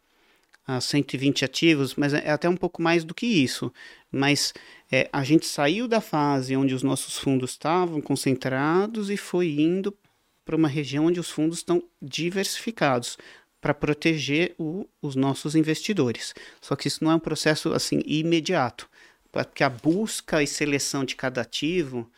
a 0.67 0.81
120 0.81 1.45
ativos, 1.45 1.95
mas 1.95 2.13
é 2.15 2.31
até 2.31 2.49
um 2.49 2.57
pouco 2.57 2.83
mais 2.83 3.05
do 3.05 3.15
que 3.15 3.27
isso. 3.27 3.73
Mas 4.11 4.53
é, 4.91 5.09
a 5.13 5.23
gente 5.25 5.47
saiu 5.47 5.87
da 5.87 6.01
fase 6.01 6.57
onde 6.57 6.75
os 6.75 6.83
nossos 6.83 7.17
fundos 7.19 7.51
estavam 7.53 8.01
concentrados 8.01 9.11
e 9.11 9.17
foi 9.17 9.51
indo 9.51 9.97
para 10.45 10.57
uma 10.57 10.69
região 10.69 11.07
onde 11.07 11.21
os 11.21 11.31
fundos 11.31 11.59
estão 11.59 11.83
diversificados 12.01 13.17
para 13.61 13.75
proteger 13.75 14.55
o- 14.59 14.87
os 15.03 15.17
nossos 15.17 15.55
investidores. 15.55 16.35
Só 16.61 16.77
que 16.77 16.89
isso 16.89 17.03
não 17.03 17.11
é 17.13 17.15
um 17.17 17.21
processo 17.21 17.73
assim 17.73 18.01
imediato, 18.07 18.89
porque 19.33 19.65
a 19.65 19.69
busca 19.69 20.43
e 20.43 20.47
seleção 20.47 21.05
de 21.05 21.17
cada 21.17 21.41
ativo 21.41 22.11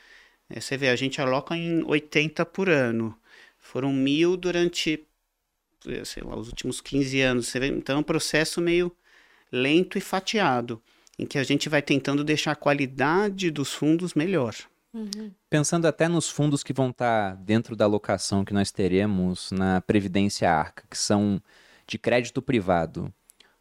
é, 0.51 0.61
você 0.61 0.77
vê, 0.77 0.89
a 0.89 0.97
gente 0.97 1.21
aloca 1.21 1.57
em 1.57 1.83
80 1.85 2.45
por 2.47 2.69
ano. 2.69 3.17
Foram 3.59 3.93
mil 3.93 4.37
durante, 4.37 5.07
sei 6.05 6.23
lá, 6.23 6.37
os 6.37 6.49
últimos 6.49 6.81
15 6.81 7.21
anos. 7.21 7.49
Você 7.49 7.61
vê, 7.61 7.69
então 7.69 7.97
é 7.97 7.99
um 8.01 8.05
processo 8.05 8.61
meio 8.61 8.95
lento 9.51 9.99
e 9.99 10.01
fatiado. 10.01 10.83
em 11.19 11.27
que 11.27 11.37
a 11.37 11.43
gente 11.43 11.69
vai 11.69 11.83
tentando 11.83 12.23
deixar 12.23 12.53
a 12.53 12.57
qualidade 12.57 13.51
dos 13.51 13.73
fundos 13.73 14.15
melhor. 14.15 14.55
Uhum. 14.95 15.33
Pensando 15.51 15.87
até 15.87 16.07
nos 16.09 16.29
fundos 16.29 16.63
que 16.63 16.73
vão 16.73 16.91
estar 16.91 17.35
dentro 17.37 17.75
da 17.75 17.85
alocação 17.85 18.45
que 18.45 18.55
nós 18.55 18.71
teremos 18.71 19.51
na 19.51 19.81
Previdência 19.81 20.51
Arca, 20.51 20.85
que 20.89 20.97
são 20.97 21.43
de 21.87 21.99
crédito 21.99 22.41
privado. 22.41 23.13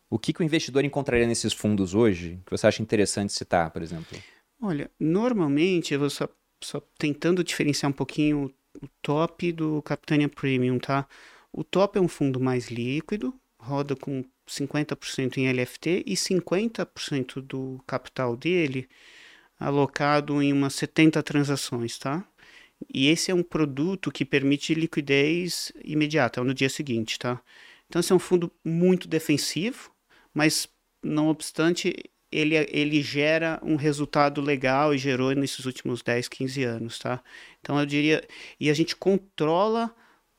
O 0.09 0.17
que, 0.17 0.31
que 0.31 0.41
o 0.41 0.43
investidor 0.43 0.85
encontraria 0.85 1.27
nesses 1.27 1.51
fundos 1.51 1.93
hoje 1.93 2.39
que 2.45 2.51
você 2.51 2.67
acha 2.67 2.81
interessante 2.81 3.33
citar, 3.33 3.71
por 3.71 3.81
exemplo? 3.81 4.17
Olha, 4.61 4.89
normalmente 4.99 5.93
eu 5.93 5.99
vou 5.99 6.09
só, 6.09 6.29
só 6.63 6.81
tentando 6.97 7.43
diferenciar 7.43 7.89
um 7.89 7.93
pouquinho 7.93 8.53
o 8.81 8.87
top 9.01 9.51
do 9.51 9.81
Capitania 9.81 10.29
Premium, 10.29 10.79
tá? 10.79 11.07
O 11.57 11.63
top 11.63 11.97
é 11.97 12.01
um 12.01 12.07
fundo 12.07 12.39
mais 12.39 12.67
líquido, 12.67 13.33
roda 13.57 13.95
com 13.95 14.23
50% 14.47 15.37
em 15.37 15.51
LFT 15.51 16.03
e 16.05 16.13
50% 16.13 17.41
do 17.41 17.83
capital 17.87 18.37
dele 18.37 18.87
alocado 19.59 20.39
em 20.39 20.53
umas 20.53 20.75
70 20.75 21.23
transações, 21.23 21.97
tá? 21.97 22.23
E 22.93 23.07
esse 23.07 23.31
é 23.31 23.33
um 23.33 23.41
produto 23.41 24.11
que 24.11 24.23
permite 24.23 24.75
liquidez 24.75 25.71
imediata, 25.83 26.43
no 26.43 26.53
dia 26.53 26.69
seguinte, 26.69 27.17
tá? 27.17 27.41
Então, 27.87 28.01
esse 28.01 28.11
é 28.11 28.15
um 28.15 28.19
fundo 28.19 28.51
muito 28.63 29.07
defensivo, 29.07 29.89
mas, 30.31 30.69
não 31.01 31.27
obstante, 31.27 31.91
ele, 32.31 32.55
ele 32.69 33.01
gera 33.01 33.59
um 33.63 33.77
resultado 33.77 34.41
legal 34.41 34.93
e 34.93 34.99
gerou 34.99 35.33
nesses 35.33 35.65
últimos 35.65 36.03
10, 36.03 36.27
15 36.27 36.63
anos, 36.63 36.99
tá? 36.99 37.19
Então, 37.61 37.79
eu 37.79 37.85
diria... 37.87 38.23
E 38.59 38.69
a 38.69 38.75
gente 38.75 38.95
controla 38.95 39.91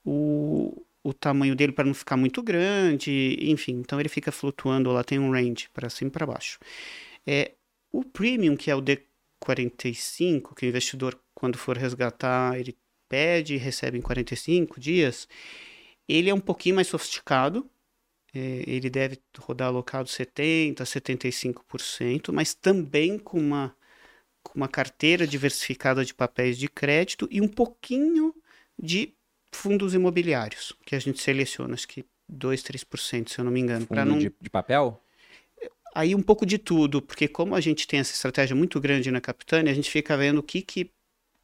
o, 0.05 0.87
o 1.09 1.15
tamanho 1.15 1.57
dele 1.57 1.73
para 1.73 1.85
não 1.85 1.95
ficar 1.95 2.17
muito 2.17 2.43
grande, 2.43 3.37
enfim. 3.41 3.73
Então, 3.81 3.99
ele 3.99 4.09
fica 4.09 4.31
flutuando, 4.31 4.91
lá 4.93 5.03
tem 5.03 5.19
um 5.19 5.31
range 5.31 5.69
para 5.73 5.89
cima 5.89 6.09
e 6.09 6.13
para 6.13 6.27
baixo. 6.27 6.59
É, 7.27 7.53
o 7.91 8.05
premium, 8.05 8.57
que 8.57 8.71
é 8.71 8.77
o 8.77 8.83
D45, 8.83 10.55
que 10.55 10.67
o 10.67 10.69
investidor, 10.69 11.19
quando 11.35 11.57
for 11.57 11.79
resgatar, 11.79 12.59
ele 12.59 12.77
pede 13.09 13.55
e 13.55 13.57
recebe 13.57 13.97
em 13.97 14.03
45 14.03 14.79
dias, 14.79 15.27
ele 16.07 16.29
é 16.29 16.35
um 16.35 16.41
pouquinho 16.41 16.75
mais 16.75 16.89
sofisticado, 16.89 17.69
é, 18.35 18.65
ele 18.67 18.91
deve 18.91 19.19
rodar 19.39 19.69
alocado 19.69 20.09
70%, 20.09 20.77
75%, 20.83 22.33
mas 22.33 22.53
também 22.55 23.19
com 23.19 23.39
uma, 23.39 23.75
com 24.43 24.59
uma 24.59 24.69
carteira 24.69 25.27
diversificada 25.27 26.05
de 26.05 26.15
papéis 26.15 26.59
de 26.59 26.69
crédito 26.69 27.27
e 27.31 27.41
um 27.41 27.49
pouquinho 27.49 28.35
de 28.79 29.18
fundos 29.53 29.95
imobiliários, 29.95 30.73
que 30.85 30.95
a 30.95 30.99
gente 30.99 31.21
seleciona, 31.21 31.75
acho 31.75 31.89
que 31.89 32.05
2, 32.29 32.63
3%, 32.63 33.29
se 33.29 33.39
eu 33.39 33.45
não 33.45 33.53
me 33.53 33.61
engano. 33.61 33.87
Fundo 33.87 34.05
não... 34.05 34.19
de, 34.19 34.33
de 34.41 34.51
papel? 34.51 35.03
Aí 35.95 36.15
um 36.15 36.23
pouco 36.23 36.45
de 36.45 36.59
tudo, 36.59 37.01
porque 37.01 37.27
como 37.27 37.55
a 37.55 37.61
gente 37.61 37.87
tem 37.87 38.01
essa 38.01 38.13
estratégia 38.13 38.55
muito 38.55 38.79
grande 38.81 39.11
na 39.11 39.21
Capitânia, 39.21 39.73
a 39.73 39.75
gente 39.75 39.91
fica 39.91 40.17
vendo 40.17 40.39
o 40.39 40.43
que, 40.43 40.63
que 40.63 40.91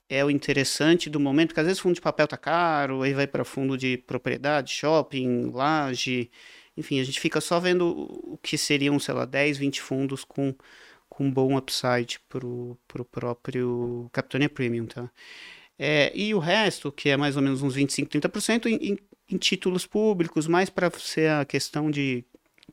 é 0.09 0.25
o 0.25 0.31
interessante 0.31 1.09
do 1.09 1.19
momento, 1.19 1.49
porque 1.49 1.61
às 1.61 1.67
vezes 1.67 1.81
fundo 1.81 1.95
de 1.95 2.01
papel 2.01 2.29
tá 2.29 2.37
caro, 2.37 3.03
aí 3.03 3.15
vai 3.15 3.27
para 3.27 3.45
fundo 3.45 3.77
de 3.77 3.97
propriedade, 3.97 4.71
shopping, 4.71 5.51
laje, 5.51 6.31
enfim, 6.77 7.01
a 7.01 7.05
gente 7.05 7.21
fica 7.21 7.41
só 7.41 7.59
vendo 7.59 7.89
o 7.89 8.39
que 8.43 8.59
seriam, 8.59 8.99
sei 8.99 9.15
lá, 9.15 9.25
10, 9.25 9.59
20 9.59 9.81
fundos 9.81 10.25
com, 10.25 10.55
com 11.09 11.31
bom 11.31 11.57
upside 11.57 12.21
pro, 12.29 12.79
pro 12.87 13.05
próprio 13.05 14.09
Capitania 14.13 14.49
Premium, 14.49 14.87
tá? 14.87 15.11
É, 15.79 16.13
e 16.15 16.35
o 16.35 16.39
resto, 16.39 16.93
que 16.93 17.09
é 17.09 17.17
mais 17.17 17.37
ou 17.37 17.43
menos 17.43 17.63
uns 17.63 17.75
25, 17.75 18.11
30%, 18.11 18.67
em, 18.67 18.93
em, 18.93 18.99
em 19.31 19.37
títulos 19.37 19.87
públicos, 19.87 20.47
mais 20.47 20.71
para 20.71 20.91
ser 20.99 21.31
a 21.31 21.45
questão 21.45 21.91
de 21.91 22.25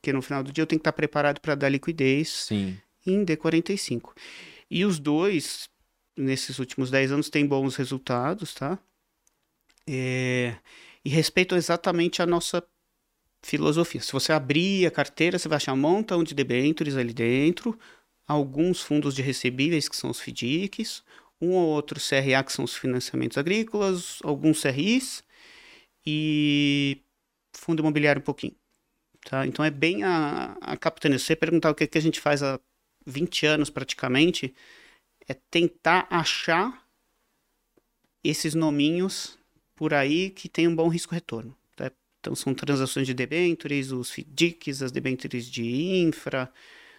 que 0.01 0.13
no 0.13 0.21
final 0.21 0.43
do 0.43 0.51
dia 0.51 0.61
eu 0.61 0.67
tenho 0.67 0.79
que 0.79 0.81
estar 0.81 0.93
preparado 0.93 1.39
para 1.39 1.55
dar 1.55 1.69
liquidez 1.69 2.29
Sim. 2.29 2.77
em 3.05 3.25
D45. 3.25 4.11
E 4.69 4.85
os 4.85 4.99
dois, 4.99 5.69
nesses 6.15 6.59
últimos 6.59 6.89
10 6.89 7.11
anos, 7.11 7.29
têm 7.29 7.45
bons 7.45 7.75
resultados, 7.75 8.53
tá? 8.53 8.79
É, 9.87 10.55
e 11.03 11.09
respeitam 11.09 11.57
exatamente 11.57 12.21
a 12.21 12.25
nossa 12.25 12.63
filosofia. 13.41 14.01
Se 14.01 14.11
você 14.11 14.31
abrir 14.31 14.85
a 14.85 14.91
carteira, 14.91 15.37
você 15.37 15.49
vai 15.49 15.57
achar 15.57 15.73
um 15.73 15.77
montão 15.77 16.23
de 16.23 16.35
debêntures 16.35 16.95
ali 16.95 17.13
dentro, 17.13 17.77
alguns 18.27 18.81
fundos 18.81 19.15
de 19.15 19.21
recebíveis, 19.21 19.89
que 19.89 19.95
são 19.95 20.09
os 20.09 20.21
FDICs, 20.21 21.03
um 21.41 21.53
ou 21.53 21.69
outro 21.69 21.99
CRA, 21.99 22.43
que 22.43 22.51
são 22.51 22.63
os 22.63 22.75
financiamentos 22.75 23.37
agrícolas, 23.37 24.19
alguns 24.23 24.61
CRIs 24.61 25.23
e 26.05 27.01
fundo 27.53 27.81
imobiliário 27.81 28.21
um 28.21 28.23
pouquinho. 28.23 28.55
Tá? 29.25 29.45
Então 29.45 29.63
é 29.63 29.71
bem 29.71 30.03
a, 30.03 30.57
a 30.61 30.77
capitania. 30.77 31.17
Se 31.17 31.25
você 31.25 31.35
perguntar 31.35 31.71
o 31.71 31.75
que, 31.75 31.87
que 31.87 31.97
a 31.97 32.01
gente 32.01 32.19
faz 32.19 32.43
há 32.43 32.59
20 33.05 33.45
anos 33.45 33.69
praticamente, 33.69 34.53
é 35.27 35.33
tentar 35.33 36.07
achar 36.09 36.85
esses 38.23 38.53
nominhos 38.53 39.37
por 39.75 39.93
aí 39.93 40.29
que 40.29 40.47
tem 40.47 40.67
um 40.67 40.75
bom 40.75 40.87
risco-retorno. 40.87 41.55
Tá? 41.75 41.91
Então 42.19 42.35
são 42.35 42.53
transações 42.53 43.07
de 43.07 43.13
debêntures, 43.13 43.91
os 43.91 44.11
FDICs, 44.11 44.81
as 44.81 44.91
debêntures 44.91 45.49
de 45.49 45.63
infra, 45.63 46.51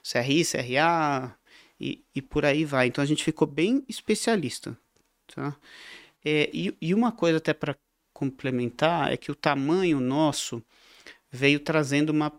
CRI, 0.03 0.45
CRA 0.45 1.39
e, 1.83 2.05
e 2.15 2.23
por 2.23 2.45
aí 2.45 2.65
vai. 2.65 2.87
Então 2.87 3.03
a 3.03 3.07
gente 3.07 3.25
ficou 3.25 3.47
bem 3.47 3.85
especialista. 3.89 4.79
Tá? 5.35 5.57
É, 6.25 6.49
e, 6.53 6.75
e 6.81 6.95
uma 6.95 7.11
coisa 7.11 7.39
até 7.39 7.53
para 7.53 7.77
complementar 8.13 9.13
é 9.13 9.17
que 9.17 9.33
o 9.33 9.35
tamanho 9.35 9.99
nosso 9.99 10.63
veio 11.31 11.59
trazendo 11.59 12.11
uma 12.11 12.33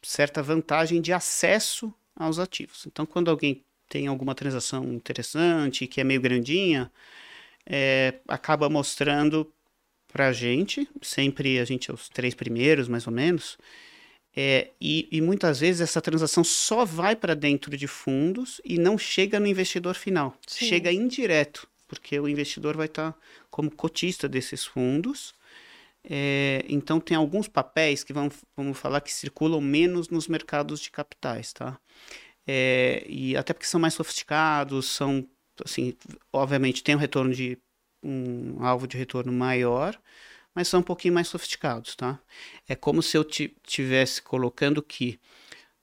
certa 0.00 0.42
vantagem 0.42 1.00
de 1.00 1.12
acesso 1.12 1.92
aos 2.14 2.38
ativos. 2.38 2.86
Então, 2.86 3.04
quando 3.04 3.30
alguém 3.30 3.64
tem 3.88 4.06
alguma 4.06 4.34
transação 4.34 4.92
interessante, 4.92 5.86
que 5.86 6.00
é 6.00 6.04
meio 6.04 6.20
grandinha, 6.20 6.92
é, 7.66 8.20
acaba 8.28 8.68
mostrando 8.68 9.50
para 10.06 10.28
a 10.28 10.32
gente, 10.32 10.88
sempre 11.02 11.58
a 11.58 11.64
gente 11.64 11.90
é 11.90 11.94
os 11.94 12.08
três 12.08 12.34
primeiros, 12.34 12.86
mais 12.86 13.06
ou 13.06 13.12
menos, 13.12 13.58
é, 14.36 14.70
e, 14.80 15.08
e, 15.12 15.20
muitas 15.20 15.60
vezes 15.60 15.80
essa 15.80 16.00
transação 16.00 16.42
só 16.42 16.84
vai 16.84 17.14
para 17.14 17.34
dentro 17.34 17.76
de 17.76 17.86
fundos 17.86 18.60
e 18.64 18.78
não 18.78 18.98
chega 18.98 19.38
no 19.38 19.46
investidor 19.46 19.94
final. 19.94 20.36
Sim. 20.46 20.66
Chega 20.66 20.92
indireto, 20.92 21.68
porque 21.86 22.18
o 22.18 22.28
investidor 22.28 22.76
vai 22.76 22.86
estar 22.86 23.12
tá 23.12 23.18
como 23.50 23.70
cotista 23.70 24.28
desses 24.28 24.64
fundos 24.64 25.34
é, 26.08 26.64
então 26.68 27.00
tem 27.00 27.16
alguns 27.16 27.48
papéis 27.48 28.04
que 28.04 28.12
vamos, 28.12 28.34
vamos 28.54 28.78
falar 28.78 29.00
que 29.00 29.12
circulam 29.12 29.60
menos 29.60 30.08
nos 30.10 30.28
mercados 30.28 30.80
de 30.80 30.90
capitais, 30.90 31.52
tá? 31.52 31.78
É, 32.46 33.04
e 33.08 33.36
até 33.36 33.54
porque 33.54 33.66
são 33.66 33.80
mais 33.80 33.94
sofisticados, 33.94 34.86
são 34.86 35.26
assim, 35.64 35.94
obviamente 36.32 36.84
tem 36.84 36.94
um 36.94 36.98
retorno 36.98 37.32
de 37.32 37.58
um 38.02 38.62
alvo 38.62 38.86
de 38.86 38.98
retorno 38.98 39.32
maior, 39.32 39.98
mas 40.54 40.68
são 40.68 40.80
um 40.80 40.84
pouquinho 40.84 41.14
mais 41.14 41.28
sofisticados, 41.28 41.96
tá? 41.96 42.20
É 42.68 42.74
como 42.74 43.02
se 43.02 43.16
eu 43.16 43.24
tivesse 43.24 44.22
colocando 44.22 44.82
que 44.82 45.18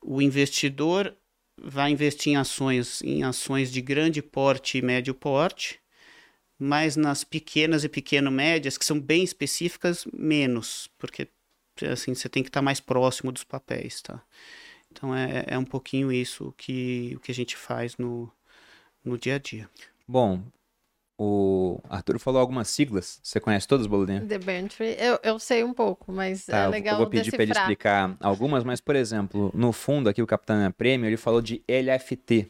o 0.01 0.21
investidor 0.21 1.15
vai 1.61 1.91
investir 1.91 2.33
em 2.33 2.37
ações, 2.37 3.01
em 3.03 3.23
ações 3.23 3.71
de 3.71 3.81
grande 3.81 4.21
porte 4.21 4.77
e 4.77 4.81
médio 4.81 5.13
porte, 5.13 5.79
mas 6.57 6.95
nas 6.95 7.23
pequenas 7.23 7.83
e 7.83 7.89
pequeno 7.89 8.31
médias, 8.31 8.77
que 8.77 8.85
são 8.85 8.99
bem 8.99 9.23
específicas, 9.23 10.05
menos, 10.13 10.89
porque 10.97 11.27
assim 11.91 12.13
você 12.13 12.29
tem 12.29 12.43
que 12.43 12.49
estar 12.49 12.61
mais 12.61 12.79
próximo 12.79 13.31
dos 13.31 13.43
papéis, 13.43 14.01
tá? 14.01 14.21
Então 14.91 15.15
é, 15.15 15.45
é 15.47 15.57
um 15.57 15.65
pouquinho 15.65 16.11
isso 16.11 16.53
que, 16.57 17.13
o 17.15 17.19
que 17.19 17.31
a 17.31 17.35
gente 17.35 17.55
faz 17.55 17.97
no, 17.97 18.31
no 19.03 19.17
dia 19.17 19.35
a 19.35 19.39
dia. 19.39 19.69
Bom, 20.07 20.43
o 21.23 21.79
Arthur 21.87 22.17
falou 22.17 22.41
algumas 22.41 22.67
siglas. 22.67 23.19
Você 23.21 23.39
conhece 23.39 23.67
todas, 23.67 23.85
Boludinha? 23.85 24.21
Debenture, 24.21 24.95
eu, 24.97 25.19
eu 25.21 25.37
sei 25.37 25.63
um 25.63 25.71
pouco, 25.71 26.11
mas 26.11 26.47
tá, 26.47 26.63
é 26.63 26.67
legal 26.67 26.95
Eu 26.95 27.01
vou 27.01 27.07
pedir 27.07 27.29
para 27.29 27.43
ele 27.43 27.51
explicar 27.51 28.17
algumas, 28.19 28.63
mas, 28.63 28.81
por 28.81 28.95
exemplo, 28.95 29.51
no 29.53 29.71
fundo 29.71 30.09
aqui, 30.09 30.19
o 30.19 30.25
Capitão 30.25 30.71
Prêmio, 30.71 31.07
ele 31.07 31.17
falou 31.17 31.39
de 31.39 31.61
LFT, 31.67 32.49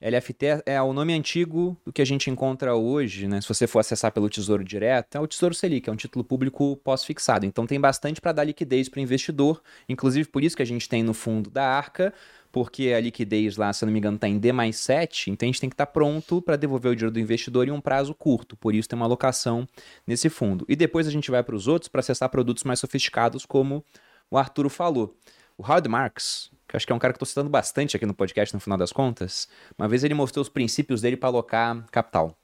LFT 0.00 0.62
é 0.64 0.80
o 0.80 0.94
nome 0.94 1.12
antigo 1.12 1.76
do 1.84 1.92
que 1.92 2.00
a 2.00 2.06
gente 2.06 2.30
encontra 2.30 2.74
hoje, 2.74 3.28
né? 3.28 3.38
Se 3.42 3.48
você 3.48 3.66
for 3.66 3.80
acessar 3.80 4.10
pelo 4.10 4.30
Tesouro 4.30 4.64
Direto, 4.64 5.16
é 5.16 5.20
o 5.20 5.26
Tesouro 5.26 5.54
Selic, 5.54 5.90
é 5.90 5.92
um 5.92 5.96
título 5.96 6.24
público 6.24 6.76
pós-fixado. 6.82 7.44
Então 7.44 7.66
tem 7.66 7.78
bastante 7.78 8.18
para 8.18 8.32
dar 8.32 8.44
liquidez 8.44 8.88
para 8.88 8.98
o 8.98 9.02
investidor, 9.02 9.62
inclusive 9.86 10.26
por 10.28 10.42
isso 10.42 10.56
que 10.56 10.62
a 10.62 10.66
gente 10.66 10.88
tem 10.88 11.02
no 11.02 11.12
fundo 11.12 11.50
da 11.50 11.66
Arca, 11.66 12.14
porque 12.52 12.92
a 12.96 13.00
liquidez 13.00 13.56
lá, 13.56 13.72
se 13.72 13.84
eu 13.84 13.86
não 13.86 13.92
me 13.92 13.98
engano, 13.98 14.16
está 14.16 14.28
em 14.28 14.38
D 14.38 14.52
mais 14.52 14.76
7, 14.76 15.30
então 15.30 15.46
a 15.46 15.48
gente 15.48 15.60
tem 15.60 15.70
que 15.70 15.74
estar 15.74 15.86
tá 15.86 15.92
pronto 15.92 16.42
para 16.42 16.56
devolver 16.56 16.92
o 16.92 16.96
dinheiro 16.96 17.12
do 17.12 17.20
investidor 17.20 17.68
em 17.68 17.70
um 17.70 17.80
prazo 17.80 18.14
curto, 18.14 18.56
por 18.56 18.74
isso 18.74 18.88
tem 18.88 18.96
uma 18.96 19.06
alocação 19.06 19.66
nesse 20.06 20.28
fundo. 20.28 20.64
E 20.68 20.74
depois 20.74 21.06
a 21.06 21.10
gente 21.10 21.30
vai 21.30 21.42
para 21.42 21.54
os 21.54 21.68
outros 21.68 21.88
para 21.88 22.00
acessar 22.00 22.28
produtos 22.28 22.64
mais 22.64 22.80
sofisticados, 22.80 23.46
como 23.46 23.84
o 24.30 24.36
Arturo 24.36 24.68
falou. 24.68 25.16
O 25.56 25.62
Howard 25.62 25.88
Marks, 25.88 26.50
que 26.66 26.76
acho 26.76 26.86
que 26.86 26.92
é 26.92 26.96
um 26.96 26.98
cara 26.98 27.12
que 27.12 27.16
estou 27.16 27.26
citando 27.26 27.50
bastante 27.50 27.96
aqui 27.96 28.06
no 28.06 28.14
podcast 28.14 28.54
no 28.54 28.60
final 28.60 28.78
das 28.78 28.92
contas, 28.92 29.48
uma 29.78 29.88
vez 29.88 30.04
ele 30.04 30.14
mostrou 30.14 30.42
os 30.42 30.48
princípios 30.48 31.00
dele 31.00 31.16
para 31.16 31.28
alocar 31.28 31.84
capital. 31.90 32.36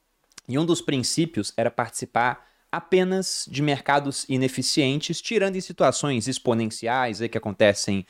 E 0.49 0.59
um 0.59 0.65
dos 0.65 0.81
princípios 0.81 1.53
era 1.57 1.71
participar 1.71 2.47
apenas 2.71 3.47
de 3.51 3.63
mercados 3.63 4.27
ineficientes, 4.29 5.21
tirando 5.21 5.57
em 5.57 5.61
situações 5.61 6.29
exponenciais 6.29 7.23
aí 7.23 7.29
que 7.29 7.39
acontecem 7.39 8.07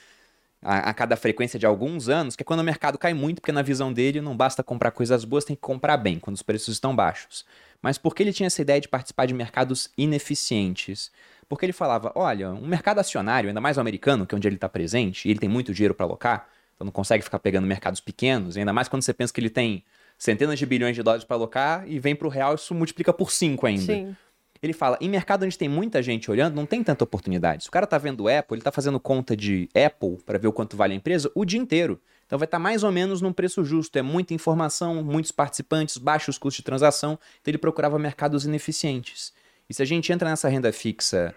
a, 0.67 0.91
a, 0.91 0.95
cada 0.95 1.15
frequência 1.17 1.61
de 1.61 1.65
alguns 1.65 2.09
anos, 2.09 2.35
que 2.35 2.43
é 2.43 2.45
quando 2.45 2.59
o 2.59 2.65
mercado 2.65 2.99
cai 2.99 3.15
muito, 3.15 3.41
porque 3.41 3.53
na 3.53 3.63
visão 3.63 3.93
dele 3.93 4.21
não 4.21 4.37
basta 4.37 4.65
comprar 4.65 4.91
coisas 4.91 5.25
boas, 5.25 5.45
tem 5.45 5.55
que 5.55 5.63
comprar 5.63 5.97
bem, 5.97 6.19
quando 6.19 6.35
os 6.35 6.43
preços 6.43 6.75
estão 6.75 6.95
baixos. 6.95 7.45
Mas 7.81 7.99
por 7.99 8.17
que 8.17 8.23
ele 8.25 8.33
tinha 8.33 8.49
essa 8.49 8.61
ideia 8.61 8.81
de 8.81 8.89
participar 8.89 9.27
de 9.27 9.35
mercados 9.35 9.89
ineficientes? 9.97 11.13
Porque 11.49 11.65
ele 11.65 11.73
falava: 11.73 12.11
olha, 12.17 12.51
um 12.51 12.67
mercado 12.67 12.99
acionário, 12.99 13.49
ainda 13.49 13.61
mais 13.61 13.77
o 13.77 13.81
americano, 13.81 14.27
que 14.27 14.35
é 14.35 14.37
onde 14.37 14.49
ele 14.49 14.57
está 14.57 14.69
presente, 14.69 15.29
e 15.29 15.31
ele 15.31 15.39
tem 15.39 15.49
muito 15.49 15.73
dinheiro 15.73 15.95
para 15.95 16.05
alocar, 16.05 16.49
então 16.75 16.85
não 16.85 16.93
consegue 16.93 17.23
ficar 17.23 17.39
pegando 17.39 17.65
mercados 17.65 18.01
pequenos, 18.01 18.57
ainda 18.57 18.73
mais 18.73 18.89
quando 18.89 19.03
você 19.03 19.15
pensa 19.15 19.33
que 19.33 19.41
ele 19.41 19.51
tem 19.51 19.85
centenas 20.19 20.59
de 20.59 20.67
bilhões 20.67 20.97
de 20.97 21.03
dólares 21.03 21.25
para 21.25 21.37
alocar 21.37 21.85
e 21.87 22.01
vem 22.01 22.17
para 22.17 22.27
o 22.27 22.31
real, 22.31 22.57
isso 22.57 22.75
multiplica 22.75 23.13
por 23.13 23.31
5 23.31 23.67
ainda. 23.67 23.83
Sim. 23.83 24.17
Ele 24.63 24.73
fala, 24.73 24.99
em 25.01 25.09
mercado 25.09 25.45
onde 25.45 25.57
tem 25.57 25.69
muita 25.69 26.03
gente 26.03 26.31
olhando, 26.31 26.55
não 26.55 26.67
tem 26.67 26.83
tanta 26.83 27.05
oportunidade. 27.05 27.65
Se 27.65 27.69
o 27.69 27.73
cara 27.73 27.87
tá 27.87 27.99
vendo 27.99 28.29
Apple, 28.29 28.57
ele 28.57 28.63
tá 28.63 28.73
fazendo 28.73 28.99
conta 28.99 29.37
de 29.37 29.69
Apple 29.75 30.19
para 30.25 30.39
ver 30.39 30.49
o 30.49 30.53
quanto 30.53 30.77
vale 30.77 30.93
a 30.93 30.97
empresa 30.97 31.31
o 31.35 31.45
dia 31.45 31.61
inteiro. 31.61 32.01
Então 32.27 32.39
vai 32.39 32.47
estar 32.47 32.59
tá 32.59 32.63
mais 32.63 32.83
ou 32.83 32.91
menos 32.91 33.21
num 33.21 33.33
preço 33.33 33.65
justo. 33.65 33.97
É 33.99 34.03
muita 34.03 34.35
informação, 34.35 35.03
muitos 35.03 35.31
participantes, 35.31 35.97
baixos 35.97 36.39
custos 36.39 36.59
de 36.59 36.65
transação. 36.65 37.19
Então 37.41 37.51
ele 37.51 37.59
procurava 37.59 37.99
mercados 37.99 38.45
ineficientes. 38.45 39.33
E 39.69 39.75
se 39.75 39.83
a 39.83 39.87
gente 39.87 40.13
entra 40.13 40.29
nessa 40.29 40.49
renda 40.49 40.73
fixa 40.73 41.35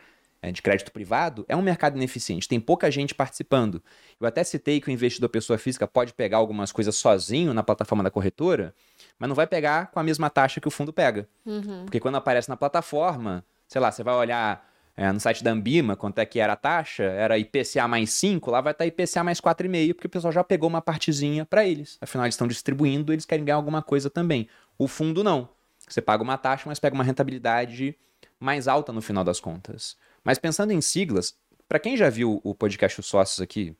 de 0.52 0.62
crédito 0.62 0.92
privado, 0.92 1.46
é 1.50 1.56
um 1.56 1.62
mercado 1.62 1.98
ineficiente, 1.98 2.48
tem 2.48 2.60
pouca 2.60 2.90
gente 2.90 3.14
participando. 3.14 3.84
Eu 4.20 4.26
até 4.26 4.44
citei 4.44 4.80
que 4.80 4.88
o 4.88 4.92
investidor 4.92 5.30
pessoa 5.30 5.58
física 5.58 5.86
pode 5.86 6.14
pegar 6.14 6.38
algumas 6.38 6.72
coisas 6.72 6.96
sozinho 6.96 7.54
na 7.54 7.62
plataforma 7.62 8.04
da 8.04 8.10
corretora, 8.10 8.74
mas 9.18 9.28
não 9.28 9.36
vai 9.36 9.46
pegar 9.46 9.88
com 9.88 10.00
a 10.00 10.04
mesma 10.04 10.30
taxa 10.30 10.62
que 10.62 10.68
o 10.68 10.72
fundo 10.72 10.94
pega. 10.94 11.28
Uhum. 11.46 11.84
Porque 11.84 12.00
quando 12.00 12.16
aparece 12.16 12.48
na 12.48 12.56
plataforma, 12.56 13.44
sei 13.68 13.82
lá, 13.82 13.92
você 13.92 14.02
vai 14.02 14.16
olhar 14.16 14.66
é, 14.96 15.12
no 15.12 15.20
site 15.20 15.44
da 15.44 15.52
Ambima 15.52 15.96
quanto 15.96 16.20
é 16.20 16.26
que 16.26 16.40
era 16.40 16.54
a 16.54 16.58
taxa, 16.58 17.04
era 17.04 17.38
IPCA 17.38 17.88
mais 17.88 18.12
5, 18.12 18.52
lá 18.52 18.62
vai 18.62 18.72
estar 18.72 18.86
IPCA 18.86 19.24
mais 19.24 19.40
4,5, 19.40 19.94
porque 19.94 20.08
o 20.08 20.10
pessoal 20.10 20.32
já 20.32 20.44
pegou 20.44 20.70
uma 20.70 20.82
partezinha 20.82 21.46
para 21.46 21.66
eles. 21.66 21.98
Afinal, 22.02 22.26
eles 22.26 22.36
estão 22.36 22.48
distribuindo, 22.48 23.14
eles 23.14 23.26
querem 23.26 23.46
ganhar 23.46 23.56
alguma 23.56 23.82
coisa 23.82 24.10
também. 24.10 24.48
O 24.78 24.88
fundo 24.88 25.24
não. 25.24 25.50
Você 25.88 26.02
paga 26.02 26.22
uma 26.22 26.38
taxa, 26.38 26.64
mas 26.68 26.80
pega 26.80 26.94
uma 26.94 27.04
rentabilidade 27.04 27.96
mais 28.40 28.68
alta 28.68 28.92
no 28.94 29.02
final 29.02 29.24
das 29.24 29.40
contas. 29.40 29.98
Mas 30.24 30.38
pensando 30.38 30.72
em 30.72 30.82
siglas, 30.82 31.36
para 31.68 31.80
quem 31.80 31.96
já 31.96 32.10
viu 32.10 32.42
o 32.44 32.56
podcast 32.56 33.00
Os 33.00 33.06
Sócios 33.06 33.40
aqui, 33.40 33.76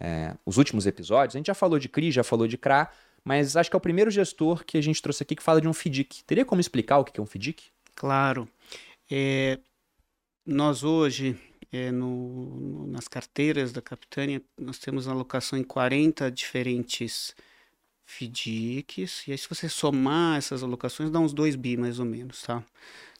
é, 0.00 0.34
os 0.44 0.56
últimos 0.56 0.86
episódios, 0.86 1.36
a 1.36 1.38
gente 1.38 1.46
já 1.46 1.54
falou 1.54 1.78
de 1.78 1.88
CRI, 1.88 2.10
já 2.10 2.24
falou 2.24 2.48
de 2.48 2.58
CRA, 2.58 2.90
mas 3.24 3.56
acho 3.56 3.70
que 3.70 3.76
é 3.76 3.78
o 3.78 3.80
primeiro 3.80 4.10
gestor 4.10 4.64
que 4.64 4.76
a 4.76 4.82
gente 4.82 5.00
trouxe 5.00 5.22
aqui 5.22 5.36
que 5.36 5.42
fala 5.42 5.60
de 5.60 5.68
um 5.68 5.72
FDIC. 5.72 6.24
Teria 6.24 6.44
como 6.44 6.60
explicar 6.60 6.98
o 6.98 7.04
que 7.04 7.18
é 7.18 7.22
um 7.22 7.26
FDIC? 7.26 7.64
Claro. 7.94 8.48
É, 9.10 9.58
nós 10.44 10.82
hoje, 10.82 11.38
é, 11.72 11.90
no, 11.90 12.86
nas 12.88 13.08
carteiras 13.08 13.72
da 13.72 13.80
Capitânia, 13.80 14.42
nós 14.58 14.78
temos 14.78 15.08
alocação 15.08 15.58
em 15.58 15.64
40 15.64 16.30
diferentes 16.30 17.34
FDICs, 18.06 19.26
e 19.26 19.32
aí 19.32 19.38
se 19.38 19.48
você 19.48 19.68
somar 19.68 20.36
essas 20.36 20.62
alocações, 20.62 21.10
dá 21.10 21.18
uns 21.18 21.32
2 21.32 21.56
bi 21.56 21.76
mais 21.76 21.98
ou 21.98 22.04
menos, 22.04 22.42
tá? 22.42 22.62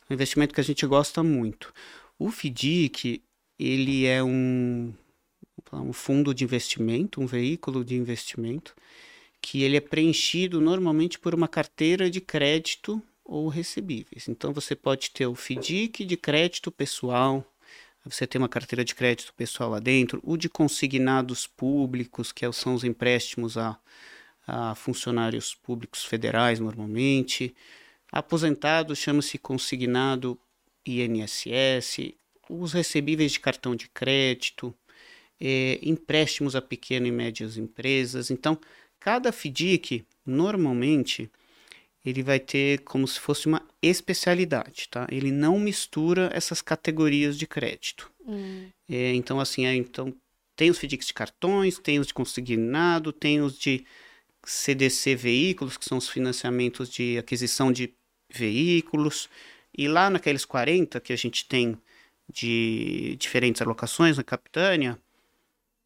É 0.09 0.13
um 0.13 0.15
investimento 0.15 0.55
que 0.55 0.61
a 0.61 0.65
gente 0.65 0.87
gosta 0.87 1.23
muito. 1.23 1.73
O 2.19 2.31
FDIC, 2.31 3.23
ele 3.59 4.07
é 4.07 4.23
um, 4.23 4.95
um 5.73 5.93
fundo 5.93 6.35
de 6.35 6.45
investimento, 6.45 7.21
um 7.21 7.27
veículo 7.27 7.85
de 7.85 7.95
investimento, 7.97 8.75
que 9.41 9.63
ele 9.63 9.77
é 9.77 9.81
preenchido 9.81 10.61
normalmente 10.61 11.19
por 11.19 11.35
uma 11.35 11.49
carteira 11.49 12.09
de 12.09 12.21
crédito 12.21 13.03
ou 13.25 13.49
recebíveis. 13.49 14.29
Então 14.29 14.53
você 14.53 14.77
pode 14.77 15.11
ter 15.11 15.27
o 15.27 15.35
FDIC 15.35 16.05
de 16.05 16.17
crédito 16.17 16.71
pessoal, 16.71 17.45
você 18.05 18.27
tem 18.27 18.39
uma 18.39 18.49
carteira 18.49 18.85
de 18.85 18.95
crédito 18.95 19.33
pessoal 19.35 19.71
lá 19.71 19.81
dentro, 19.81 20.21
o 20.23 20.37
de 20.37 20.49
consignados 20.49 21.47
públicos, 21.47 22.33
que 22.33 22.51
são 22.53 22.75
os 22.75 22.85
empréstimos 22.85 23.57
a, 23.57 23.79
a 24.47 24.75
funcionários 24.75 25.55
públicos 25.55 26.05
federais 26.05 26.61
normalmente. 26.61 27.55
Aposentado 28.13 28.95
chama-se 28.95 29.39
consignado 29.39 30.39
INSS, 30.87 32.15
os 32.49 32.73
recebíveis 32.73 33.33
de 33.33 33.41
cartão 33.41 33.75
de 33.75 33.89
crédito, 33.89 34.75
é, 35.41 35.79
empréstimos 35.83 36.55
a 36.55 36.63
pequenas 36.63 37.09
e 37.09 37.13
médias 37.13 37.57
empresas. 37.57 38.31
Então, 38.31 38.59
cada 39.01 39.33
FDIC, 39.33 40.05
normalmente, 40.25 41.31
ele 42.05 42.23
vai 42.23 42.39
ter 42.39 42.81
como 42.81 43.09
se 43.09 43.19
fosse 43.19 43.47
uma 43.47 43.67
especialidade, 43.83 44.89
tá? 44.91 45.07
Ele 45.11 45.31
não 45.31 45.59
mistura 45.59 46.31
essas 46.33 46.61
categorias 46.61 47.37
de 47.39 47.47
crédito. 47.47 48.11
Hum. 48.27 48.69
É, 48.89 49.15
então, 49.15 49.41
assim, 49.41 49.67
é, 49.67 49.75
então, 49.75 50.15
tem 50.55 50.71
os 50.71 50.79
FDICs 50.79 51.09
de 51.09 51.15
cartões, 51.15 51.79
tem 51.79 51.99
os 51.99 52.07
de 52.07 52.15
consignado, 52.15 53.13
tem 53.13 53.41
os 53.41 53.59
de 53.59 53.85
CDC 54.45 55.17
veículos, 55.17 55.77
que 55.77 55.85
são 55.85 55.99
os 55.99 56.09
financiamentos 56.09 56.89
de 56.89 57.19
aquisição 57.19 57.73
de 57.73 57.93
veículos, 58.31 59.29
e 59.77 59.89
lá 59.89 60.09
naqueles 60.09 60.45
40 60.45 61.01
que 61.01 61.13
a 61.13 61.17
gente 61.17 61.47
tem 61.47 61.77
de 62.33 63.17
diferentes 63.19 63.61
alocações 63.61 64.17
na 64.17 64.25
Capitânia, 64.25 64.99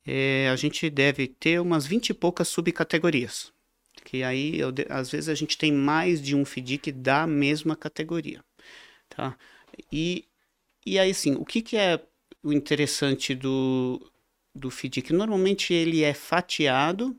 é, 0.07 0.49
a 0.49 0.57
gente 0.57 0.89
deve 0.89 1.27
ter 1.27 1.61
umas 1.61 1.87
20 1.87 2.11
e 2.11 2.15
poucas 2.15 2.49
subcategorias. 2.49 3.53
Que 4.05 4.23
aí, 4.23 4.59
eu, 4.59 4.73
às 4.89 5.11
vezes, 5.11 5.29
a 5.29 5.35
gente 5.35 5.59
tem 5.59 5.73
mais 5.73 6.23
de 6.23 6.35
um 6.35 6.45
FDIC 6.45 6.93
da 6.93 7.27
mesma 7.27 7.75
categoria. 7.77 8.43
Tá? 9.09 9.37
E, 9.93 10.25
e 10.87 10.99
aí, 10.99 11.13
sim, 11.13 11.35
o 11.35 11.45
que, 11.45 11.61
que 11.61 11.77
é 11.77 12.03
o 12.43 12.53
interessante 12.53 13.35
do, 13.35 14.01
do 14.55 14.71
FDIC? 14.71 15.13
Normalmente 15.13 15.75
ele 15.75 16.03
é 16.03 16.15
fatiado 16.15 17.17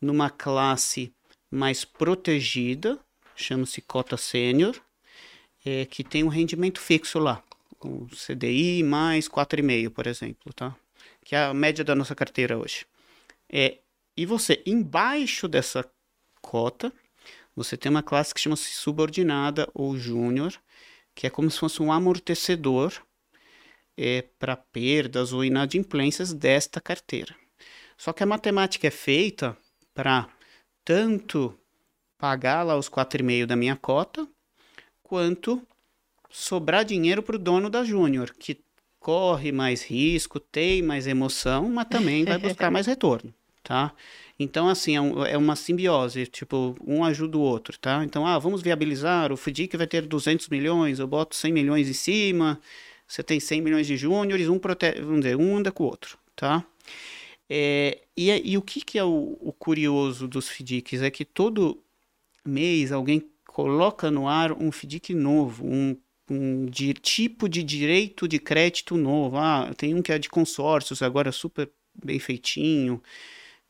numa 0.00 0.30
classe 0.30 1.12
mais 1.50 1.84
protegida, 1.84 2.98
chama-se 3.34 3.80
cota 3.80 4.16
sênior, 4.16 4.80
é, 5.64 5.84
que 5.84 6.02
tem 6.02 6.24
um 6.24 6.28
rendimento 6.28 6.80
fixo 6.80 7.18
lá, 7.18 7.42
com 7.78 8.06
CDI 8.08 8.82
mais 8.82 9.28
4,5, 9.28 9.90
por 9.90 10.06
exemplo, 10.06 10.52
tá? 10.52 10.76
Que 11.24 11.34
é 11.34 11.44
a 11.44 11.54
média 11.54 11.84
da 11.84 11.94
nossa 11.94 12.14
carteira 12.14 12.58
hoje. 12.58 12.86
É, 13.48 13.78
e 14.16 14.26
você, 14.26 14.62
embaixo 14.66 15.48
dessa 15.48 15.88
cota, 16.40 16.92
você 17.54 17.76
tem 17.76 17.90
uma 17.90 18.02
classe 18.02 18.34
que 18.34 18.40
chama-se 18.40 18.70
subordinada 18.70 19.68
ou 19.74 19.96
júnior, 19.96 20.52
que 21.14 21.26
é 21.26 21.30
como 21.30 21.50
se 21.50 21.58
fosse 21.58 21.82
um 21.82 21.92
amortecedor 21.92 22.92
é, 23.96 24.22
para 24.38 24.56
perdas 24.56 25.32
ou 25.32 25.44
inadimplências 25.44 26.32
desta 26.32 26.80
carteira. 26.80 27.34
Só 27.96 28.12
que 28.12 28.22
a 28.22 28.26
matemática 28.26 28.86
é 28.86 28.90
feita 28.90 29.56
para 29.92 30.28
tanto 30.84 31.58
pagar 32.16 32.62
lá 32.62 32.76
os 32.76 32.88
4,5 32.88 33.46
da 33.46 33.56
minha 33.56 33.76
cota, 33.76 34.26
quanto 35.10 35.60
sobrar 36.30 36.84
dinheiro 36.84 37.20
para 37.20 37.34
o 37.34 37.38
dono 37.38 37.68
da 37.68 37.82
Júnior, 37.82 38.32
que 38.38 38.60
corre 39.00 39.50
mais 39.50 39.82
risco, 39.82 40.38
tem 40.38 40.82
mais 40.82 41.08
emoção, 41.08 41.68
mas 41.68 41.88
também 41.88 42.24
vai 42.24 42.38
buscar 42.38 42.70
mais 42.70 42.86
retorno, 42.86 43.34
tá? 43.60 43.92
Então, 44.38 44.68
assim, 44.68 44.94
é, 44.94 45.00
um, 45.00 45.26
é, 45.26 45.36
uma 45.36 45.56
simbiose, 45.56 46.28
tipo, 46.28 46.76
um 46.86 47.02
ajuda 47.02 47.36
o 47.36 47.40
outro, 47.40 47.76
tá? 47.76 48.04
Então, 48.04 48.24
ah, 48.24 48.38
vamos 48.38 48.62
viabilizar, 48.62 49.32
o 49.32 49.36
FDIC 49.36 49.76
vai 49.76 49.88
ter 49.88 50.02
200 50.02 50.48
milhões, 50.48 51.00
eu 51.00 51.08
boto 51.08 51.34
100 51.34 51.52
milhões 51.52 51.88
em 51.88 51.92
cima, 51.92 52.60
você 53.04 53.20
tem 53.20 53.40
100 53.40 53.62
milhões 53.62 53.88
de 53.88 53.96
júniores, 53.96 54.48
um, 54.48 54.60
protege, 54.60 55.00
vamos 55.00 55.22
dizer, 55.22 55.36
um 55.36 55.56
anda 55.56 55.72
com 55.72 55.82
o 55.82 55.86
outro, 55.88 56.16
tá? 56.36 56.64
É, 57.48 57.98
e, 58.16 58.52
e, 58.52 58.56
o 58.56 58.62
que, 58.62 58.80
que 58.80 58.96
é 58.96 59.02
o, 59.02 59.36
o 59.40 59.52
curioso 59.52 60.28
dos 60.28 60.48
FDICs? 60.48 61.02
É 61.02 61.10
que 61.10 61.24
todo 61.24 61.82
mês 62.44 62.92
alguém 62.92 63.28
coloca 63.50 64.10
no 64.12 64.28
ar 64.28 64.52
um 64.52 64.70
FDIC 64.70 65.12
novo, 65.12 65.66
um, 65.66 65.96
um 66.30 66.66
de, 66.66 66.94
tipo 66.94 67.48
de 67.48 67.64
direito 67.64 68.28
de 68.28 68.38
crédito 68.38 68.96
novo. 68.96 69.36
Ah, 69.36 69.72
tem 69.76 69.92
um 69.92 70.00
que 70.00 70.12
é 70.12 70.18
de 70.18 70.28
consórcios, 70.28 71.02
agora 71.02 71.32
super 71.32 71.68
bem 72.04 72.20
feitinho. 72.20 73.02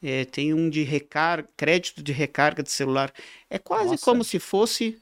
É, 0.02 0.26
tem 0.26 0.52
um 0.52 0.68
de 0.68 0.82
recar 0.82 1.46
crédito 1.56 2.02
de 2.02 2.12
recarga 2.12 2.62
de 2.62 2.70
celular. 2.70 3.10
É 3.48 3.58
quase 3.58 3.92
Nossa. 3.92 4.04
como 4.04 4.22
se 4.22 4.38
fosse. 4.38 4.98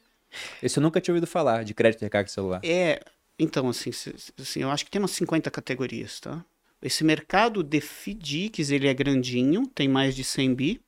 Esse 0.62 0.78
eu 0.78 0.82
nunca 0.82 1.00
tinha 1.00 1.12
ouvido 1.12 1.26
falar, 1.26 1.64
de 1.64 1.74
crédito 1.74 1.98
de 1.98 2.06
recarga 2.06 2.26
de 2.26 2.32
celular. 2.32 2.60
É, 2.62 3.00
então, 3.36 3.68
assim, 3.68 3.90
assim, 3.90 4.62
eu 4.62 4.70
acho 4.70 4.84
que 4.84 4.90
tem 4.90 5.00
umas 5.00 5.10
50 5.12 5.50
categorias, 5.50 6.20
tá? 6.20 6.44
Esse 6.80 7.02
mercado 7.02 7.64
de 7.64 7.80
FDICs, 7.80 8.70
ele 8.70 8.86
é 8.86 8.94
grandinho, 8.94 9.66
tem 9.66 9.88
mais 9.88 10.14
de 10.14 10.22
100 10.22 10.54
bi. 10.54 10.80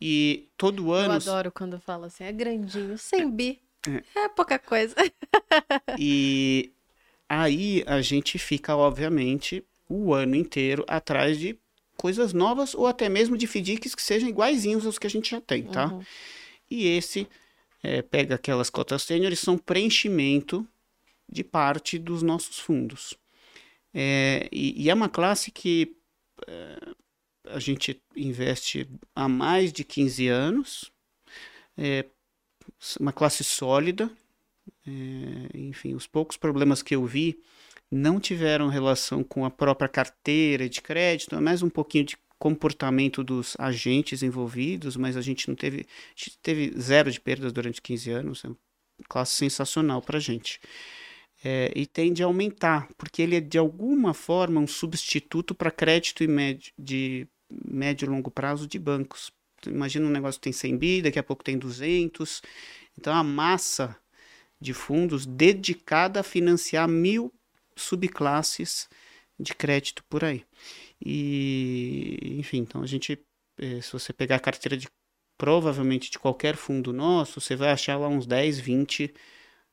E 0.00 0.48
todo 0.56 0.92
ano. 0.92 1.14
Eu 1.14 1.16
adoro 1.16 1.52
quando 1.52 1.80
fala 1.80 2.06
assim, 2.08 2.24
é 2.24 2.32
grandinho, 2.32 2.98
sem 2.98 3.30
bi. 3.30 3.60
É, 4.14 4.24
é 4.24 4.28
pouca 4.28 4.58
coisa. 4.58 4.94
e 5.98 6.70
aí 7.28 7.82
a 7.86 8.00
gente 8.00 8.38
fica, 8.38 8.76
obviamente, 8.76 9.64
o 9.88 10.12
ano 10.12 10.34
inteiro 10.34 10.84
atrás 10.86 11.38
de 11.38 11.58
coisas 11.96 12.32
novas 12.32 12.74
ou 12.74 12.86
até 12.86 13.08
mesmo 13.08 13.38
de 13.38 13.46
FDICs 13.46 13.94
que 13.94 14.02
sejam 14.02 14.28
iguaizinhos 14.28 14.84
aos 14.84 14.98
que 14.98 15.06
a 15.06 15.10
gente 15.10 15.30
já 15.30 15.40
tem, 15.40 15.64
tá? 15.64 15.86
Uhum. 15.86 16.02
E 16.70 16.88
esse 16.88 17.26
é, 17.82 18.02
pega 18.02 18.34
aquelas 18.34 18.68
cotas 18.68 19.02
sênior 19.02 19.32
e 19.32 19.36
são 19.36 19.56
preenchimento 19.56 20.66
de 21.28 21.42
parte 21.42 21.98
dos 21.98 22.22
nossos 22.22 22.58
fundos. 22.58 23.14
É, 23.94 24.48
e, 24.52 24.84
e, 24.84 24.90
é 24.90 24.94
uma 24.94 25.08
classe 25.08 25.50
que 25.50 25.96
é, 26.46 26.78
a 27.48 27.58
gente 27.58 28.00
investe 28.14 28.88
há 29.14 29.28
mais 29.28 29.72
de 29.72 29.84
15 29.84 30.28
anos, 30.28 30.92
é 31.76 32.04
uma 33.00 33.12
classe 33.12 33.44
sólida, 33.44 34.10
é, 34.86 35.58
enfim, 35.58 35.94
os 35.94 36.06
poucos 36.06 36.36
problemas 36.36 36.82
que 36.82 36.94
eu 36.94 37.04
vi 37.04 37.38
não 37.90 38.18
tiveram 38.18 38.68
relação 38.68 39.22
com 39.22 39.44
a 39.44 39.50
própria 39.50 39.88
carteira 39.88 40.68
de 40.68 40.82
crédito, 40.82 41.34
é 41.34 41.40
mais 41.40 41.62
um 41.62 41.68
pouquinho 41.68 42.04
de 42.04 42.16
comportamento 42.38 43.24
dos 43.24 43.56
agentes 43.58 44.22
envolvidos, 44.22 44.96
mas 44.96 45.16
a 45.16 45.22
gente 45.22 45.48
não 45.48 45.54
teve, 45.54 45.86
gente 46.14 46.38
teve 46.42 46.78
zero 46.78 47.10
de 47.10 47.20
perdas 47.20 47.52
durante 47.52 47.80
15 47.80 48.10
anos, 48.10 48.44
é 48.44 48.48
uma 48.48 48.56
classe 49.08 49.34
sensacional 49.34 50.02
para 50.02 50.18
a 50.18 50.20
gente. 50.20 50.60
É, 51.44 51.70
e 51.76 51.86
tende 51.86 52.22
a 52.22 52.26
aumentar, 52.26 52.88
porque 52.96 53.22
ele 53.22 53.36
é 53.36 53.40
de 53.40 53.58
alguma 53.58 54.14
forma 54.14 54.60
um 54.60 54.66
substituto 54.66 55.54
para 55.54 55.70
crédito 55.70 56.24
e 56.24 56.26
médio, 56.26 56.72
de 56.78 57.28
médio 57.50 58.06
e 58.06 58.08
longo 58.08 58.30
prazo 58.30 58.66
de 58.66 58.78
bancos. 58.78 59.32
Imagina 59.66 60.06
um 60.06 60.10
negócio 60.10 60.40
que 60.40 60.44
tem 60.44 60.52
100 60.52 60.76
bi, 60.76 61.02
daqui 61.02 61.18
a 61.18 61.22
pouco 61.22 61.44
tem 61.44 61.58
200. 61.58 62.42
Então 62.98 63.14
a 63.14 63.24
massa 63.24 63.96
de 64.60 64.72
fundos 64.72 65.26
dedicada 65.26 66.20
a 66.20 66.22
financiar 66.22 66.88
mil 66.88 67.32
subclasses 67.74 68.88
de 69.38 69.54
crédito 69.54 70.02
por 70.04 70.24
aí. 70.24 70.44
E, 71.04 72.36
enfim, 72.38 72.58
então 72.58 72.82
a 72.82 72.86
gente, 72.86 73.18
eh, 73.58 73.80
se 73.82 73.92
você 73.92 74.12
pegar 74.12 74.36
a 74.36 74.40
carteira 74.40 74.76
de 74.76 74.88
provavelmente 75.36 76.10
de 76.10 76.18
qualquer 76.18 76.56
fundo 76.56 76.92
nosso, 76.92 77.40
você 77.40 77.54
vai 77.54 77.70
achar 77.70 77.98
lá 77.98 78.08
uns 78.08 78.26
10, 78.26 78.58
20 78.58 79.12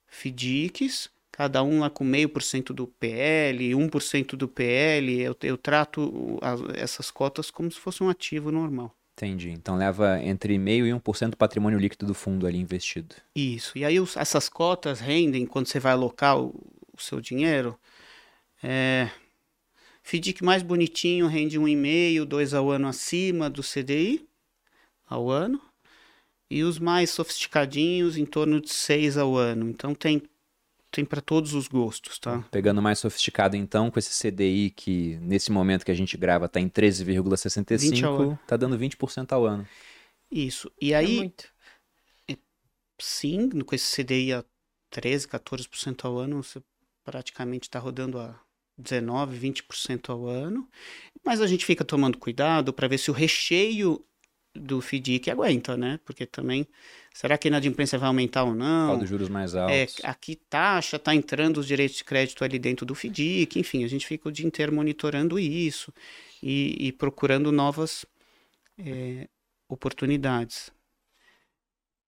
FDICs, 0.07 1.09
cada 1.33 1.63
um 1.63 1.79
lá 1.79 1.89
com 1.89 2.03
meio 2.03 2.29
por 2.29 2.43
cento 2.43 2.73
do 2.73 2.85
PL, 2.85 3.71
1% 3.71 4.35
do 4.35 4.47
PL. 4.47 5.19
Eu, 5.19 5.35
eu 5.41 5.57
trato 5.57 6.39
essas 6.75 7.09
cotas 7.09 7.49
como 7.49 7.71
se 7.71 7.79
fosse 7.79 8.03
um 8.03 8.09
ativo 8.09 8.51
normal. 8.51 8.95
Entendi. 9.17 9.49
Então 9.49 9.75
leva 9.75 10.21
entre 10.23 10.57
meio 10.59 10.85
e 10.85 10.91
1% 10.91 11.31
do 11.31 11.37
patrimônio 11.37 11.79
líquido 11.79 12.05
do 12.05 12.13
fundo 12.13 12.45
ali 12.45 12.59
investido. 12.59 13.15
Isso. 13.35 13.75
E 13.75 13.83
aí 13.83 13.99
os, 13.99 14.15
essas 14.15 14.47
cotas 14.47 14.99
rendem, 14.99 15.45
quando 15.47 15.67
você 15.67 15.79
vai 15.79 15.93
alocar 15.93 16.39
o, 16.39 16.49
o 16.95 17.01
seu 17.01 17.19
dinheiro, 17.19 17.77
é, 18.61 19.09
FDIC 20.03 20.43
mais 20.43 20.61
bonitinho 20.61 21.25
rende 21.25 21.59
1,5, 21.59 22.25
2 22.25 22.53
ao 22.53 22.69
ano 22.69 22.87
acima 22.87 23.49
do 23.49 23.63
CDI 23.63 24.27
ao 25.09 25.31
ano. 25.31 25.59
E 26.47 26.61
os 26.61 26.77
mais 26.77 27.09
sofisticadinhos 27.09 28.17
em 28.17 28.25
torno 28.25 28.61
de 28.61 28.71
6 28.71 29.17
ao 29.17 29.35
ano. 29.35 29.67
Então 29.67 29.95
tem 29.95 30.21
tem 30.93 31.03
para 31.03 31.21
todos 31.21 31.56
os 31.56 31.67
gostos, 31.67 32.19
tá? 32.19 32.45
Pegando 32.51 32.79
mais 32.79 32.99
sofisticado 32.99 33.58
então, 33.58 33.89
com 33.89 33.97
esse 33.97 34.12
CDI 34.15 34.69
que 34.69 35.17
nesse 35.21 35.51
momento 35.51 35.84
que 35.84 35.89
a 35.89 35.95
gente 35.95 36.15
grava 36.15 36.47
tá 36.47 36.60
em 36.60 36.69
13,65, 36.69 38.38
tá 38.45 38.56
dando 38.56 38.77
20% 38.77 39.32
ao 39.32 39.43
ano. 39.43 39.67
Isso. 40.32 40.71
E 40.79 40.93
aí 40.93 41.17
é 41.17 41.19
muito. 41.21 41.51
Sim, 43.01 43.49
com 43.62 43.73
esse 43.73 44.03
CDI 44.03 44.34
a 44.34 44.45
13, 44.91 45.27
14% 45.27 46.06
ao 46.06 46.19
ano, 46.19 46.43
você 46.43 46.62
praticamente 47.03 47.67
está 47.67 47.79
rodando 47.79 48.19
a 48.19 48.39
19, 48.77 49.51
20% 49.51 50.12
ao 50.12 50.27
ano. 50.27 50.69
Mas 51.25 51.41
a 51.41 51.47
gente 51.47 51.65
fica 51.65 51.84
tomando 51.84 52.19
cuidado 52.19 52.71
para 52.71 52.88
ver 52.88 52.99
se 52.99 53.10
o 53.10 53.13
recheio 53.15 54.06
do 54.55 54.81
FDIC 54.81 55.31
aguenta, 55.31 55.75
né? 55.75 55.99
Porque 56.05 56.25
também, 56.25 56.67
será 57.13 57.37
que 57.37 57.47
a 57.47 57.49
inadimplência 57.49 57.97
vai 57.97 58.07
aumentar 58.07 58.43
ou 58.43 58.53
não? 58.53 58.89
Qual 58.89 58.99
dos 58.99 59.09
juros 59.09 59.29
mais 59.29 59.55
é, 59.55 59.59
altos? 59.59 59.99
É, 60.03 60.07
aqui 60.07 60.35
taxa, 60.35 60.99
tá 60.99 61.13
entrando 61.15 61.57
os 61.57 61.67
direitos 61.67 61.97
de 61.97 62.03
crédito 62.03 62.43
ali 62.43 62.59
dentro 62.59 62.85
do 62.85 62.93
FDIC, 62.93 63.59
enfim, 63.59 63.83
a 63.83 63.87
gente 63.87 64.05
fica 64.05 64.29
o 64.29 64.31
dia 64.31 64.45
inteiro 64.45 64.73
monitorando 64.73 65.39
isso 65.39 65.93
e, 66.41 66.87
e 66.87 66.91
procurando 66.91 67.51
novas 67.51 68.05
é, 68.77 69.27
oportunidades. 69.67 70.71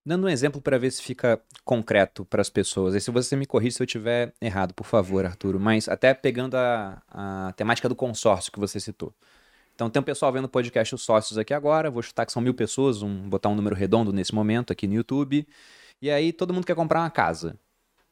Dando 0.04 0.26
um 0.26 0.28
exemplo 0.28 0.60
para 0.60 0.78
ver 0.78 0.92
se 0.92 1.02
fica 1.02 1.40
concreto 1.64 2.24
para 2.24 2.40
as 2.40 2.48
pessoas. 2.48 2.94
E 2.94 3.00
se 3.00 3.10
você 3.10 3.34
me 3.34 3.44
corrige 3.44 3.74
se 3.74 3.82
eu 3.82 3.86
estiver 3.86 4.32
errado, 4.40 4.72
por 4.72 4.86
favor, 4.86 5.26
Arturo. 5.26 5.58
Mas 5.58 5.88
até 5.88 6.14
pegando 6.14 6.54
a, 6.54 7.02
a 7.08 7.52
temática 7.56 7.88
do 7.88 7.96
consórcio 7.96 8.52
que 8.52 8.60
você 8.60 8.78
citou. 8.78 9.12
Então 9.76 9.90
tem 9.90 10.00
um 10.00 10.02
pessoal 10.02 10.32
vendo 10.32 10.46
o 10.46 10.48
podcast 10.48 10.94
Os 10.94 11.02
Sócios 11.02 11.36
aqui 11.36 11.52
agora. 11.52 11.90
Vou 11.90 12.02
chutar 12.02 12.24
que 12.24 12.32
são 12.32 12.40
mil 12.40 12.54
pessoas, 12.54 13.02
um, 13.02 13.28
botar 13.28 13.50
um 13.50 13.54
número 13.54 13.76
redondo 13.76 14.10
nesse 14.10 14.34
momento 14.34 14.72
aqui 14.72 14.86
no 14.86 14.94
YouTube. 14.94 15.46
E 16.00 16.10
aí 16.10 16.32
todo 16.32 16.54
mundo 16.54 16.66
quer 16.66 16.74
comprar 16.74 17.00
uma 17.00 17.10
casa. 17.10 17.58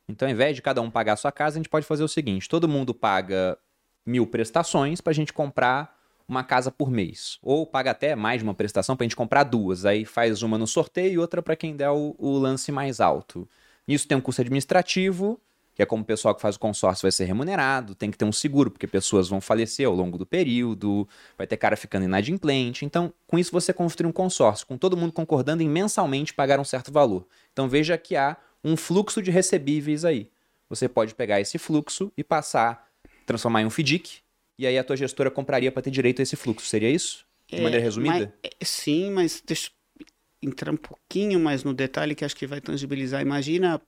Então, 0.07 0.29
ao 0.29 0.33
invés 0.33 0.55
de 0.55 0.61
cada 0.61 0.83
um 0.83 0.91
pagar 0.91 1.15
a 1.15 1.17
sua 1.17 1.33
casa, 1.33 1.57
a 1.57 1.59
gente 1.61 1.71
pode 1.71 1.87
fazer 1.87 2.05
o 2.05 2.09
seguinte: 2.09 2.51
todo 2.51 2.69
mundo 2.69 2.93
paga 2.93 3.57
mil 4.05 4.27
prestações 4.27 5.01
para 5.01 5.11
a 5.11 5.15
gente 5.15 5.33
comprar 5.33 5.99
uma 6.29 6.45
casa 6.45 6.71
por 6.71 6.91
mês. 6.91 7.39
Ou 7.43 7.67
paga 7.67 7.93
até 7.93 8.15
mais 8.15 8.41
de 8.41 8.45
uma 8.45 8.55
prestação 8.55 8.95
para 8.95 9.05
a 9.05 9.07
gente 9.07 9.17
comprar 9.17 9.45
duas. 9.45 9.87
Aí 9.87 10.05
faz 10.05 10.43
uma 10.43 10.59
no 10.59 10.67
sorteio 10.67 11.13
e 11.15 11.19
outra 11.19 11.43
para 11.43 11.57
quem 11.57 11.75
der 11.75 11.91
o, 11.91 12.15
o, 12.19 12.37
lance 12.37 12.71
mais 12.71 13.01
alto. 13.01 13.49
Isso 13.89 14.07
tem 14.07 14.19
um 14.19 14.21
custo 14.21 14.43
administrativo, 14.43 15.41
que 15.75 15.83
é 15.83 15.87
como 15.87 16.03
o 16.03 16.07
pessoal 16.07 16.35
que 16.35 16.41
faz 16.41 16.57
o 16.57 16.61
consórcio 16.61 17.03
vai 17.03 17.11
ser 17.11 17.25
remunerado, 17.25 17.95
tem 17.95 18.11
que 18.11 18.17
ter 18.17 18.25
um 18.25 18.33
seguro, 18.33 18.71
porque 18.71 18.87
pessoas 18.87 19.29
vão 19.29 19.41
falecer 19.41 19.87
ao 19.87 19.95
longo 19.95 20.17
do 20.17 20.25
período, 20.25 21.09
vai 21.37 21.47
ter 21.47 21.57
cara 21.57 21.77
ficando 21.77 22.05
inadimplente. 22.05 22.85
Então, 22.85 23.13
com 23.27 23.39
isso 23.39 23.51
você 23.51 23.73
construi 23.73 24.09
um 24.09 24.13
consórcio, 24.13 24.67
com 24.67 24.79
todo 24.79 24.97
mundo 24.97 25.13
concordando 25.13 25.63
em 25.63 25.69
mensalmente 25.69 26.33
pagar 26.33 26.61
um 26.61 26.65
certo 26.65 26.93
valor. 26.93 27.27
Então 27.53 27.69
veja 27.69 27.99
que 27.99 28.15
há 28.15 28.37
um 28.63 28.77
fluxo 28.77 29.21
de 29.21 29.31
recebíveis 29.31 30.05
aí. 30.05 30.31
Você 30.69 30.89
pode 30.89 31.15
pegar 31.15 31.41
esse 31.41 31.59
fluxo 31.59 32.13
e 32.17 32.23
passar, 32.23 32.89
transformar 33.27 33.63
em 33.63 33.67
um 33.67 33.71
FDIC, 33.71 34.23
e 34.59 34.67
aí 34.67 34.79
a 34.79 34.85
tua 34.85 34.97
gestora 34.97 35.31
compraria 35.31 35.73
para 35.73 35.83
ter 35.83 35.91
direito 35.91 36.21
a 36.21 36.23
esse 36.23 36.37
fluxo. 36.37 36.67
Seria 36.67 36.89
isso? 36.89 37.27
De 37.49 37.57
é, 37.57 37.61
maneira 37.61 37.85
resumida? 37.85 38.33
Mas, 38.43 38.53
é, 38.61 38.65
sim, 38.65 39.11
mas 39.11 39.43
deixa 39.45 39.71
eu 40.01 40.07
entrar 40.49 40.73
um 40.73 40.77
pouquinho 40.77 41.41
mais 41.41 41.65
no 41.65 41.75
detalhe 41.75 42.15
que 42.15 42.25
acho 42.25 42.37
que 42.37 42.47
vai 42.47 42.61
tangibilizar. 42.61 43.21
Imagina 43.21 43.81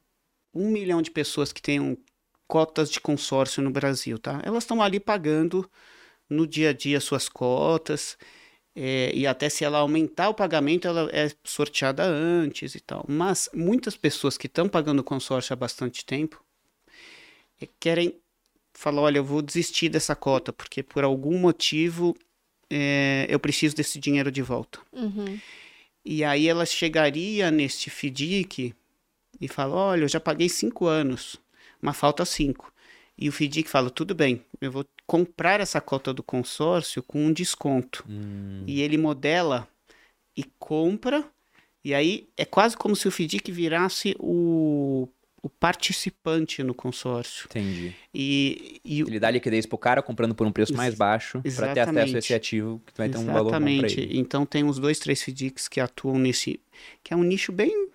um 0.56 0.70
milhão 0.70 1.02
de 1.02 1.10
pessoas 1.10 1.52
que 1.52 1.62
tenham 1.62 1.96
cotas 2.46 2.90
de 2.90 3.00
consórcio 3.00 3.62
no 3.62 3.70
Brasil, 3.70 4.18
tá? 4.18 4.40
Elas 4.44 4.64
estão 4.64 4.80
ali 4.82 5.00
pagando 5.00 5.68
no 6.28 6.46
dia 6.46 6.70
a 6.70 6.72
dia 6.72 7.00
suas 7.00 7.28
cotas. 7.28 8.16
É, 8.74 9.10
e 9.14 9.26
até 9.26 9.48
se 9.48 9.64
ela 9.64 9.78
aumentar 9.78 10.28
o 10.28 10.34
pagamento, 10.34 10.86
ela 10.86 11.08
é 11.10 11.30
sorteada 11.42 12.04
antes 12.04 12.74
e 12.74 12.80
tal. 12.80 13.04
Mas 13.08 13.48
muitas 13.54 13.96
pessoas 13.96 14.36
que 14.36 14.46
estão 14.46 14.68
pagando 14.68 15.02
consórcio 15.02 15.52
há 15.52 15.56
bastante 15.56 16.04
tempo 16.04 16.44
é, 17.60 17.66
querem 17.80 18.20
falou: 18.74 19.04
olha, 19.04 19.18
eu 19.18 19.24
vou 19.24 19.40
desistir 19.40 19.88
dessa 19.88 20.14
cota, 20.14 20.52
porque 20.52 20.82
por 20.82 21.04
algum 21.04 21.38
motivo 21.38 22.14
é, 22.70 23.26
eu 23.28 23.40
preciso 23.40 23.74
desse 23.74 23.98
dinheiro 23.98 24.30
de 24.30 24.42
volta. 24.42 24.78
Uhum. 24.92 25.38
E 26.04 26.22
aí 26.22 26.46
ela 26.46 26.64
chegaria 26.64 27.50
neste 27.50 27.90
FDIC 27.90 28.74
e 29.40 29.48
fala: 29.48 29.74
olha, 29.74 30.02
eu 30.02 30.08
já 30.08 30.20
paguei 30.20 30.48
cinco 30.48 30.86
anos, 30.86 31.36
mas 31.80 31.96
falta 31.96 32.24
cinco. 32.24 32.72
E 33.18 33.28
o 33.28 33.32
FDIC 33.32 33.68
fala: 33.68 33.90
tudo 33.90 34.14
bem, 34.14 34.42
eu 34.60 34.70
vou 34.70 34.84
comprar 35.06 35.60
essa 35.60 35.80
cota 35.80 36.12
do 36.12 36.22
consórcio 36.22 37.02
com 37.02 37.24
um 37.24 37.32
desconto. 37.32 38.04
Hum. 38.08 38.64
E 38.66 38.80
ele 38.80 38.98
modela 38.98 39.68
e 40.36 40.44
compra. 40.58 41.24
E 41.84 41.94
aí 41.94 42.28
é 42.36 42.44
quase 42.44 42.76
como 42.76 42.96
se 42.96 43.06
o 43.06 43.12
FDIC 43.12 43.50
virasse 43.52 44.16
o 44.18 45.08
o 45.46 45.48
participante 45.48 46.60
no 46.64 46.74
consórcio. 46.74 47.46
Entendi. 47.48 47.94
E, 48.12 48.80
e 48.84 49.00
ele 49.02 49.20
dá 49.20 49.30
liquidez 49.30 49.64
para 49.64 49.76
o 49.76 49.78
cara 49.78 50.02
comprando 50.02 50.34
por 50.34 50.44
um 50.44 50.50
preço 50.50 50.74
mais 50.74 50.92
baixo 50.92 51.40
para 51.54 51.72
ter 51.72 51.80
acesso 51.80 52.16
a 52.16 52.18
esse 52.18 52.34
ativo 52.34 52.82
que 52.84 52.92
vai 52.98 53.08
ter 53.08 53.16
um 53.16 53.26
valor 53.26 53.52
bom 53.52 53.68
ele. 53.68 54.18
Então 54.18 54.44
tem 54.44 54.64
uns 54.64 54.80
dois, 54.80 54.98
três 54.98 55.22
FDICs 55.22 55.68
que 55.68 55.78
atuam 55.78 56.18
nesse, 56.18 56.58
que 57.04 57.14
é 57.14 57.16
um 57.16 57.22
nicho 57.22 57.52
bem 57.52 57.88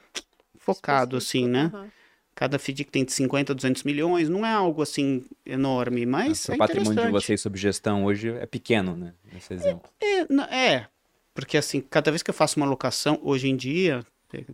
focado 0.76 1.18
assim, 1.18 1.48
né? 1.48 1.72
Uhum. 1.74 1.90
Cada 2.34 2.58
FDIC 2.58 2.90
tem 2.90 3.04
de 3.04 3.12
50 3.12 3.52
a 3.52 3.56
200 3.56 3.84
milhões, 3.84 4.30
não 4.30 4.46
é 4.46 4.52
algo 4.52 4.82
assim 4.82 5.26
enorme, 5.46 6.06
mas 6.06 6.50
é, 6.50 6.54
é 6.54 6.56
O 6.56 6.58
patrimônio 6.58 7.06
de 7.06 7.12
vocês 7.12 7.42
sob 7.42 7.58
gestão 7.58 8.06
hoje 8.06 8.30
é 8.30 8.46
pequeno, 8.46 8.96
né? 8.96 9.14
Esse 9.36 9.54
exemplo. 9.54 9.90
É, 10.02 10.22
é, 10.22 10.74
é, 10.74 10.88
porque 11.34 11.58
assim, 11.58 11.82
cada 11.82 12.10
vez 12.10 12.24
que 12.24 12.30
eu 12.30 12.34
faço 12.34 12.58
uma 12.58 12.66
locação, 12.66 13.20
hoje 13.22 13.50
em 13.50 13.56
dia, 13.56 14.04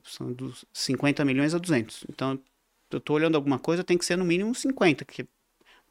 são 0.03 0.33
dos 0.33 0.65
50 0.73 1.23
milhões 1.23 1.53
a 1.53 1.57
200. 1.57 2.05
Então, 2.09 2.39
eu 2.91 2.99
tô 2.99 3.13
olhando 3.13 3.35
alguma 3.35 3.59
coisa, 3.59 3.83
tem 3.83 3.97
que 3.97 4.05
ser 4.05 4.17
no 4.17 4.25
mínimo 4.25 4.53
50, 4.53 5.05
que 5.05 5.25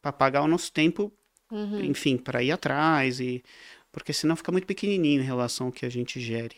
para 0.03 0.13
pagar 0.13 0.43
o 0.43 0.49
nosso 0.49 0.73
tempo, 0.73 1.13
uhum. 1.51 1.81
enfim, 1.85 2.17
para 2.17 2.43
ir 2.43 2.51
atrás 2.51 3.21
e 3.21 3.43
porque 3.91 4.13
senão 4.13 4.37
fica 4.37 4.53
muito 4.53 4.67
pequenininho 4.67 5.23
em 5.23 5.25
relação 5.25 5.69
ao 5.69 5.73
que 5.73 5.87
a 5.87 5.89
gente 5.89 6.21
gere. 6.21 6.57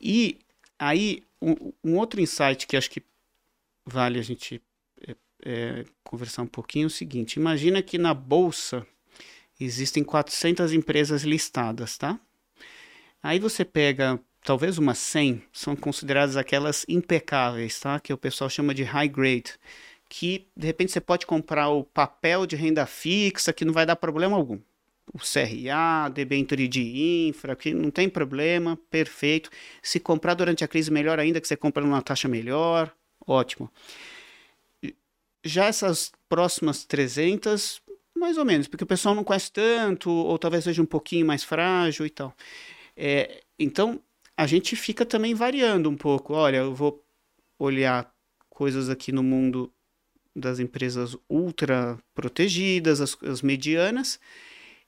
E 0.00 0.38
aí 0.78 1.22
um, 1.42 1.72
um 1.82 1.98
outro 1.98 2.20
insight 2.20 2.66
que 2.66 2.76
acho 2.76 2.90
que 2.90 3.02
vale 3.84 4.18
a 4.18 4.22
gente 4.22 4.62
é, 5.06 5.16
é, 5.44 5.84
conversar 6.04 6.42
um 6.42 6.46
pouquinho 6.46 6.84
é 6.84 6.86
o 6.86 6.90
seguinte: 6.90 7.36
imagina 7.36 7.82
que 7.82 7.98
na 7.98 8.14
bolsa 8.14 8.86
existem 9.60 10.04
400 10.04 10.72
empresas 10.72 11.22
listadas, 11.22 11.98
tá? 11.98 12.18
Aí 13.22 13.38
você 13.38 13.64
pega 13.64 14.20
talvez 14.42 14.78
umas 14.78 14.98
100 14.98 15.42
são 15.52 15.76
consideradas 15.76 16.36
aquelas 16.36 16.84
impecáveis, 16.88 17.78
tá? 17.78 18.00
Que 18.00 18.12
o 18.12 18.18
pessoal 18.18 18.50
chama 18.50 18.74
de 18.74 18.82
high 18.82 19.08
grade, 19.08 19.54
que 20.08 20.48
de 20.56 20.66
repente 20.66 20.92
você 20.92 21.00
pode 21.00 21.26
comprar 21.26 21.68
o 21.70 21.84
papel 21.84 22.46
de 22.46 22.56
renda 22.56 22.86
fixa 22.86 23.52
que 23.52 23.64
não 23.64 23.72
vai 23.72 23.86
dar 23.86 23.96
problema 23.96 24.36
algum. 24.36 24.60
O 25.12 25.18
CRA, 25.18 26.08
debênture 26.08 26.68
de 26.68 27.28
infra, 27.28 27.56
que 27.56 27.72
não 27.72 27.90
tem 27.90 28.08
problema, 28.08 28.78
perfeito. 28.90 29.50
Se 29.82 29.98
comprar 29.98 30.34
durante 30.34 30.64
a 30.64 30.68
crise, 30.68 30.90
melhor 30.90 31.18
ainda, 31.18 31.40
que 31.40 31.48
você 31.48 31.56
compra 31.56 31.82
numa 31.82 32.02
taxa 32.02 32.28
melhor, 32.28 32.92
ótimo. 33.26 33.70
Já 35.44 35.66
essas 35.66 36.12
próximas 36.28 36.84
300, 36.84 37.82
mais 38.16 38.38
ou 38.38 38.44
menos, 38.44 38.68
porque 38.68 38.84
o 38.84 38.86
pessoal 38.86 39.14
não 39.14 39.24
conhece 39.24 39.50
tanto, 39.50 40.10
ou 40.10 40.38
talvez 40.38 40.64
seja 40.64 40.82
um 40.82 40.86
pouquinho 40.86 41.26
mais 41.26 41.42
frágil 41.42 42.06
e 42.06 42.10
tal. 42.10 42.34
É, 42.96 43.42
então, 43.58 44.00
a 44.36 44.46
gente 44.46 44.76
fica 44.76 45.04
também 45.04 45.34
variando 45.34 45.90
um 45.90 45.96
pouco. 45.96 46.34
Olha, 46.34 46.58
eu 46.58 46.74
vou 46.74 47.04
olhar 47.58 48.12
coisas 48.48 48.88
aqui 48.88 49.12
no 49.12 49.22
mundo 49.22 49.72
das 50.34 50.58
empresas 50.58 51.16
ultra 51.28 51.98
protegidas, 52.14 53.00
as, 53.00 53.16
as 53.22 53.42
medianas, 53.42 54.18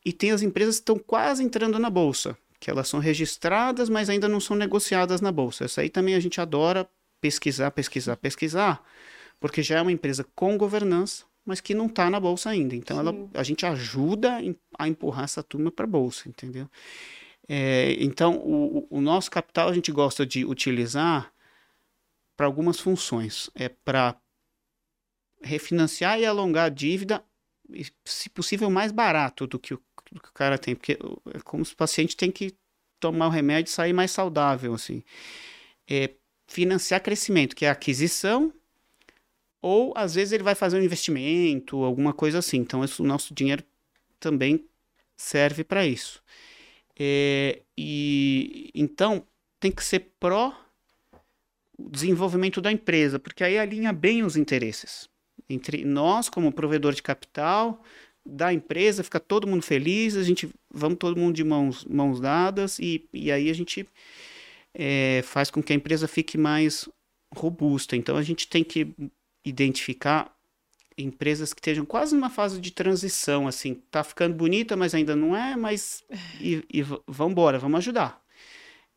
e 0.04 0.12
tem 0.12 0.30
as 0.30 0.42
empresas 0.42 0.76
que 0.76 0.82
estão 0.82 0.98
quase 0.98 1.42
entrando 1.42 1.78
na 1.78 1.88
bolsa, 1.88 2.36
que 2.60 2.70
elas 2.70 2.88
são 2.88 3.00
registradas, 3.00 3.88
mas 3.88 4.10
ainda 4.10 4.28
não 4.28 4.40
são 4.40 4.56
negociadas 4.56 5.20
na 5.20 5.32
bolsa. 5.32 5.64
Essa 5.64 5.80
aí 5.80 5.88
também 5.88 6.14
a 6.14 6.20
gente 6.20 6.40
adora 6.40 6.88
pesquisar, 7.20 7.70
pesquisar, 7.70 8.16
pesquisar, 8.16 8.84
porque 9.40 9.62
já 9.62 9.78
é 9.78 9.82
uma 9.82 9.92
empresa 9.92 10.24
com 10.34 10.58
governança, 10.58 11.24
mas 11.44 11.60
que 11.60 11.74
não 11.74 11.86
está 11.86 12.10
na 12.10 12.20
bolsa 12.20 12.50
ainda. 12.50 12.74
Então 12.74 12.98
ela, 12.98 13.14
a 13.34 13.42
gente 13.42 13.64
ajuda 13.64 14.40
a 14.78 14.88
empurrar 14.88 15.24
essa 15.24 15.42
turma 15.42 15.70
para 15.70 15.84
a 15.84 15.88
bolsa, 15.88 16.28
entendeu? 16.28 16.68
É, 17.48 17.96
então 17.98 18.36
o, 18.36 18.86
o 18.90 19.00
nosso 19.00 19.30
capital 19.30 19.68
a 19.68 19.74
gente 19.74 19.92
gosta 19.92 20.24
de 20.24 20.44
utilizar 20.44 21.32
para 22.36 22.46
algumas 22.46 22.80
funções. 22.80 23.50
É 23.54 23.68
para 23.68 24.16
refinanciar 25.42 26.18
e 26.18 26.26
alongar 26.26 26.66
a 26.66 26.70
dívida, 26.70 27.22
se 28.04 28.28
possível, 28.30 28.70
mais 28.70 28.92
barato 28.92 29.46
do 29.46 29.58
que 29.58 29.74
o, 29.74 29.82
que 30.04 30.28
o 30.28 30.32
cara 30.32 30.58
tem. 30.58 30.74
Porque 30.74 30.98
é 31.32 31.40
como 31.40 31.64
se 31.64 31.72
o 31.72 31.76
paciente 31.76 32.16
tem 32.16 32.30
que 32.30 32.54
tomar 33.00 33.26
o 33.26 33.30
remédio 33.30 33.70
e 33.70 33.74
sair 33.74 33.92
mais 33.92 34.10
saudável, 34.10 34.74
assim. 34.74 35.02
É 35.88 36.10
financiar 36.46 37.02
crescimento, 37.02 37.56
que 37.56 37.64
é 37.64 37.70
aquisição, 37.70 38.52
ou 39.60 39.92
às 39.96 40.14
vezes 40.14 40.32
ele 40.32 40.42
vai 40.42 40.54
fazer 40.54 40.78
um 40.78 40.82
investimento, 40.82 41.82
alguma 41.84 42.12
coisa 42.12 42.38
assim. 42.38 42.58
Então, 42.58 42.80
o 42.80 43.02
nosso 43.02 43.34
dinheiro 43.34 43.64
também 44.20 44.64
serve 45.16 45.64
para 45.64 45.86
isso. 45.86 46.22
É, 46.98 47.62
e 47.76 48.70
então 48.74 49.26
tem 49.58 49.72
que 49.72 49.82
ser 49.84 50.12
pró 50.20 50.54
desenvolvimento 51.78 52.60
da 52.60 52.70
empresa, 52.70 53.18
porque 53.18 53.42
aí 53.42 53.58
alinha 53.58 53.92
bem 53.92 54.22
os 54.22 54.36
interesses 54.36 55.08
entre 55.48 55.84
nós 55.84 56.28
como 56.28 56.52
provedor 56.52 56.94
de 56.94 57.02
capital 57.02 57.82
da 58.24 58.52
empresa, 58.52 59.04
fica 59.04 59.20
todo 59.20 59.46
mundo 59.46 59.62
feliz, 59.62 60.16
a 60.16 60.22
gente 60.22 60.48
vamos 60.72 60.98
todo 60.98 61.18
mundo 61.18 61.34
de 61.34 61.44
mãos, 61.44 61.84
mãos 61.84 62.20
dadas 62.20 62.78
e, 62.78 63.06
e 63.12 63.30
aí 63.30 63.50
a 63.50 63.52
gente 63.52 63.86
é, 64.72 65.22
faz 65.24 65.50
com 65.50 65.62
que 65.62 65.72
a 65.72 65.76
empresa 65.76 66.08
fique 66.08 66.38
mais 66.38 66.88
robusta. 67.34 67.96
Então 67.96 68.16
a 68.16 68.22
gente 68.22 68.48
tem 68.48 68.64
que 68.64 68.88
identificar 69.44 70.34
empresas 70.96 71.52
que 71.52 71.60
estejam 71.60 71.84
quase 71.84 72.14
numa 72.14 72.30
fase 72.30 72.60
de 72.60 72.70
transição, 72.70 73.48
assim, 73.48 73.74
tá 73.90 74.02
ficando 74.04 74.34
bonita, 74.34 74.76
mas 74.76 74.94
ainda 74.94 75.14
não 75.16 75.36
é, 75.36 75.56
mas 75.56 76.04
e, 76.40 76.64
e 76.72 76.82
vamos 76.82 77.32
embora, 77.32 77.58
vamos 77.58 77.78
ajudar. 77.78 78.23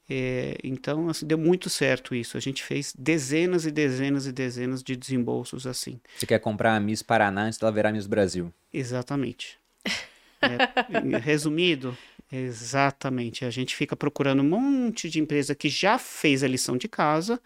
É, 0.09 0.57
então, 0.63 1.09
assim, 1.09 1.25
deu 1.25 1.37
muito 1.37 1.69
certo 1.69 2.15
isso. 2.15 2.37
A 2.37 2.39
gente 2.39 2.63
fez 2.63 2.93
dezenas 2.97 3.65
e 3.65 3.71
dezenas 3.71 4.25
e 4.25 4.31
dezenas 4.31 4.81
de 4.81 4.95
desembolsos 4.95 5.67
assim. 5.67 5.99
Você 6.17 6.25
quer 6.25 6.39
comprar 6.39 6.75
a 6.75 6.79
Miss 6.79 7.03
Paraná 7.03 7.43
antes 7.43 7.59
dela 7.59 7.71
virar 7.71 7.91
Miss 7.91 8.07
Brasil? 8.07 8.53
Exatamente. 8.73 9.57
É, 10.39 11.17
resumido, 11.17 11.97
exatamente. 12.31 13.43
A 13.43 13.49
gente 13.49 13.75
fica 13.75 13.95
procurando 13.95 14.43
um 14.43 14.47
monte 14.47 15.09
de 15.09 15.19
empresa 15.19 15.55
que 15.55 15.67
já 15.67 15.97
fez 15.97 16.43
a 16.43 16.47
lição 16.47 16.77
de 16.77 16.87
casa, 16.87 17.41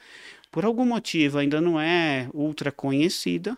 por 0.51 0.65
algum 0.65 0.85
motivo 0.85 1.37
ainda 1.37 1.61
não 1.61 1.79
é 1.79 2.27
ultra 2.33 2.69
conhecida, 2.69 3.57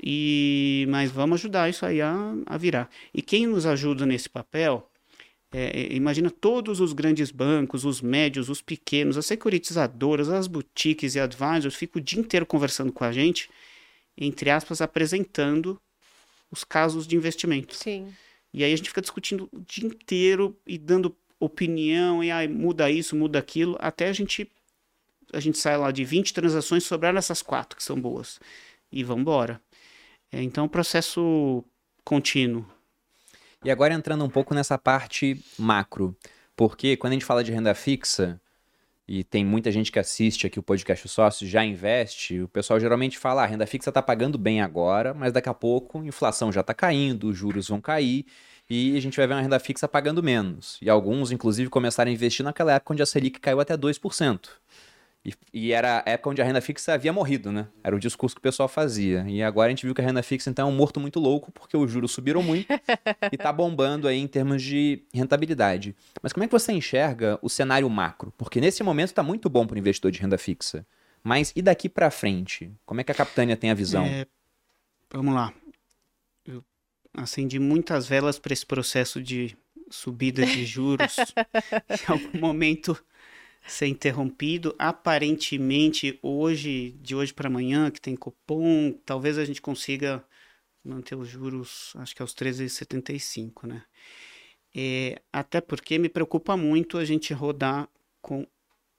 e 0.00 0.86
mas 0.88 1.10
vamos 1.10 1.40
ajudar 1.40 1.68
isso 1.68 1.84
aí 1.84 2.00
a, 2.00 2.14
a 2.46 2.56
virar. 2.56 2.88
E 3.12 3.20
quem 3.20 3.48
nos 3.48 3.66
ajuda 3.66 4.06
nesse 4.06 4.28
papel 4.28 4.88
é, 5.52 5.80
é, 5.80 5.94
imagina 5.94 6.30
todos 6.30 6.80
os 6.80 6.92
grandes 6.92 7.30
bancos, 7.30 7.84
os 7.84 8.00
médios, 8.00 8.48
os 8.48 8.60
pequenos, 8.60 9.16
as 9.16 9.26
securitizadoras, 9.26 10.28
as 10.28 10.46
boutiques 10.46 11.14
e 11.14 11.20
advisors 11.20 11.74
ficam 11.74 12.00
o 12.00 12.04
dia 12.04 12.20
inteiro 12.20 12.44
conversando 12.44 12.92
com 12.92 13.04
a 13.04 13.12
gente, 13.12 13.48
entre 14.16 14.50
aspas, 14.50 14.80
apresentando 14.80 15.80
os 16.50 16.64
casos 16.64 17.06
de 17.06 17.16
investimento. 17.16 17.74
Sim. 17.74 18.12
E 18.52 18.64
aí 18.64 18.72
a 18.72 18.76
gente 18.76 18.88
fica 18.88 19.00
discutindo 19.00 19.48
o 19.52 19.60
dia 19.60 19.86
inteiro 19.86 20.56
e 20.66 20.78
dando 20.78 21.16
opinião, 21.38 22.24
e 22.24 22.30
aí 22.30 22.48
muda 22.48 22.90
isso, 22.90 23.14
muda 23.14 23.38
aquilo, 23.38 23.76
até 23.78 24.08
a 24.08 24.12
gente 24.12 24.50
a 25.32 25.40
gente 25.40 25.58
sai 25.58 25.76
lá 25.76 25.90
de 25.90 26.04
20 26.04 26.32
transações, 26.32 26.84
sobraram 26.84 27.18
essas 27.18 27.42
quatro 27.42 27.76
que 27.76 27.82
são 27.82 28.00
boas. 28.00 28.38
E 28.92 29.02
vamos 29.02 29.22
embora. 29.22 29.60
É, 30.30 30.40
então, 30.42 30.68
processo 30.68 31.64
contínuo. 32.04 32.64
E 33.66 33.70
agora 33.72 33.92
entrando 33.92 34.24
um 34.24 34.28
pouco 34.30 34.54
nessa 34.54 34.78
parte 34.78 35.44
macro, 35.58 36.16
porque 36.54 36.96
quando 36.96 37.10
a 37.10 37.14
gente 37.14 37.24
fala 37.24 37.42
de 37.42 37.50
renda 37.50 37.74
fixa, 37.74 38.40
e 39.08 39.24
tem 39.24 39.44
muita 39.44 39.72
gente 39.72 39.90
que 39.90 39.98
assiste 39.98 40.46
aqui 40.46 40.56
o 40.56 40.62
podcast 40.62 41.08
Sócio 41.08 41.44
já 41.48 41.64
investe, 41.64 42.42
o 42.42 42.46
pessoal 42.46 42.78
geralmente 42.78 43.18
fala, 43.18 43.42
ah, 43.42 43.46
renda 43.46 43.66
fixa 43.66 43.90
está 43.90 44.00
pagando 44.00 44.38
bem 44.38 44.60
agora, 44.60 45.12
mas 45.12 45.32
daqui 45.32 45.48
a 45.48 45.52
pouco 45.54 45.98
a 45.98 46.06
inflação 46.06 46.52
já 46.52 46.60
está 46.60 46.72
caindo, 46.72 47.26
os 47.26 47.36
juros 47.36 47.66
vão 47.66 47.80
cair, 47.80 48.24
e 48.70 48.96
a 48.96 49.02
gente 49.02 49.16
vai 49.16 49.26
ver 49.26 49.34
uma 49.34 49.42
renda 49.42 49.58
fixa 49.58 49.88
pagando 49.88 50.22
menos. 50.22 50.78
E 50.80 50.88
alguns, 50.88 51.32
inclusive, 51.32 51.68
começaram 51.68 52.08
a 52.08 52.14
investir 52.14 52.44
naquela 52.44 52.72
época 52.72 52.92
onde 52.92 53.02
a 53.02 53.06
Selic 53.06 53.40
caiu 53.40 53.58
até 53.58 53.76
2%. 53.76 54.48
E, 55.26 55.34
e, 55.52 55.72
era 55.72 56.04
a 56.06 56.10
época 56.10 56.30
onde 56.30 56.40
a 56.40 56.44
renda 56.44 56.60
fixa 56.60 56.94
havia 56.94 57.12
morrido, 57.12 57.50
né? 57.50 57.66
Era 57.82 57.96
o 57.96 57.98
discurso 57.98 58.36
que 58.36 58.38
o 58.38 58.42
pessoal 58.42 58.68
fazia. 58.68 59.24
E 59.26 59.42
agora 59.42 59.66
a 59.66 59.70
gente 59.70 59.84
viu 59.84 59.92
que 59.92 60.00
a 60.00 60.04
renda 60.04 60.22
fixa, 60.22 60.48
então, 60.48 60.68
é 60.68 60.70
um 60.70 60.74
morto 60.74 61.00
muito 61.00 61.18
louco, 61.18 61.50
porque 61.50 61.76
os 61.76 61.90
juros 61.90 62.12
subiram 62.12 62.44
muito 62.44 62.68
e 63.32 63.36
tá 63.36 63.52
bombando 63.52 64.06
aí 64.06 64.18
em 64.18 64.28
termos 64.28 64.62
de 64.62 65.02
rentabilidade. 65.12 65.96
Mas 66.22 66.32
como 66.32 66.44
é 66.44 66.46
que 66.46 66.52
você 66.52 66.70
enxerga 66.70 67.40
o 67.42 67.48
cenário 67.48 67.90
macro? 67.90 68.32
Porque 68.38 68.60
nesse 68.60 68.84
momento 68.84 69.08
está 69.08 69.22
muito 69.22 69.50
bom 69.50 69.66
para 69.66 69.74
o 69.74 69.78
investidor 69.78 70.12
de 70.12 70.20
renda 70.20 70.38
fixa. 70.38 70.86
Mas 71.24 71.52
e 71.56 71.60
daqui 71.60 71.88
para 71.88 72.08
frente? 72.08 72.70
Como 72.84 73.00
é 73.00 73.04
que 73.04 73.10
a 73.10 73.14
Capitânia 73.14 73.56
tem 73.56 73.70
a 73.70 73.74
visão? 73.74 74.04
É, 74.04 74.26
vamos 75.10 75.34
lá. 75.34 75.52
Eu 76.46 76.62
acendi 77.12 77.58
muitas 77.58 78.06
velas 78.06 78.38
para 78.38 78.52
esse 78.52 78.64
processo 78.64 79.20
de 79.20 79.56
subida 79.90 80.46
de 80.46 80.64
juros. 80.64 81.16
em 81.90 82.12
algum 82.12 82.38
momento 82.38 82.96
ser 83.66 83.86
interrompido. 83.86 84.74
Aparentemente, 84.78 86.18
hoje, 86.22 86.92
de 87.00 87.14
hoje 87.14 87.34
para 87.34 87.48
amanhã, 87.48 87.90
que 87.90 88.00
tem 88.00 88.16
cupom, 88.16 88.92
talvez 89.04 89.38
a 89.38 89.44
gente 89.44 89.60
consiga 89.60 90.24
manter 90.84 91.16
os 91.16 91.28
juros, 91.28 91.92
acho 91.96 92.14
que 92.14 92.22
aos 92.22 92.34
13,75, 92.34 93.66
né? 93.66 93.82
É, 94.74 95.20
até 95.32 95.60
porque 95.60 95.98
me 95.98 96.08
preocupa 96.08 96.56
muito 96.56 96.98
a 96.98 97.04
gente 97.04 97.32
rodar 97.32 97.88
com 98.20 98.46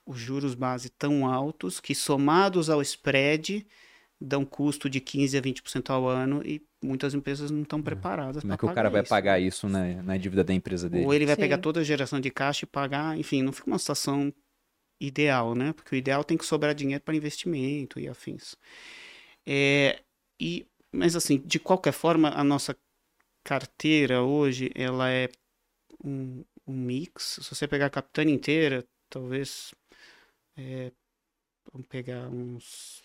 os 0.05 0.19
juros 0.19 0.55
base 0.55 0.89
tão 0.89 1.25
altos 1.25 1.79
que, 1.79 1.93
somados 1.93 2.69
ao 2.69 2.81
spread, 2.81 3.65
dão 4.19 4.43
custo 4.43 4.89
de 4.89 4.99
15% 4.99 5.37
a 5.37 5.41
20% 5.41 5.89
ao 5.89 6.07
ano 6.07 6.41
e 6.43 6.61
muitas 6.81 7.13
empresas 7.13 7.51
não 7.51 7.61
estão 7.61 7.79
é. 7.79 7.81
preparadas. 7.83 8.41
Como 8.41 8.53
é 8.53 8.57
que 8.57 8.65
o 8.65 8.73
cara 8.73 8.89
vai 8.89 9.01
isso. 9.01 9.09
pagar 9.09 9.39
isso 9.39 9.69
na, 9.69 10.01
na 10.01 10.17
dívida 10.17 10.43
da 10.43 10.53
empresa 10.53 10.89
dele? 10.89 11.05
Ou 11.05 11.13
ele 11.13 11.25
vai 11.25 11.35
Sim. 11.35 11.41
pegar 11.41 11.57
toda 11.59 11.81
a 11.81 11.83
geração 11.83 12.19
de 12.19 12.31
caixa 12.31 12.65
e 12.65 12.67
pagar, 12.67 13.17
enfim, 13.17 13.43
não 13.43 13.53
fica 13.53 13.69
uma 13.69 13.79
situação 13.79 14.33
ideal, 14.99 15.55
né? 15.55 15.73
Porque 15.73 15.95
o 15.95 15.97
ideal 15.97 16.23
tem 16.23 16.37
que 16.37 16.45
sobrar 16.45 16.73
dinheiro 16.73 17.03
para 17.03 17.15
investimento 17.15 17.99
e 17.99 18.07
afins. 18.07 18.55
É, 19.45 20.01
e, 20.39 20.67
mas 20.91 21.15
assim, 21.15 21.39
de 21.39 21.59
qualquer 21.59 21.93
forma, 21.93 22.29
a 22.29 22.43
nossa 22.43 22.77
carteira 23.43 24.23
hoje, 24.23 24.71
ela 24.75 25.09
é 25.09 25.29
um, 26.03 26.43
um 26.65 26.73
mix. 26.73 27.39
Se 27.41 27.55
você 27.55 27.67
pegar 27.67 27.87
a 27.87 27.89
capitânia 27.89 28.33
inteira, 28.33 28.85
talvez, 29.09 29.73
é, 30.57 30.91
vamos 31.71 31.87
pegar 31.87 32.27
uns 32.29 33.01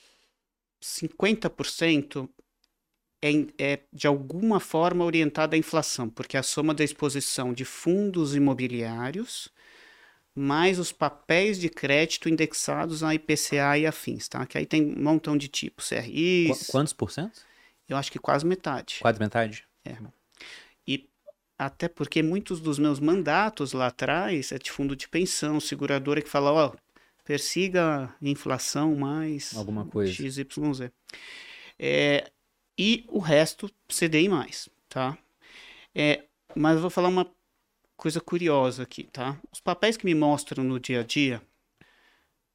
50% 0.83 2.29
é, 3.23 3.31
é 3.59 3.85
de 3.93 4.07
alguma 4.07 4.59
forma 4.59 5.05
orientada 5.05 5.55
à 5.55 5.59
inflação, 5.59 6.11
porque 6.11 6.37
é 6.37 6.41
a 6.41 6.43
soma 6.43 6.75
da 6.75 6.83
exposição 6.83 7.53
de 7.53 7.65
fundos 7.65 8.35
imobiliários 8.35 9.49
mais 10.35 10.79
os 10.79 10.93
papéis 10.93 11.59
de 11.59 11.69
crédito 11.69 12.29
indexados 12.29 13.03
a 13.03 13.15
IPCA 13.15 13.79
e 13.79 13.87
afins, 13.87 14.29
tá? 14.29 14.47
Que 14.47 14.59
aí 14.59 14.67
tem 14.67 14.83
um 14.83 15.03
montão 15.03 15.37
de 15.37 15.49
tipos, 15.49 15.89
CRIs. 15.89 16.67
Quantos 16.69 16.93
por 16.93 17.11
cento? 17.11 17.43
Eu 17.89 17.97
acho 17.97 18.11
que 18.11 18.19
quase 18.19 18.47
metade. 18.47 18.99
Quase 19.01 19.19
metade? 19.19 19.67
É. 19.85 19.97
E 20.87 21.09
até 21.59 21.89
porque 21.89 22.23
muitos 22.23 22.61
dos 22.61 22.79
meus 22.79 22.99
mandatos 22.99 23.73
lá 23.73 23.89
atrás 23.89 24.53
é 24.53 24.59
de 24.59 24.71
fundo 24.71 24.97
de 24.97 25.09
pensão, 25.09 25.61
seguradora 25.61 26.23
que 26.23 26.29
fala, 26.29 26.53
ó, 26.53 26.73
persiga 27.25 28.05
a 28.05 28.29
inflação 28.29 28.95
mais 28.95 29.55
alguma 29.55 29.87
coisa 29.87 30.13
XYZ. 30.13 30.91
É, 31.79 32.31
e 32.79 33.05
o 33.09 33.19
resto 33.19 33.71
CDI 33.89 34.29
mais, 34.29 34.69
tá? 34.89 35.19
É, 35.95 36.25
mas 36.55 36.77
eu 36.77 36.81
vou 36.81 36.91
falar 36.91 37.09
uma 37.09 37.31
coisa 37.97 38.21
curiosa 38.21 38.83
aqui, 38.83 39.05
tá? 39.05 39.39
Os 39.53 39.61
papéis 39.61 39.97
que 39.97 40.05
me 40.05 40.15
mostram 40.15 40.65
no 40.65 40.81
dia 40.81 41.01
a 41.01 41.03
dia, 41.03 41.43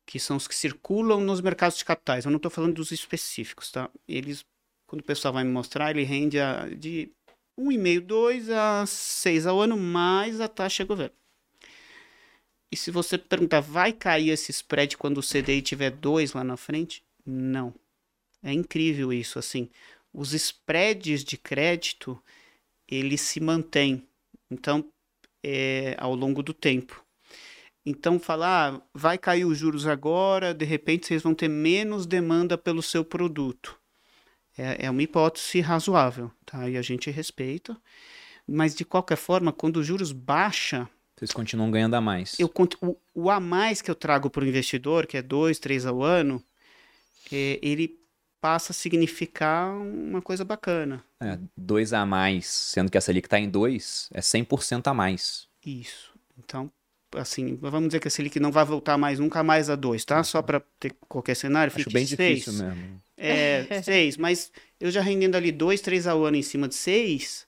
que 0.05 0.19
são 0.19 0.37
os 0.37 0.47
que 0.47 0.55
circulam 0.55 1.19
nos 1.19 1.41
mercados 1.41 1.77
de 1.77 1.85
capitais, 1.85 2.25
eu 2.25 2.31
não 2.31 2.37
estou 2.37 2.51
falando 2.51 2.75
dos 2.75 2.91
específicos, 2.91 3.71
tá? 3.71 3.89
Eles, 4.07 4.45
quando 4.87 5.01
o 5.01 5.05
pessoal 5.05 5.33
vai 5.33 5.43
me 5.43 5.51
mostrar, 5.51 5.91
ele 5.91 6.03
rende 6.03 6.39
a, 6.39 6.67
de 6.69 7.11
1,5, 7.59 7.99
2 8.01 8.49
a 8.49 8.85
6 8.85 9.47
ao 9.47 9.59
ano, 9.59 9.75
mais 9.75 10.39
a 10.39 10.47
taxa 10.47 10.85
governo. 10.85 11.15
E 12.71 12.75
se 12.75 12.91
você 12.91 13.17
perguntar, 13.17 13.61
vai 13.61 13.93
cair 13.93 14.29
esse 14.29 14.51
spread 14.51 14.97
quando 14.97 15.19
o 15.19 15.23
CDI 15.23 15.61
tiver 15.61 15.91
2 15.91 16.33
lá 16.33 16.43
na 16.43 16.57
frente? 16.57 17.03
Não. 17.25 17.73
É 18.43 18.51
incrível 18.51 19.11
isso, 19.11 19.39
assim. 19.39 19.69
Os 20.13 20.33
spreads 20.33 21.23
de 21.23 21.37
crédito, 21.37 22.21
eles 22.87 23.21
se 23.21 23.39
mantêm. 23.39 24.07
Então, 24.49 24.85
é, 25.49 25.95
ao 25.97 26.13
longo 26.13 26.43
do 26.43 26.53
tempo. 26.53 27.01
Então, 27.85 28.19
falar, 28.19 28.73
ah, 28.73 28.81
vai 28.93 29.17
cair 29.17 29.45
os 29.45 29.57
juros 29.57 29.87
agora, 29.87 30.53
de 30.53 30.65
repente 30.65 31.07
vocês 31.07 31.23
vão 31.23 31.33
ter 31.33 31.47
menos 31.47 32.05
demanda 32.05 32.57
pelo 32.57 32.81
seu 32.81 33.05
produto. 33.05 33.79
É, 34.57 34.87
é 34.87 34.89
uma 34.89 35.01
hipótese 35.01 35.61
razoável, 35.61 36.29
tá? 36.45 36.69
E 36.69 36.75
a 36.75 36.81
gente 36.81 37.09
respeita. 37.09 37.77
Mas, 38.45 38.75
de 38.75 38.83
qualquer 38.83 39.15
forma, 39.15 39.53
quando 39.53 39.77
os 39.77 39.85
juros 39.85 40.11
baixa... 40.11 40.89
Vocês 41.15 41.31
continuam 41.31 41.71
ganhando 41.71 41.95
a 41.95 42.01
mais. 42.01 42.37
Eu, 42.37 42.51
o, 42.81 42.97
o 43.13 43.29
a 43.29 43.39
mais 43.39 43.81
que 43.81 43.89
eu 43.89 43.95
trago 43.95 44.29
para 44.29 44.43
o 44.43 44.47
investidor, 44.47 45.07
que 45.07 45.15
é 45.15 45.21
2, 45.21 45.57
3 45.59 45.85
ao 45.85 46.03
ano, 46.03 46.43
é, 47.31 47.57
ele 47.61 47.97
passa 48.39 48.71
a 48.71 48.75
significar 48.75 49.73
uma 49.73 50.21
coisa 50.21 50.45
bacana. 50.45 51.03
É, 51.21 51.37
dois 51.55 51.93
a 51.93 52.05
mais, 52.05 52.47
sendo 52.47 52.91
que 52.91 52.97
a 52.97 53.01
Selic 53.01 53.27
está 53.27 53.39
em 53.39 53.49
2, 53.49 54.09
é 54.13 54.21
100% 54.21 54.87
a 54.87 54.93
mais. 54.93 55.47
Isso. 55.65 56.13
Então, 56.37 56.71
assim, 57.15 57.55
vamos 57.55 57.89
dizer 57.89 57.99
que 57.99 58.07
a 58.07 58.11
Selic 58.11 58.39
não 58.39 58.51
vai 58.51 58.63
voltar 58.63 58.97
mais 58.97 59.19
nunca 59.19 59.43
mais 59.43 59.69
a 59.69 59.75
2, 59.75 60.05
tá? 60.05 60.23
Só 60.23 60.41
para 60.41 60.59
ter 60.79 60.95
qualquer 61.07 61.35
cenário, 61.35 61.73
Acho 61.75 61.89
bem 61.89 62.05
seis. 62.05 62.39
difícil 62.39 62.53
mesmo. 62.53 63.01
É, 63.17 63.81
6, 63.81 64.17
mas 64.17 64.51
eu 64.79 64.91
já 64.91 65.01
rendendo 65.01 65.35
ali 65.35 65.51
2, 65.51 65.81
3 65.81 66.07
ao 66.07 66.23
ano 66.23 66.37
em 66.37 66.43
cima 66.43 66.67
de 66.67 66.75
6, 66.75 67.47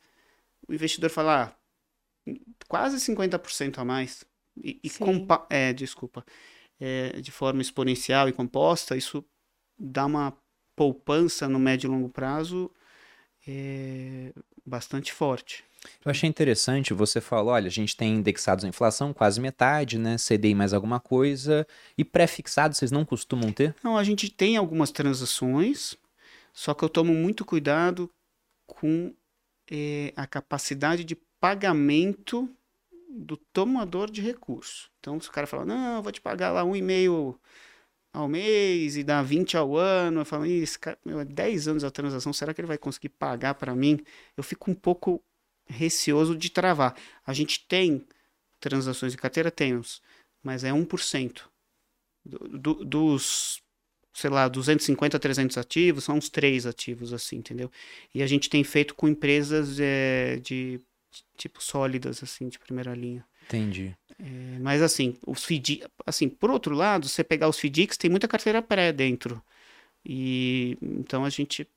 o 0.67 0.73
investidor 0.73 1.09
fala, 1.09 1.55
ah, 2.27 2.33
quase 2.67 2.97
50% 2.97 3.77
a 3.77 3.85
mais. 3.85 4.25
E, 4.61 4.79
e 4.83 4.89
compa 4.89 5.45
é, 5.49 5.71
desculpa, 5.71 6.25
é, 6.79 7.21
de 7.21 7.31
forma 7.31 7.61
exponencial 7.61 8.27
e 8.27 8.33
composta, 8.33 8.97
isso 8.97 9.23
dá 9.77 10.05
uma 10.05 10.35
poupança 10.79 11.49
no 11.49 11.59
médio 11.59 11.89
e 11.89 11.91
longo 11.91 12.07
prazo 12.07 12.71
é 13.45 14.31
bastante 14.65 15.11
forte. 15.11 15.65
Eu 16.05 16.09
achei 16.09 16.29
interessante, 16.29 16.93
você 16.93 17.19
falou, 17.19 17.51
olha, 17.51 17.67
a 17.67 17.71
gente 17.71 17.97
tem 17.97 18.15
indexados 18.15 18.63
à 18.63 18.67
inflação, 18.69 19.11
quase 19.11 19.41
metade, 19.41 19.99
né? 19.99 20.15
CDI 20.15 20.55
mais 20.55 20.73
alguma 20.73 20.97
coisa. 20.97 21.67
E 21.97 22.05
pré-fixado, 22.05 22.73
vocês 22.73 22.91
não 22.91 23.03
costumam 23.03 23.51
ter? 23.51 23.75
Não, 23.83 23.97
a 23.97 24.03
gente 24.05 24.29
tem 24.29 24.55
algumas 24.55 24.89
transações, 24.89 25.97
só 26.53 26.73
que 26.73 26.83
eu 26.83 26.87
tomo 26.87 27.13
muito 27.13 27.43
cuidado 27.43 28.09
com 28.65 29.13
é, 29.69 30.13
a 30.15 30.25
capacidade 30.25 31.03
de 31.03 31.17
pagamento 31.41 32.49
do 33.09 33.35
tomador 33.35 34.09
de 34.09 34.21
recurso. 34.21 34.89
Então, 35.01 35.19
se 35.19 35.27
o 35.27 35.31
cara 35.33 35.45
fala, 35.45 35.65
não, 35.65 35.97
eu 35.97 36.03
vou 36.03 36.11
te 36.11 36.21
pagar 36.21 36.51
lá 36.51 36.63
um 36.63 36.73
e 36.73 36.81
meio 36.81 37.37
ao 38.11 38.27
mês 38.27 38.97
e 38.97 39.03
dá 39.03 39.21
20 39.21 39.55
ao 39.55 39.77
ano, 39.77 40.21
eu 40.21 40.25
falo, 40.25 40.45
esse 40.45 40.77
cara, 40.77 40.97
meu, 41.05 41.19
é 41.19 41.25
10 41.25 41.67
anos 41.67 41.83
a 41.83 41.91
transação, 41.91 42.33
será 42.33 42.53
que 42.53 42.61
ele 42.61 42.67
vai 42.67 42.77
conseguir 42.77 43.09
pagar 43.09 43.53
para 43.53 43.75
mim? 43.75 43.99
Eu 44.35 44.43
fico 44.43 44.71
um 44.71 44.75
pouco 44.75 45.23
receoso 45.67 46.35
de 46.35 46.49
travar. 46.49 46.95
A 47.25 47.33
gente 47.33 47.65
tem 47.67 48.05
transações 48.59 49.11
de 49.11 49.17
carteira, 49.17 49.51
temos, 49.51 50.01
mas 50.43 50.63
é 50.63 50.71
1%. 50.71 51.43
Do, 52.25 52.39
do, 52.49 52.85
dos, 52.85 53.61
sei 54.13 54.29
lá, 54.29 54.47
250 54.47 55.15
a 55.15 55.19
300 55.19 55.57
ativos, 55.57 56.03
são 56.03 56.17
uns 56.17 56.29
3 56.29 56.65
ativos, 56.65 57.13
assim, 57.13 57.37
entendeu? 57.37 57.71
E 58.13 58.21
a 58.21 58.27
gente 58.27 58.49
tem 58.49 58.63
feito 58.63 58.95
com 58.95 59.07
empresas 59.07 59.79
é, 59.79 60.37
de, 60.37 60.81
tipo 61.37 61.63
sólidas, 61.63 62.21
assim, 62.23 62.49
de 62.49 62.59
primeira 62.59 62.93
linha. 62.93 63.25
Entendi. 63.43 63.95
É, 64.19 64.59
mas 64.59 64.81
assim, 64.81 65.17
os 65.25 65.45
FDIC, 65.45 65.83
assim, 66.05 66.27
por 66.27 66.51
outro 66.51 66.75
lado, 66.75 67.07
você 67.07 67.23
pegar 67.23 67.47
os 67.47 67.57
FDICs, 67.57 67.97
tem 67.97 68.09
muita 68.09 68.27
carteira 68.27 68.61
pré 68.61 68.91
dentro. 68.91 69.41
E 70.05 70.77
então 70.81 71.23
a 71.23 71.29
gente 71.29 71.67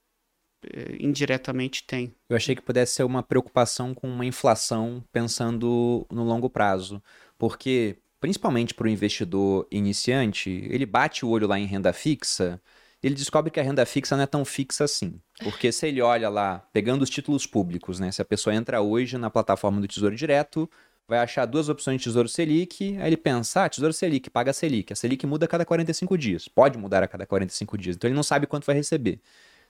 é, 0.65 0.97
indiretamente 0.99 1.85
tem. 1.85 2.15
Eu 2.29 2.37
achei 2.37 2.55
que 2.55 2.63
pudesse 2.63 2.95
ser 2.95 3.05
uma 3.05 3.23
preocupação 3.23 3.95
com 3.95 4.09
uma 4.09 4.27
inflação 4.27 5.05
pensando 5.13 6.07
no 6.11 6.25
longo 6.25 6.51
prazo, 6.51 7.03
porque 7.39 7.99
principalmente 8.21 8.75
para 8.75 8.87
o 8.87 8.91
investidor 8.91 9.67
iniciante, 9.71 10.51
ele 10.71 10.87
bate 10.87 11.25
o 11.25 11.29
olho 11.29 11.49
lá 11.49 11.59
em 11.59 11.67
renda 11.67 11.93
fixa, 11.93 12.61
ele 13.03 13.17
descobre 13.17 13.51
que 13.51 13.59
a 13.59 13.63
renda 13.65 13.85
fixa 13.85 14.17
não 14.17 14.23
é 14.23 14.27
tão 14.29 14.45
fixa 14.45 14.85
assim. 14.85 15.21
Porque 15.43 15.73
se 15.73 15.89
ele 15.89 16.01
olha 16.01 16.29
lá, 16.29 16.61
pegando 16.73 17.03
os 17.03 17.11
títulos 17.11 17.47
públicos, 17.47 17.99
né? 17.99 18.13
Se 18.13 18.23
a 18.23 18.25
pessoa 18.25 18.55
entra 18.55 18.81
hoje 18.81 19.19
na 19.19 19.29
plataforma 19.29 19.81
do 19.81 19.89
Tesouro 19.89 20.15
Direto, 20.15 20.71
vai 21.07 21.19
achar 21.19 21.47
duas 21.47 21.69
opções 21.69 21.99
de 21.99 22.05
Tesouro 22.05 22.29
Selic, 22.29 22.97
aí 22.99 23.07
ele 23.07 23.17
pensa, 23.17 23.65
ah, 23.65 23.69
Tesouro 23.69 23.93
Selic, 23.93 24.31
paga 24.31 24.53
Selic. 24.53 24.93
A 24.93 24.97
Selic 24.97 25.27
muda 25.27 25.45
a 25.45 25.49
cada 25.49 25.65
45 25.65 26.17
dias, 26.17 26.49
pode 26.49 26.79
mudar 26.79 27.03
a 27.03 27.09
cada 27.09 27.27
45 27.27 27.77
dias, 27.77 27.97
então 27.97 28.09
ele 28.09 28.15
não 28.15 28.23
sabe 28.23 28.47
quanto 28.47 28.65
vai 28.65 28.75
receber. 28.75 29.21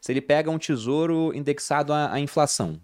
Se 0.00 0.12
ele 0.12 0.20
pega 0.20 0.50
um 0.50 0.58
tesouro 0.58 1.32
indexado 1.34 1.92
à, 1.92 2.12
à 2.12 2.20
inflação, 2.20 2.80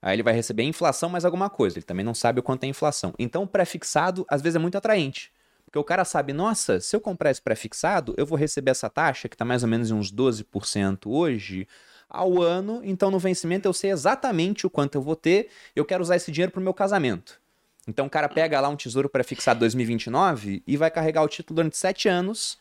aí 0.00 0.14
ele 0.14 0.22
vai 0.22 0.34
receber 0.34 0.62
a 0.62 0.66
inflação 0.66 1.08
mais 1.08 1.24
alguma 1.24 1.50
coisa, 1.50 1.78
ele 1.78 1.84
também 1.84 2.04
não 2.04 2.14
sabe 2.14 2.40
o 2.40 2.42
quanto 2.42 2.64
é 2.64 2.66
a 2.66 2.70
inflação. 2.70 3.12
Então 3.18 3.42
o 3.42 3.46
pré-fixado 3.46 4.24
às 4.28 4.40
vezes 4.40 4.56
é 4.56 4.58
muito 4.58 4.78
atraente. 4.78 5.32
Porque 5.64 5.78
o 5.78 5.84
cara 5.84 6.04
sabe, 6.04 6.34
nossa, 6.34 6.80
se 6.80 6.94
eu 6.94 7.00
comprar 7.00 7.30
esse 7.30 7.40
pré-fixado, 7.40 8.14
eu 8.18 8.26
vou 8.26 8.36
receber 8.36 8.72
essa 8.72 8.90
taxa, 8.90 9.26
que 9.26 9.34
está 9.34 9.44
mais 9.44 9.62
ou 9.62 9.68
menos 9.68 9.90
em 9.90 9.94
uns 9.94 10.12
12% 10.12 11.06
hoje, 11.06 11.66
ao 12.08 12.42
ano, 12.42 12.82
então 12.84 13.10
no 13.10 13.18
vencimento 13.18 13.66
eu 13.66 13.72
sei 13.72 13.90
exatamente 13.90 14.66
o 14.66 14.70
quanto 14.70 14.96
eu 14.96 15.02
vou 15.02 15.16
ter, 15.16 15.48
eu 15.74 15.84
quero 15.84 16.02
usar 16.02 16.16
esse 16.16 16.30
dinheiro 16.30 16.52
para 16.52 16.60
o 16.60 16.62
meu 16.62 16.74
casamento. 16.74 17.41
Então 17.86 18.06
o 18.06 18.10
cara 18.10 18.28
pega 18.28 18.60
lá 18.60 18.68
um 18.68 18.76
tesouro 18.76 19.08
prefixado 19.08 19.60
2029 19.60 20.62
e 20.66 20.76
vai 20.76 20.90
carregar 20.90 21.22
o 21.22 21.28
título 21.28 21.56
durante 21.56 21.76
sete 21.76 22.08
anos 22.08 22.58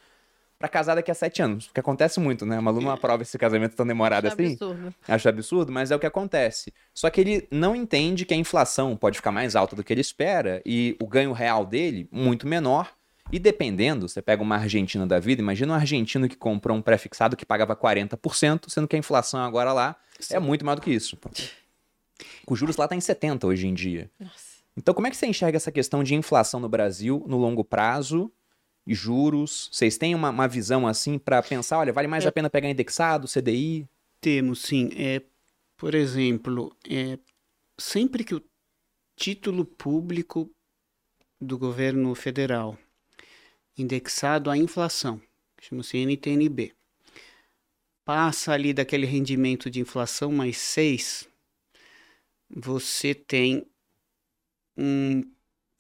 para 0.61 0.69
casar 0.69 0.93
daqui 0.93 1.09
a 1.09 1.15
sete 1.15 1.41
anos. 1.41 1.65
O 1.65 1.73
que 1.73 1.79
acontece 1.79 2.19
muito, 2.19 2.45
né? 2.45 2.59
Uma 2.59 2.69
aluna 2.69 2.85
não 2.85 2.93
aprova 2.93 3.23
esse 3.23 3.35
casamento 3.35 3.75
tão 3.75 3.85
demorado 3.85 4.27
Acho 4.27 4.35
assim. 4.35 4.53
Absurdo. 4.53 4.95
Acho 5.07 5.29
absurdo, 5.29 5.71
mas 5.71 5.89
é 5.89 5.95
o 5.95 5.99
que 5.99 6.05
acontece. 6.05 6.71
Só 6.93 7.09
que 7.09 7.19
ele 7.19 7.47
não 7.49 7.75
entende 7.75 8.25
que 8.25 8.33
a 8.33 8.37
inflação 8.37 8.95
pode 8.95 9.17
ficar 9.17 9.31
mais 9.31 9.55
alta 9.55 9.75
do 9.75 9.83
que 9.83 9.91
ele 9.91 10.01
espera 10.01 10.61
e 10.63 10.95
o 11.01 11.07
ganho 11.07 11.33
real 11.33 11.65
dele 11.65 12.07
muito 12.11 12.47
menor. 12.47 12.93
E 13.31 13.39
dependendo, 13.39 14.07
você 14.07 14.21
pega 14.21 14.43
uma 14.43 14.57
Argentina 14.57 15.07
da 15.07 15.17
vida, 15.17 15.41
imagina 15.41 15.73
um 15.73 15.75
argentino 15.75 16.29
que 16.29 16.35
comprou 16.35 16.77
um 16.77 16.81
prefixado 16.81 17.35
que 17.35 17.45
pagava 17.45 17.75
40%, 17.75 18.69
sendo 18.69 18.87
que 18.87 18.95
a 18.95 18.99
inflação 18.99 19.39
agora 19.39 19.73
lá 19.73 19.95
é 20.19 20.23
Sim. 20.23 20.35
é 20.35 20.39
muito 20.39 20.63
maior 20.63 20.75
do 20.75 20.81
que 20.81 20.91
isso. 20.91 21.17
O 22.45 22.55
juros 22.55 22.77
lá 22.77 22.87
tá 22.87 22.95
em 22.95 23.01
70 23.01 23.47
hoje 23.47 23.67
em 23.67 23.73
dia. 23.73 24.11
Nossa. 24.19 24.50
Então, 24.75 24.93
como 24.93 25.07
é 25.07 25.09
que 25.09 25.17
você 25.17 25.25
enxerga 25.27 25.57
essa 25.57 25.71
questão 25.71 26.03
de 26.03 26.15
inflação 26.15 26.59
no 26.59 26.69
Brasil 26.69 27.23
no 27.27 27.37
longo 27.37 27.63
prazo 27.63 28.31
e 28.85 28.93
juros? 28.93 29.69
Vocês 29.71 29.97
têm 29.97 30.15
uma, 30.15 30.29
uma 30.29 30.47
visão 30.47 30.87
assim 30.87 31.17
para 31.17 31.41
pensar, 31.43 31.79
olha, 31.79 31.93
vale 31.93 32.07
mais 32.07 32.25
é, 32.25 32.27
a 32.27 32.31
pena 32.31 32.49
pegar 32.49 32.69
indexado, 32.69 33.27
CDI? 33.27 33.87
Temos, 34.21 34.61
sim. 34.61 34.89
É, 34.95 35.21
por 35.75 35.93
exemplo, 35.93 36.75
é, 36.89 37.19
sempre 37.77 38.23
que 38.23 38.35
o 38.35 38.43
título 39.15 39.65
público 39.65 40.49
do 41.39 41.57
governo 41.57 42.13
federal 42.15 42.77
indexado 43.77 44.49
à 44.49 44.57
inflação, 44.57 45.21
chama-se 45.59 45.97
NTNB, 45.97 46.73
passa 48.05 48.53
ali 48.53 48.73
daquele 48.73 49.05
rendimento 49.05 49.69
de 49.69 49.79
inflação 49.79 50.31
mais 50.31 50.57
6, 50.57 51.27
você 52.49 53.13
tem 53.15 53.65
um, 54.77 55.23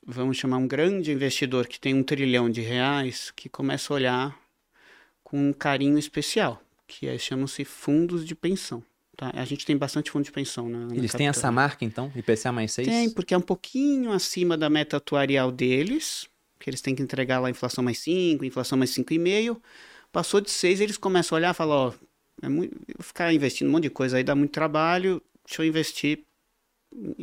vamos 0.05 0.37
chamar 0.37 0.57
um 0.57 0.67
grande 0.67 1.11
investidor 1.11 1.67
que 1.67 1.79
tem 1.79 1.93
um 1.93 2.03
trilhão 2.03 2.49
de 2.49 2.61
reais, 2.61 3.31
que 3.35 3.49
começa 3.49 3.93
a 3.93 3.95
olhar 3.95 4.39
com 5.23 5.49
um 5.49 5.53
carinho 5.53 5.97
especial, 5.97 6.61
que 6.87 7.07
é, 7.07 7.17
chamam-se 7.17 7.63
fundos 7.63 8.25
de 8.25 8.35
pensão. 8.35 8.83
Tá? 9.15 9.31
A 9.35 9.45
gente 9.45 9.65
tem 9.65 9.77
bastante 9.77 10.11
fundo 10.11 10.25
de 10.25 10.31
pensão. 10.31 10.67
Na, 10.67 10.87
na 10.87 10.95
Eles 10.95 11.11
têm 11.13 11.27
essa 11.27 11.51
marca, 11.51 11.85
então, 11.85 12.11
IPCA 12.15 12.51
mais 12.51 12.71
6? 12.73 12.87
Tem, 12.87 13.09
porque 13.09 13.33
é 13.33 13.37
um 13.37 13.41
pouquinho 13.41 14.11
acima 14.11 14.57
da 14.57 14.69
meta 14.69 14.97
atuarial 14.97 15.51
deles, 15.51 16.27
que 16.59 16.69
eles 16.69 16.81
têm 16.81 16.95
que 16.95 17.01
entregar 17.01 17.39
lá 17.39 17.47
a 17.47 17.51
inflação 17.51 17.83
mais 17.83 17.99
5, 17.99 18.43
inflação 18.43 18.77
mais 18.77 18.91
5,5. 18.91 19.61
Passou 20.11 20.41
de 20.41 20.49
6, 20.49 20.81
eles 20.81 20.97
começam 20.97 21.35
a 21.35 21.39
olhar 21.39 21.51
e 21.51 21.53
falar, 21.53 21.75
ó, 21.75 21.93
é 22.41 22.49
muito, 22.49 22.75
ficar 22.99 23.33
investindo 23.33 23.67
um 23.67 23.71
monte 23.71 23.83
de 23.83 23.89
coisa 23.89 24.17
aí 24.17 24.23
dá 24.23 24.35
muito 24.35 24.51
trabalho, 24.51 25.21
deixa 25.45 25.61
eu 25.61 25.67
investir 25.67 26.25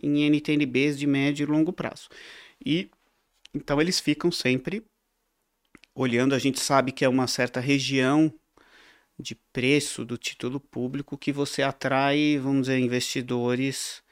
em 0.03 0.25
NTNBs 0.31 0.99
de 0.99 1.07
médio 1.07 1.45
e 1.45 1.47
longo 1.47 1.73
prazo. 1.73 2.09
E 2.65 2.91
então 3.55 3.81
eles 3.81 3.99
ficam 4.01 4.31
sempre 4.31 4.85
olhando, 5.95 6.35
a 6.35 6.39
gente 6.39 6.61
sabe 6.61 6.93
que 6.93 7.05
é 7.05 7.09
uma 7.09 7.27
certa 7.27 7.61
região 7.61 8.33
de 9.19 9.35
preço 9.53 10.05
do 10.05 10.17
título 10.17 10.61
público 10.61 11.19
que 11.19 11.33
você 11.33 11.63
atrai, 11.63 12.39
vamos 12.39 12.63
dizer, 12.63 12.79
investidores 12.79 14.03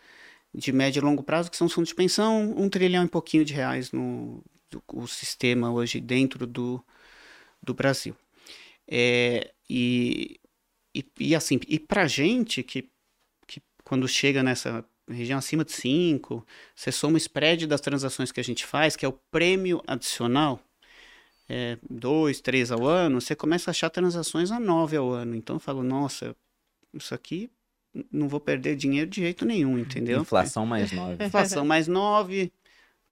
de 0.53 0.73
médio 0.73 1.01
e 1.01 1.05
longo 1.05 1.23
prazo, 1.23 1.51
que 1.51 1.57
são 1.57 1.67
os 1.67 1.73
fundos 1.73 1.91
de 1.91 1.95
pensão, 1.95 2.55
um 2.57 2.69
trilhão 2.69 3.05
e 3.05 3.09
pouquinho 3.09 3.45
de 3.45 3.55
reais 3.55 3.93
no 3.93 4.43
do, 4.71 4.83
o 4.93 5.07
sistema 5.07 5.71
hoje 5.73 6.01
dentro 6.01 6.47
do, 6.47 6.85
do 7.63 7.75
Brasil. 7.75 8.17
É, 8.89 9.53
e, 9.69 10.41
e, 10.95 11.05
e, 11.21 11.35
assim, 11.35 11.61
e 11.69 11.79
para 11.79 12.07
gente 12.07 12.63
que, 12.63 12.89
que 13.47 13.63
quando 13.85 14.09
chega 14.09 14.43
nessa 14.43 14.85
região 15.09 15.39
acima 15.39 15.65
de 15.65 15.73
5, 15.73 16.45
você 16.75 16.91
soma 16.91 17.15
o 17.15 17.19
spread 17.19 17.67
das 17.67 17.81
transações 17.81 18.33
que 18.33 18.41
a 18.41 18.45
gente 18.45 18.65
faz, 18.67 18.97
que 18.97 19.05
é 19.05 19.09
o 19.09 19.13
prêmio 19.13 19.83
adicional, 19.87 20.61
é, 21.49 21.79
dois, 21.89 22.41
três 22.41 22.73
ao 22.73 22.85
ano, 22.85 23.21
você 23.21 23.37
começa 23.37 23.71
a 23.71 23.73
achar 23.73 23.91
transações 23.91 24.51
a 24.51 24.59
nove 24.59 24.97
ao 24.97 25.11
ano. 25.11 25.35
Então 25.35 25.57
eu 25.57 25.61
falo, 25.61 25.83
nossa, 25.83 26.35
isso 26.93 27.15
aqui 27.15 27.51
não 28.13 28.29
vou 28.29 28.41
perder 28.41 28.77
dinheiro 28.77 29.09
de 29.09 29.23
jeito 29.23 29.45
nenhum, 29.45 29.79
entendeu? 29.79 30.21
Inflação 30.21 30.67
mais 30.67 30.93
nove. 30.93 31.25
Inflação 31.25 31.65
mais 31.65 31.89
nove, 31.89 32.53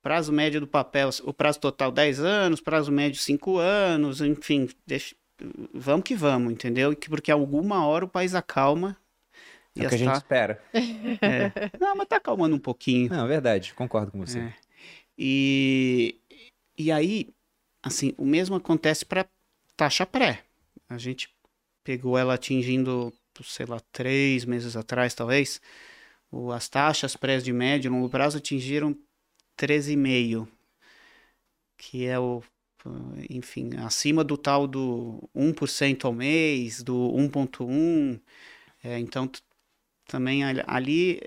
prazo 0.03 0.33
médio 0.33 0.61
do 0.61 0.67
papel, 0.67 1.11
o 1.23 1.33
prazo 1.33 1.61
total 1.61 1.91
10 1.91 2.21
anos, 2.21 2.61
prazo 2.61 2.93
médio 2.93 3.21
5 3.21 3.59
anos, 3.59 4.21
enfim, 4.21 4.69
deixa, 4.87 5.15
vamos 5.73 6.05
que 6.05 6.15
vamos, 6.15 6.53
entendeu? 6.53 6.95
Porque 6.95 7.31
alguma 7.31 7.87
hora 7.87 8.05
o 8.05 8.09
país 8.09 8.35
acalma. 8.35 8.97
É 9.77 9.87
o 9.87 9.89
que 9.89 9.95
a 9.95 9.99
gente 9.99 10.15
espera. 10.15 10.63
É. 11.21 11.71
Não, 11.81 11.97
mas 11.97 12.09
tá 12.09 12.17
acalmando 12.17 12.57
um 12.57 12.61
pouquinho. 12.61 13.11
Não, 13.11 13.25
é 13.25 13.29
verdade, 13.29 13.75
concordo 13.75 14.13
com 14.13 14.19
você. 14.19 14.41
É. 14.41 14.55
E, 15.19 16.21
e 16.77 16.91
aí, 16.93 17.29
assim, 17.83 18.15
o 18.17 18.25
mesmo 18.25 18.57
acontece 18.57 19.05
para 19.05 19.27
taxa 19.77 20.05
pré. 20.05 20.43
A 20.89 20.99
gente 20.99 21.29
pegou 21.83 22.19
ela 22.19 22.35
atingindo 22.35 23.13
sei 23.43 23.67
lá, 23.67 23.81
três 23.91 24.45
meses 24.45 24.77
atrás, 24.77 25.15
talvez, 25.15 25.61
o, 26.31 26.53
as 26.53 26.69
taxas 26.69 27.17
pré 27.17 27.39
de 27.39 27.53
médio 27.53 27.89
e 27.89 27.93
longo 27.93 28.09
prazo 28.09 28.39
atingiram 28.39 28.97
13,5, 29.59 30.47
que 31.77 32.07
é 32.07 32.19
o, 32.19 32.43
enfim, 33.29 33.71
acima 33.79 34.23
do 34.23 34.37
tal 34.37 34.67
do 34.67 35.29
1% 35.35 36.05
ao 36.05 36.13
mês, 36.13 36.83
do 36.83 36.95
1,1%. 37.13 38.21
É, 38.83 38.99
então, 38.99 39.31
também 40.07 40.43
ali 40.45 41.21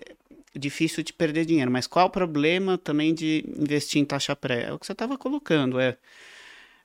é 0.55 0.59
difícil 0.59 1.03
de 1.03 1.13
perder 1.13 1.45
dinheiro. 1.45 1.71
Mas 1.71 1.87
qual 1.87 2.07
o 2.07 2.11
problema 2.11 2.77
também 2.77 3.13
de 3.13 3.43
investir 3.57 4.01
em 4.01 4.05
taxa 4.05 4.35
pré? 4.35 4.65
É 4.65 4.73
o 4.73 4.79
que 4.79 4.85
você 4.85 4.91
estava 4.91 5.17
colocando, 5.17 5.79
é, 5.79 5.97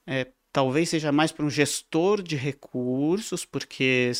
é 0.06 0.26
talvez 0.52 0.90
seja 0.90 1.10
mais 1.10 1.32
para 1.32 1.46
um 1.46 1.50
gestor 1.50 2.22
de 2.22 2.36
recursos, 2.36 3.44
porque 3.44 4.12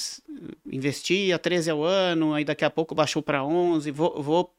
investi 0.66 1.32
a 1.32 1.38
13 1.38 1.70
ao 1.70 1.84
ano, 1.84 2.32
aí 2.32 2.44
daqui 2.44 2.64
a 2.64 2.70
pouco 2.70 2.94
baixou 2.94 3.22
para 3.22 3.44
11, 3.44 3.90
vou, 3.90 4.22
vou 4.22 4.54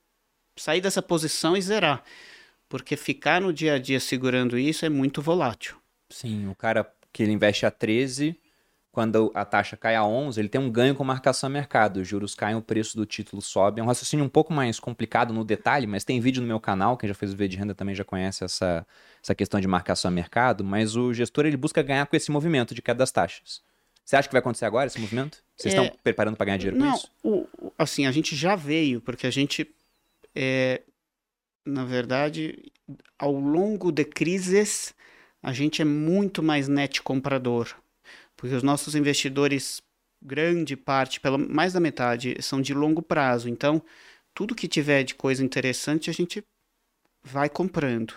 sair 0.56 0.82
dessa 0.82 1.02
posição 1.02 1.58
e 1.58 1.62
zerar. 1.62 2.04
Porque 2.70 2.96
ficar 2.96 3.42
no 3.42 3.52
dia 3.52 3.74
a 3.74 3.80
dia 3.80 4.00
segurando 4.00 4.58
isso 4.58 4.86
é 4.86 4.90
muito 4.90 5.22
volátil. 5.22 5.76
Sim, 6.10 6.48
o 6.48 6.56
cara 6.56 6.92
que 7.12 7.24
ele 7.24 7.32
investe 7.32 7.66
a 7.66 7.72
13, 7.72 8.36
quando 8.94 9.32
a 9.34 9.44
taxa 9.44 9.76
cai 9.76 9.96
a 9.96 10.06
11, 10.06 10.40
ele 10.40 10.48
tem 10.48 10.62
um 10.62 10.70
ganho 10.70 10.94
com 10.94 11.04
marcação 11.04 11.48
a 11.48 11.50
mercado. 11.50 11.98
Os 11.98 12.08
juros 12.08 12.36
caem, 12.36 12.56
o 12.56 12.62
preço 12.62 12.96
do 12.96 13.08
título 13.08 13.42
sobe. 13.42 13.82
É 13.82 13.84
um 13.84 13.88
raciocínio 13.88 14.24
um 14.24 14.30
pouco 14.30 14.54
mais 14.54 14.80
complicado 14.80 15.34
no 15.34 15.44
detalhe, 15.44 15.88
mas 15.88 16.04
tem 16.04 16.22
vídeo 16.22 16.44
no 16.44 16.48
meu 16.48 16.60
canal, 16.60 16.96
quem 16.96 17.08
já 17.08 17.16
fez 17.16 17.34
o 17.34 17.36
vídeo 17.36 17.54
de 17.54 17.58
renda 17.58 17.74
também 17.74 17.96
já 17.96 18.04
conhece 18.04 18.44
essa, 18.44 18.86
essa 19.22 19.34
questão 19.34 19.60
de 19.60 19.68
marcação 19.68 20.10
a 20.10 20.12
mercado, 20.12 20.64
mas 20.64 20.96
o 20.96 21.12
gestor 21.12 21.48
ele 21.48 21.58
busca 21.58 21.82
ganhar 21.82 22.06
com 22.06 22.16
esse 22.16 22.30
movimento 22.30 22.76
de 22.76 22.84
queda 22.84 23.00
das 23.00 23.12
taxas. 23.12 23.64
Você 24.06 24.16
acha 24.16 24.28
que 24.28 24.32
vai 24.32 24.42
acontecer 24.42 24.66
agora 24.66 24.86
esse 24.86 25.02
movimento? 25.02 25.40
Vocês 25.58 25.74
é... 25.74 25.78
estão 25.82 26.00
preparando 26.04 26.38
para 26.38 26.46
ganhar 26.46 26.58
dinheiro 26.58 26.78
Não, 26.78 26.92
com 26.92 26.96
isso? 26.96 27.12
O, 27.24 27.48
assim, 27.76 28.06
a 28.06 28.12
gente 28.12 28.36
já 28.36 28.56
veio, 28.56 29.02
porque 29.02 29.26
a 29.26 29.32
gente, 29.32 29.68
é, 30.36 30.84
na 31.66 31.84
verdade, 31.84 32.72
ao 33.18 33.34
longo 33.34 33.92
de 33.92 34.06
crises, 34.06 34.94
a 35.42 35.52
gente 35.52 35.82
é 35.82 35.86
muito 35.86 36.44
mais 36.44 36.68
net 36.68 37.02
comprador 37.02 37.76
porque 38.44 38.58
os 38.58 38.62
nossos 38.62 38.94
investidores, 38.94 39.82
grande 40.22 40.76
parte, 40.76 41.22
pela 41.22 41.38
mais 41.38 41.72
da 41.72 41.80
metade, 41.80 42.36
são 42.42 42.62
de 42.62 42.74
longo 42.74 43.02
prazo. 43.02 43.48
Então, 43.48 43.82
tudo 44.34 44.54
que 44.54 44.68
tiver 44.68 45.04
de 45.04 45.16
coisa 45.16 45.42
interessante, 45.42 46.10
a 46.10 46.14
gente 46.14 46.44
vai 47.24 47.48
comprando. 47.48 48.14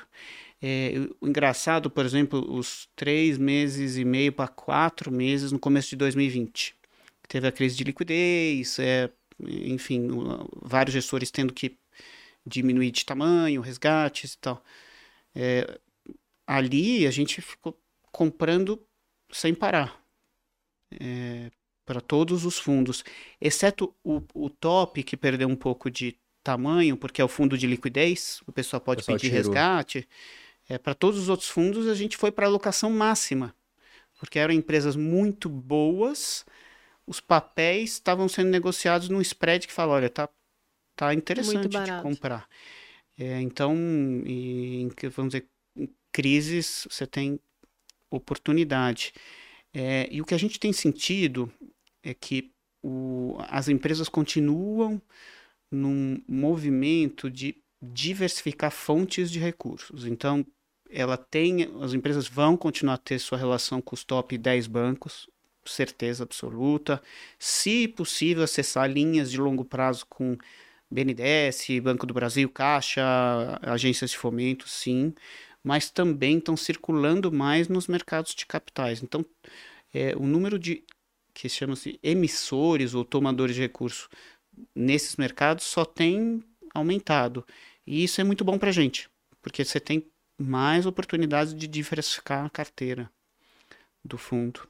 É, 0.61 0.95
o 1.21 1.29
engraçado, 1.29 1.89
por 1.89 2.05
exemplo, 2.05 2.45
os 2.53 2.89
três 2.97 3.39
meses 3.39 3.97
e 3.97 4.05
meio 4.05 4.33
para 4.33 4.49
quatro 4.49 5.13
meses 5.13 5.53
no 5.53 5.61
começo 5.61 5.91
de 5.91 5.97
2020, 5.97 6.75
teve 7.29 7.47
a 7.47 7.53
crise 7.53 7.77
de 7.77 7.85
liquidez, 7.85 8.81
é, 8.81 9.09
enfim, 9.41 10.09
vários 10.61 10.93
gestores 10.93 11.31
tendo 11.31 11.53
que 11.53 11.79
diminuir 12.45 12.91
de 12.91 13.07
tamanho, 13.07 13.61
resgates 13.61 14.33
e 14.33 14.39
tal. 14.39 14.61
É, 15.37 15.79
ali 16.45 17.07
a 17.07 17.13
gente 17.13 17.41
ficou 17.41 17.81
comprando 18.11 18.85
sem 19.31 19.55
parar 19.55 20.05
é, 21.01 21.51
para 21.85 22.01
todos 22.01 22.45
os 22.45 22.59
fundos, 22.59 23.05
exceto 23.41 23.95
o, 24.03 24.23
o 24.35 24.51
top, 24.51 25.03
que 25.03 25.17
perdeu 25.17 25.49
um 25.49 25.57
pouco 25.57 25.91
de 25.91 26.19
tamanho, 26.43 26.97
porque 26.97 27.21
é 27.21 27.25
o 27.25 27.29
fundo 27.29 27.57
de 27.59 27.67
liquidez, 27.67 28.41
o 28.47 28.53
pessoal 28.53 28.81
pode 28.81 29.01
o 29.01 29.03
pessoal 29.03 29.19
pedir 29.19 29.31
tirou. 29.31 29.39
resgate. 29.39 30.09
É, 30.69 30.79
para 30.79 30.95
todos 30.95 31.21
os 31.21 31.29
outros 31.29 31.49
fundos, 31.49 31.87
a 31.89 31.95
gente 31.95 32.17
foi 32.17 32.33
para 32.33 32.47
a 32.47 32.49
alocação 32.49 32.91
máxima, 32.91 33.55
porque 34.19 34.39
eram 34.39 34.53
empresas 34.53 34.97
muito 34.97 35.49
boas, 35.49 36.45
os 37.07 37.21
papéis 37.21 37.93
estavam 37.93 38.29
sendo 38.29 38.51
negociados 38.51 39.09
num 39.09 39.21
spread 39.21 39.67
que 39.67 39.73
fala, 39.73 39.95
olha, 39.95 40.11
tá, 40.11 40.29
tá 40.97 41.15
interessante 41.15 41.69
de 41.69 42.03
comprar. 42.03 42.49
É, 43.17 43.41
então, 43.41 43.75
em, 43.75 44.91
vamos 45.11 45.33
dizer, 45.33 45.49
em 45.77 45.89
crises, 46.13 46.87
você 46.91 47.07
tem 47.07 47.41
oportunidade. 48.11 49.13
É, 49.79 50.09
e 50.11 50.23
o 50.23 50.25
que 50.25 50.33
a 50.33 50.39
gente 50.39 50.59
tem 50.59 50.73
sentido 50.73 51.53
é 52.03 52.15
que 52.15 52.51
o, 52.83 53.37
as 53.41 53.69
empresas 53.69 54.09
continuam 54.09 55.03
num 55.71 56.19
movimento 56.27 57.31
de 57.31 57.59
diversificar 57.83 58.71
fontes 58.71 59.31
de 59.31 59.39
recursos. 59.39 60.07
Então, 60.07 60.47
ela 60.89 61.19
tem, 61.19 61.71
as 61.83 61.93
empresas 61.93 62.27
vão 62.27 62.57
continuar 62.57 62.95
a 62.95 62.99
ter 62.99 63.19
sua 63.19 63.37
relação 63.37 63.83
com 63.83 63.95
os 63.95 64.03
top 64.03 64.39
10 64.39 64.67
bancos, 64.67 65.29
certeza 65.67 66.25
absoluta. 66.25 67.03
Se 67.39 67.87
possível, 67.87 68.45
acessar 68.45 68.91
linhas 68.91 69.31
de 69.31 69.39
longo 69.39 69.63
prazo 69.63 70.07
com 70.09 70.39
BNDES, 70.91 71.81
Banco 71.83 72.07
do 72.07 72.15
Brasil, 72.15 72.49
Caixa, 72.49 73.03
agências 73.61 74.13
de 74.13 74.17
fomento, 74.17 74.67
sim 74.67 75.13
mas 75.67 75.91
também 75.91 76.39
estão 76.39 76.57
circulando 76.57 77.33
mais 77.33 77.67
nos 77.67 77.89
mercados 77.89 78.37
de 78.37 78.47
capitais. 78.47 79.03
Então, 79.03 79.27
é, 79.93 80.15
o 80.15 80.25
número 80.25 80.61
de 80.61 80.85
que 81.35 81.49
chama-se 81.49 81.99
emissores 82.05 82.95
ou 82.95 83.05
tomadores 83.05 83.57
de 83.57 83.63
recursos 83.63 84.09
nesses 84.73 85.17
mercados 85.17 85.65
só 85.65 85.85
tem 85.85 86.41
aumentado. 86.73 87.45
E 87.85 88.05
isso 88.05 88.21
é 88.21 88.25
muito 88.25 88.45
bom 88.45 88.57
para 88.57 88.69
a 88.69 88.73
gente, 88.73 89.11
porque 89.43 89.65
você 89.65 89.81
tem 89.81 90.07
mais 90.41 90.87
oportunidades 90.87 91.53
de 91.53 91.67
diversificar 91.67 92.47
a 92.47 92.51
carteira 92.51 93.11
do 94.05 94.17
fundo. 94.17 94.69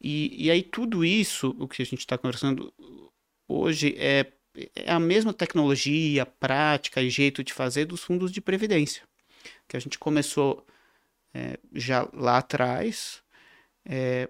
E, 0.00 0.46
e 0.46 0.50
aí 0.50 0.62
tudo 0.62 1.04
isso, 1.04 1.54
o 1.58 1.68
que 1.68 1.82
a 1.82 1.84
gente 1.84 2.00
está 2.00 2.16
conversando 2.16 2.72
hoje, 3.46 3.94
é, 3.98 4.32
é 4.74 4.90
a 4.90 4.98
mesma 4.98 5.34
tecnologia, 5.34 6.24
prática 6.24 7.02
e 7.02 7.10
jeito 7.10 7.44
de 7.44 7.52
fazer 7.52 7.84
dos 7.84 8.02
fundos 8.02 8.32
de 8.32 8.40
previdência 8.40 9.09
que 9.68 9.76
a 9.76 9.80
gente 9.80 9.98
começou 9.98 10.66
é, 11.34 11.58
já 11.72 12.08
lá 12.12 12.38
atrás. 12.38 13.22
É, 13.84 14.28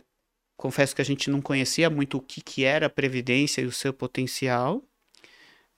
confesso 0.56 0.94
que 0.94 1.02
a 1.02 1.04
gente 1.04 1.30
não 1.30 1.40
conhecia 1.40 1.88
muito 1.88 2.18
o 2.18 2.20
que, 2.20 2.40
que 2.40 2.64
era 2.64 2.86
a 2.86 2.90
Previdência 2.90 3.62
e 3.62 3.66
o 3.66 3.72
seu 3.72 3.92
potencial. 3.92 4.84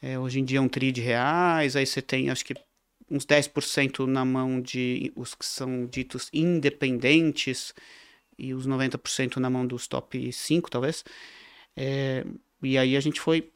É, 0.00 0.18
hoje 0.18 0.40
em 0.40 0.44
dia 0.44 0.58
é 0.58 0.60
um 0.60 0.68
tri 0.68 0.90
de 0.90 1.00
reais, 1.00 1.76
aí 1.76 1.86
você 1.86 2.02
tem 2.02 2.28
acho 2.28 2.44
que 2.44 2.54
uns 3.08 3.24
10% 3.24 4.06
na 4.06 4.24
mão 4.24 4.60
de 4.60 5.12
os 5.14 5.34
que 5.34 5.44
são 5.44 5.86
ditos 5.86 6.28
independentes 6.32 7.72
e 8.38 8.54
os 8.54 8.66
90% 8.66 9.36
na 9.36 9.50
mão 9.50 9.66
dos 9.66 9.86
top 9.86 10.32
5, 10.32 10.70
talvez. 10.70 11.04
É, 11.76 12.24
e 12.62 12.76
aí 12.78 12.96
a 12.96 13.00
gente 13.00 13.20
foi 13.20 13.52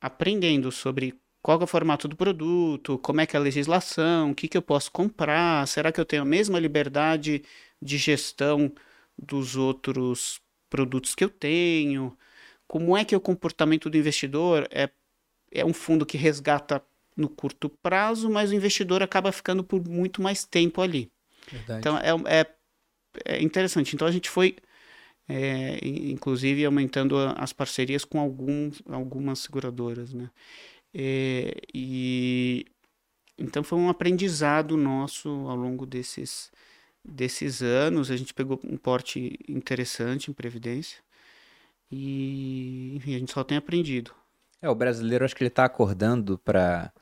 aprendendo 0.00 0.70
sobre 0.70 1.18
qual 1.44 1.60
é 1.60 1.64
o 1.64 1.66
formato 1.66 2.08
do 2.08 2.16
produto, 2.16 2.96
como 3.00 3.20
é 3.20 3.26
que 3.26 3.36
é 3.36 3.38
a 3.38 3.42
legislação, 3.42 4.30
o 4.30 4.34
que, 4.34 4.48
que 4.48 4.56
eu 4.56 4.62
posso 4.62 4.90
comprar, 4.90 5.68
será 5.68 5.92
que 5.92 6.00
eu 6.00 6.04
tenho 6.06 6.22
a 6.22 6.24
mesma 6.24 6.58
liberdade 6.58 7.44
de 7.82 7.98
gestão 7.98 8.72
dos 9.18 9.54
outros 9.54 10.40
produtos 10.70 11.14
que 11.14 11.22
eu 11.22 11.28
tenho, 11.28 12.16
como 12.66 12.96
é 12.96 13.04
que 13.04 13.14
é 13.14 13.18
o 13.18 13.20
comportamento 13.20 13.90
do 13.90 13.98
investidor, 13.98 14.66
é, 14.70 14.88
é 15.52 15.62
um 15.66 15.74
fundo 15.74 16.06
que 16.06 16.16
resgata 16.16 16.82
no 17.14 17.28
curto 17.28 17.68
prazo, 17.68 18.30
mas 18.30 18.50
o 18.50 18.54
investidor 18.54 19.02
acaba 19.02 19.30
ficando 19.30 19.62
por 19.62 19.86
muito 19.86 20.22
mais 20.22 20.46
tempo 20.46 20.80
ali. 20.80 21.12
Verdade. 21.52 21.80
Então 21.80 21.98
é, 21.98 22.40
é, 22.40 22.46
é, 23.22 23.42
interessante. 23.42 23.94
Então 23.94 24.08
a 24.08 24.10
gente 24.10 24.30
foi, 24.30 24.56
é, 25.28 25.78
inclusive, 25.82 26.64
aumentando 26.64 27.18
as 27.36 27.52
parcerias 27.52 28.02
com 28.02 28.18
alguns, 28.18 28.82
algumas 28.88 29.40
seguradoras, 29.40 30.14
né? 30.14 30.30
É, 30.94 31.56
e 31.74 32.66
então 33.36 33.64
foi 33.64 33.78
um 33.78 33.88
aprendizado 33.88 34.76
nosso 34.76 35.28
ao 35.28 35.56
longo 35.56 35.84
desses 35.84 36.52
desses 37.04 37.62
anos. 37.62 38.10
A 38.10 38.16
gente 38.16 38.32
pegou 38.32 38.60
um 38.64 38.76
porte 38.76 39.38
interessante 39.48 40.30
em 40.30 40.34
previdência 40.34 41.02
e 41.90 42.94
enfim, 42.96 43.16
a 43.16 43.18
gente 43.18 43.32
só 43.32 43.42
tem 43.42 43.58
aprendido. 43.58 44.12
É, 44.62 44.70
o 44.70 44.74
brasileiro 44.74 45.24
acho 45.24 45.34
que 45.34 45.42
ele 45.42 45.48
está 45.48 45.64
acordando 45.64 46.38
para 46.38 46.92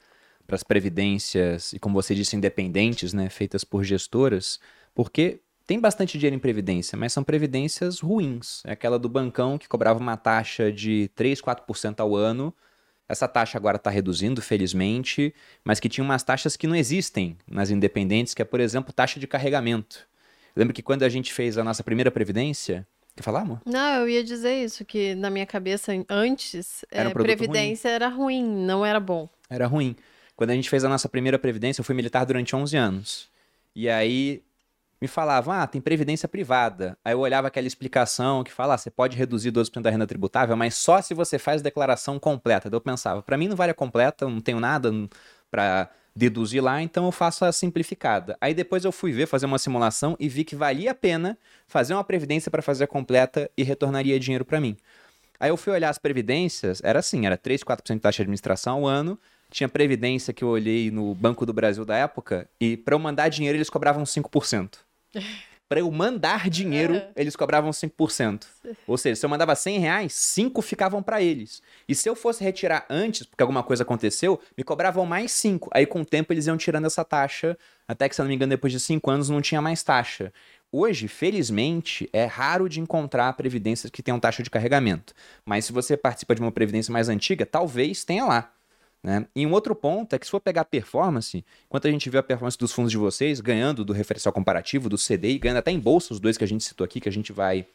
para 0.46 0.56
as 0.56 0.64
previdências 0.64 1.72
e 1.72 1.78
como 1.78 1.94
você 1.94 2.14
disse 2.14 2.34
independentes, 2.34 3.12
né, 3.12 3.30
feitas 3.30 3.62
por 3.62 3.84
gestoras, 3.84 4.58
porque 4.92 5.40
tem 5.66 5.78
bastante 5.80 6.18
dinheiro 6.18 6.36
em 6.36 6.40
previdência, 6.40 6.98
mas 6.98 7.12
são 7.12 7.22
previdências 7.22 8.00
ruins. 8.00 8.62
É 8.66 8.72
aquela 8.72 8.98
do 8.98 9.08
bancão 9.08 9.56
que 9.56 9.68
cobrava 9.68 10.00
uma 10.00 10.16
taxa 10.16 10.72
de 10.72 11.08
3, 11.14 11.40
4% 11.40 12.00
ao 12.00 12.16
ano. 12.16 12.52
Essa 13.12 13.28
taxa 13.28 13.58
agora 13.58 13.76
está 13.76 13.90
reduzindo, 13.90 14.40
felizmente, 14.40 15.34
mas 15.62 15.78
que 15.78 15.86
tinha 15.86 16.02
umas 16.02 16.22
taxas 16.22 16.56
que 16.56 16.66
não 16.66 16.74
existem 16.74 17.36
nas 17.46 17.68
independentes, 17.68 18.32
que 18.32 18.40
é, 18.40 18.44
por 18.44 18.58
exemplo, 18.58 18.90
taxa 18.90 19.20
de 19.20 19.26
carregamento. 19.26 20.08
Lembra 20.56 20.72
que 20.72 20.82
quando 20.82 21.02
a 21.02 21.10
gente 21.10 21.30
fez 21.30 21.58
a 21.58 21.64
nossa 21.64 21.84
primeira 21.84 22.10
previdência, 22.10 22.86
Quer 23.14 23.22
falar, 23.22 23.40
amor? 23.40 23.60
Não, 23.66 24.00
eu 24.00 24.08
ia 24.08 24.24
dizer 24.24 24.64
isso, 24.64 24.86
que 24.86 25.14
na 25.14 25.28
minha 25.28 25.44
cabeça, 25.44 25.92
antes, 26.08 26.82
Era 26.90 27.10
um 27.10 27.12
é, 27.12 27.14
previdência 27.14 27.90
era 27.90 28.08
ruim, 28.08 28.42
não 28.42 28.86
era 28.86 28.98
bom. 28.98 29.28
Era 29.50 29.66
ruim. 29.66 29.94
Quando 30.34 30.48
a 30.48 30.54
gente 30.54 30.70
fez 30.70 30.82
a 30.82 30.88
nossa 30.88 31.10
primeira 31.10 31.38
previdência, 31.38 31.82
eu 31.82 31.84
fui 31.84 31.94
militar 31.94 32.24
durante 32.24 32.56
11 32.56 32.74
anos. 32.74 33.28
E 33.76 33.86
aí 33.86 34.42
me 35.02 35.08
falavam, 35.08 35.52
ah, 35.52 35.66
tem 35.66 35.80
previdência 35.80 36.28
privada. 36.28 36.96
Aí 37.04 37.12
eu 37.12 37.18
olhava 37.18 37.48
aquela 37.48 37.66
explicação 37.66 38.44
que 38.44 38.52
fala, 38.52 38.74
ah, 38.74 38.78
você 38.78 38.88
pode 38.88 39.16
reduzir 39.16 39.50
12% 39.50 39.82
da 39.82 39.90
renda 39.90 40.06
tributável, 40.06 40.56
mas 40.56 40.76
só 40.76 41.02
se 41.02 41.12
você 41.12 41.40
faz 41.40 41.60
declaração 41.60 42.20
completa. 42.20 42.70
Daí 42.70 42.76
eu 42.76 42.80
pensava, 42.80 43.20
para 43.20 43.36
mim 43.36 43.48
não 43.48 43.56
vale 43.56 43.72
a 43.72 43.74
completa, 43.74 44.28
não 44.28 44.40
tenho 44.40 44.60
nada 44.60 44.92
para 45.50 45.90
deduzir 46.14 46.62
lá, 46.62 46.80
então 46.80 47.04
eu 47.04 47.10
faço 47.10 47.44
a 47.44 47.50
simplificada. 47.50 48.36
Aí 48.40 48.54
depois 48.54 48.84
eu 48.84 48.92
fui 48.92 49.10
ver, 49.10 49.26
fazer 49.26 49.46
uma 49.46 49.58
simulação 49.58 50.16
e 50.20 50.28
vi 50.28 50.44
que 50.44 50.54
valia 50.54 50.92
a 50.92 50.94
pena 50.94 51.36
fazer 51.66 51.94
uma 51.94 52.04
previdência 52.04 52.48
para 52.48 52.62
fazer 52.62 52.84
a 52.84 52.86
completa 52.86 53.50
e 53.56 53.64
retornaria 53.64 54.20
dinheiro 54.20 54.44
para 54.44 54.60
mim. 54.60 54.76
Aí 55.40 55.50
eu 55.50 55.56
fui 55.56 55.72
olhar 55.72 55.90
as 55.90 55.98
previdências, 55.98 56.80
era 56.84 57.00
assim, 57.00 57.26
era 57.26 57.36
3, 57.36 57.64
4% 57.64 57.94
de 57.96 58.00
taxa 58.00 58.18
de 58.18 58.22
administração 58.22 58.74
ao 58.74 58.86
ano, 58.86 59.18
tinha 59.50 59.68
previdência 59.68 60.32
que 60.32 60.44
eu 60.44 60.48
olhei 60.48 60.92
no 60.92 61.12
Banco 61.12 61.44
do 61.44 61.52
Brasil 61.52 61.84
da 61.84 61.96
época 61.96 62.48
e 62.60 62.76
para 62.76 62.94
eu 62.94 63.00
mandar 63.00 63.28
dinheiro 63.28 63.58
eles 63.58 63.68
cobravam 63.68 64.04
5%. 64.04 64.78
Para 65.68 65.80
eu 65.80 65.90
mandar 65.90 66.50
dinheiro, 66.50 67.00
eles 67.16 67.34
cobravam 67.34 67.70
5%. 67.70 68.44
Ou 68.86 68.98
seja, 68.98 69.16
se 69.16 69.24
eu 69.24 69.30
mandava 69.30 69.54
100 69.54 69.78
reais, 69.78 70.12
5 70.12 70.60
ficavam 70.60 71.02
para 71.02 71.22
eles. 71.22 71.62
E 71.88 71.94
se 71.94 72.06
eu 72.06 72.14
fosse 72.14 72.44
retirar 72.44 72.84
antes, 72.90 73.24
porque 73.24 73.42
alguma 73.42 73.62
coisa 73.62 73.82
aconteceu, 73.82 74.38
me 74.54 74.62
cobravam 74.62 75.06
mais 75.06 75.32
5. 75.32 75.70
Aí 75.72 75.86
com 75.86 76.02
o 76.02 76.04
tempo 76.04 76.30
eles 76.30 76.46
iam 76.46 76.58
tirando 76.58 76.84
essa 76.84 77.02
taxa, 77.02 77.56
até 77.88 78.06
que, 78.06 78.14
se 78.14 78.20
eu 78.20 78.24
não 78.24 78.28
me 78.28 78.34
engano, 78.34 78.50
depois 78.50 78.70
de 78.70 78.78
5 78.78 79.10
anos 79.10 79.30
não 79.30 79.40
tinha 79.40 79.62
mais 79.62 79.82
taxa. 79.82 80.30
Hoje, 80.70 81.08
felizmente, 81.08 82.06
é 82.12 82.26
raro 82.26 82.68
de 82.68 82.78
encontrar 82.78 83.32
previdências 83.32 83.90
que 83.90 84.02
tenham 84.02 84.20
taxa 84.20 84.42
de 84.42 84.50
carregamento. 84.50 85.14
Mas 85.42 85.64
se 85.64 85.72
você 85.72 85.96
participa 85.96 86.34
de 86.34 86.42
uma 86.42 86.52
previdência 86.52 86.92
mais 86.92 87.08
antiga, 87.08 87.46
talvez 87.46 88.04
tenha 88.04 88.26
lá. 88.26 88.52
Né? 89.02 89.26
E 89.34 89.44
um 89.44 89.52
outro 89.52 89.74
ponto 89.74 90.14
é 90.14 90.18
que 90.18 90.24
se 90.24 90.30
for 90.30 90.40
pegar 90.40 90.64
performance, 90.64 91.44
enquanto 91.66 91.88
a 91.88 91.90
gente 91.90 92.08
vê 92.08 92.18
a 92.18 92.22
performance 92.22 92.56
dos 92.56 92.72
fundos 92.72 92.92
de 92.92 92.96
vocês 92.96 93.40
ganhando 93.40 93.84
do 93.84 93.92
referencial 93.92 94.32
comparativo, 94.32 94.88
do 94.88 94.96
CDI, 94.96 95.38
ganhando 95.38 95.58
até 95.58 95.72
em 95.72 95.80
bolsa, 95.80 96.12
os 96.14 96.20
dois 96.20 96.38
que 96.38 96.44
a 96.44 96.46
gente 96.46 96.62
citou 96.62 96.84
aqui, 96.84 97.00
que 97.00 97.08
a 97.08 97.12
gente 97.12 97.32
vai 97.32 97.66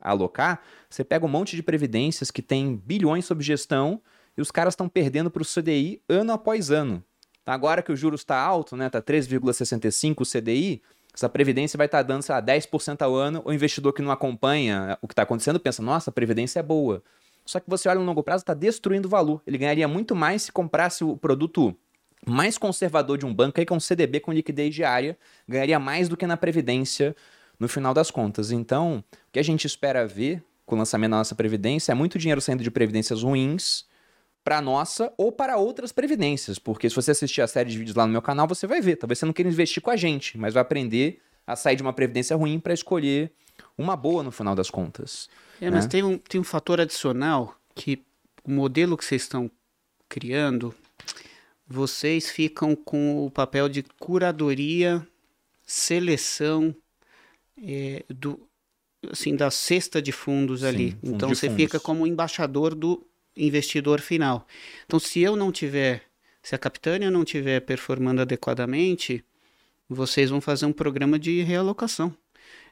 alocar, 0.00 0.62
você 0.88 1.02
pega 1.02 1.26
um 1.26 1.28
monte 1.28 1.56
de 1.56 1.62
previdências 1.62 2.30
que 2.30 2.40
tem 2.40 2.76
bilhões 2.76 3.24
sob 3.24 3.42
gestão 3.42 4.00
e 4.36 4.40
os 4.40 4.52
caras 4.52 4.74
estão 4.74 4.88
perdendo 4.88 5.30
para 5.30 5.42
o 5.42 5.44
CDI 5.44 6.00
ano 6.08 6.32
após 6.32 6.70
ano. 6.70 7.02
Agora 7.44 7.82
que 7.82 7.90
o 7.90 7.96
juros 7.96 8.20
está 8.20 8.38
alto, 8.40 8.76
né, 8.76 8.88
tá 8.88 9.02
3,65 9.02 10.20
o 10.20 10.24
CDI, 10.24 10.82
essa 11.12 11.28
previdência 11.28 11.76
vai 11.76 11.86
estar 11.86 11.98
tá 11.98 12.02
dando, 12.02 12.22
sei 12.22 12.34
lá, 12.34 12.40
10% 12.40 13.02
ao 13.02 13.16
ano, 13.16 13.42
o 13.44 13.52
investidor 13.52 13.92
que 13.92 14.02
não 14.02 14.12
acompanha 14.12 14.96
o 15.02 15.08
que 15.08 15.12
está 15.12 15.22
acontecendo 15.22 15.58
pensa, 15.58 15.82
nossa, 15.82 16.10
a 16.10 16.12
previdência 16.12 16.60
é 16.60 16.62
boa. 16.62 17.02
Só 17.48 17.58
que 17.58 17.70
você 17.70 17.88
olha 17.88 17.98
no 17.98 18.04
longo 18.04 18.22
prazo, 18.22 18.42
está 18.42 18.52
destruindo 18.52 19.08
o 19.08 19.10
valor. 19.10 19.40
Ele 19.46 19.56
ganharia 19.56 19.88
muito 19.88 20.14
mais 20.14 20.42
se 20.42 20.52
comprasse 20.52 21.02
o 21.02 21.16
produto 21.16 21.74
mais 22.26 22.58
conservador 22.58 23.16
de 23.16 23.24
um 23.24 23.32
banco, 23.32 23.58
aí, 23.58 23.64
que 23.64 23.72
é 23.72 23.76
um 23.76 23.80
CDB 23.80 24.20
com 24.20 24.30
liquidez 24.30 24.74
diária, 24.74 25.16
ganharia 25.48 25.78
mais 25.78 26.10
do 26.10 26.16
que 26.16 26.26
na 26.26 26.36
Previdência 26.36 27.16
no 27.58 27.66
final 27.66 27.94
das 27.94 28.10
contas. 28.10 28.50
Então, 28.50 29.02
o 29.12 29.32
que 29.32 29.38
a 29.38 29.42
gente 29.42 29.66
espera 29.66 30.06
ver 30.06 30.44
com 30.66 30.74
o 30.74 30.78
lançamento 30.78 31.12
da 31.12 31.16
nossa 31.16 31.34
Previdência 31.34 31.90
é 31.90 31.94
muito 31.94 32.18
dinheiro 32.18 32.38
saindo 32.38 32.62
de 32.62 32.70
previdências 32.70 33.22
ruins 33.22 33.86
para 34.44 34.60
nossa 34.60 35.10
ou 35.16 35.32
para 35.32 35.56
outras 35.56 35.90
previdências. 35.90 36.58
Porque 36.58 36.90
se 36.90 36.94
você 36.94 37.12
assistir 37.12 37.40
a 37.40 37.46
série 37.46 37.70
de 37.70 37.78
vídeos 37.78 37.96
lá 37.96 38.04
no 38.04 38.12
meu 38.12 38.20
canal, 38.20 38.46
você 38.46 38.66
vai 38.66 38.82
ver. 38.82 38.96
Talvez 38.96 39.20
você 39.20 39.24
não 39.24 39.32
queira 39.32 39.48
investir 39.48 39.82
com 39.82 39.90
a 39.90 39.96
gente, 39.96 40.36
mas 40.36 40.52
vai 40.52 40.60
aprender 40.60 41.22
a 41.46 41.56
sair 41.56 41.76
de 41.76 41.82
uma 41.82 41.94
previdência 41.94 42.36
ruim 42.36 42.60
para 42.60 42.74
escolher 42.74 43.32
uma 43.78 43.96
boa 43.96 44.22
no 44.22 44.30
final 44.30 44.54
das 44.54 44.68
contas. 44.68 45.30
É, 45.60 45.70
mas 45.70 45.84
né? 45.84 45.90
tem, 45.90 46.02
um, 46.02 46.18
tem 46.18 46.40
um 46.40 46.44
fator 46.44 46.80
adicional 46.80 47.56
que 47.74 48.02
o 48.44 48.50
modelo 48.50 48.96
que 48.96 49.04
vocês 49.04 49.22
estão 49.22 49.50
criando, 50.08 50.74
vocês 51.66 52.30
ficam 52.30 52.74
com 52.74 53.26
o 53.26 53.30
papel 53.30 53.68
de 53.68 53.82
curadoria, 53.98 55.06
seleção 55.66 56.74
é, 57.62 58.04
do, 58.08 58.40
assim, 59.10 59.36
da 59.36 59.50
cesta 59.50 60.00
de 60.00 60.12
fundos 60.12 60.60
Sim, 60.60 60.66
ali. 60.66 60.90
Fundo 60.92 61.14
então 61.14 61.28
você 61.28 61.48
fundos. 61.48 61.64
fica 61.64 61.80
como 61.80 62.06
embaixador 62.06 62.74
do 62.74 63.04
investidor 63.36 64.00
final. 64.00 64.46
Então, 64.86 64.98
se 64.98 65.20
eu 65.20 65.36
não 65.36 65.52
tiver, 65.52 66.02
se 66.42 66.54
a 66.54 66.58
Capitânia 66.58 67.10
não 67.10 67.24
tiver 67.24 67.60
performando 67.60 68.22
adequadamente, 68.22 69.24
vocês 69.88 70.30
vão 70.30 70.40
fazer 70.40 70.66
um 70.66 70.72
programa 70.72 71.18
de 71.18 71.42
realocação. 71.42 72.14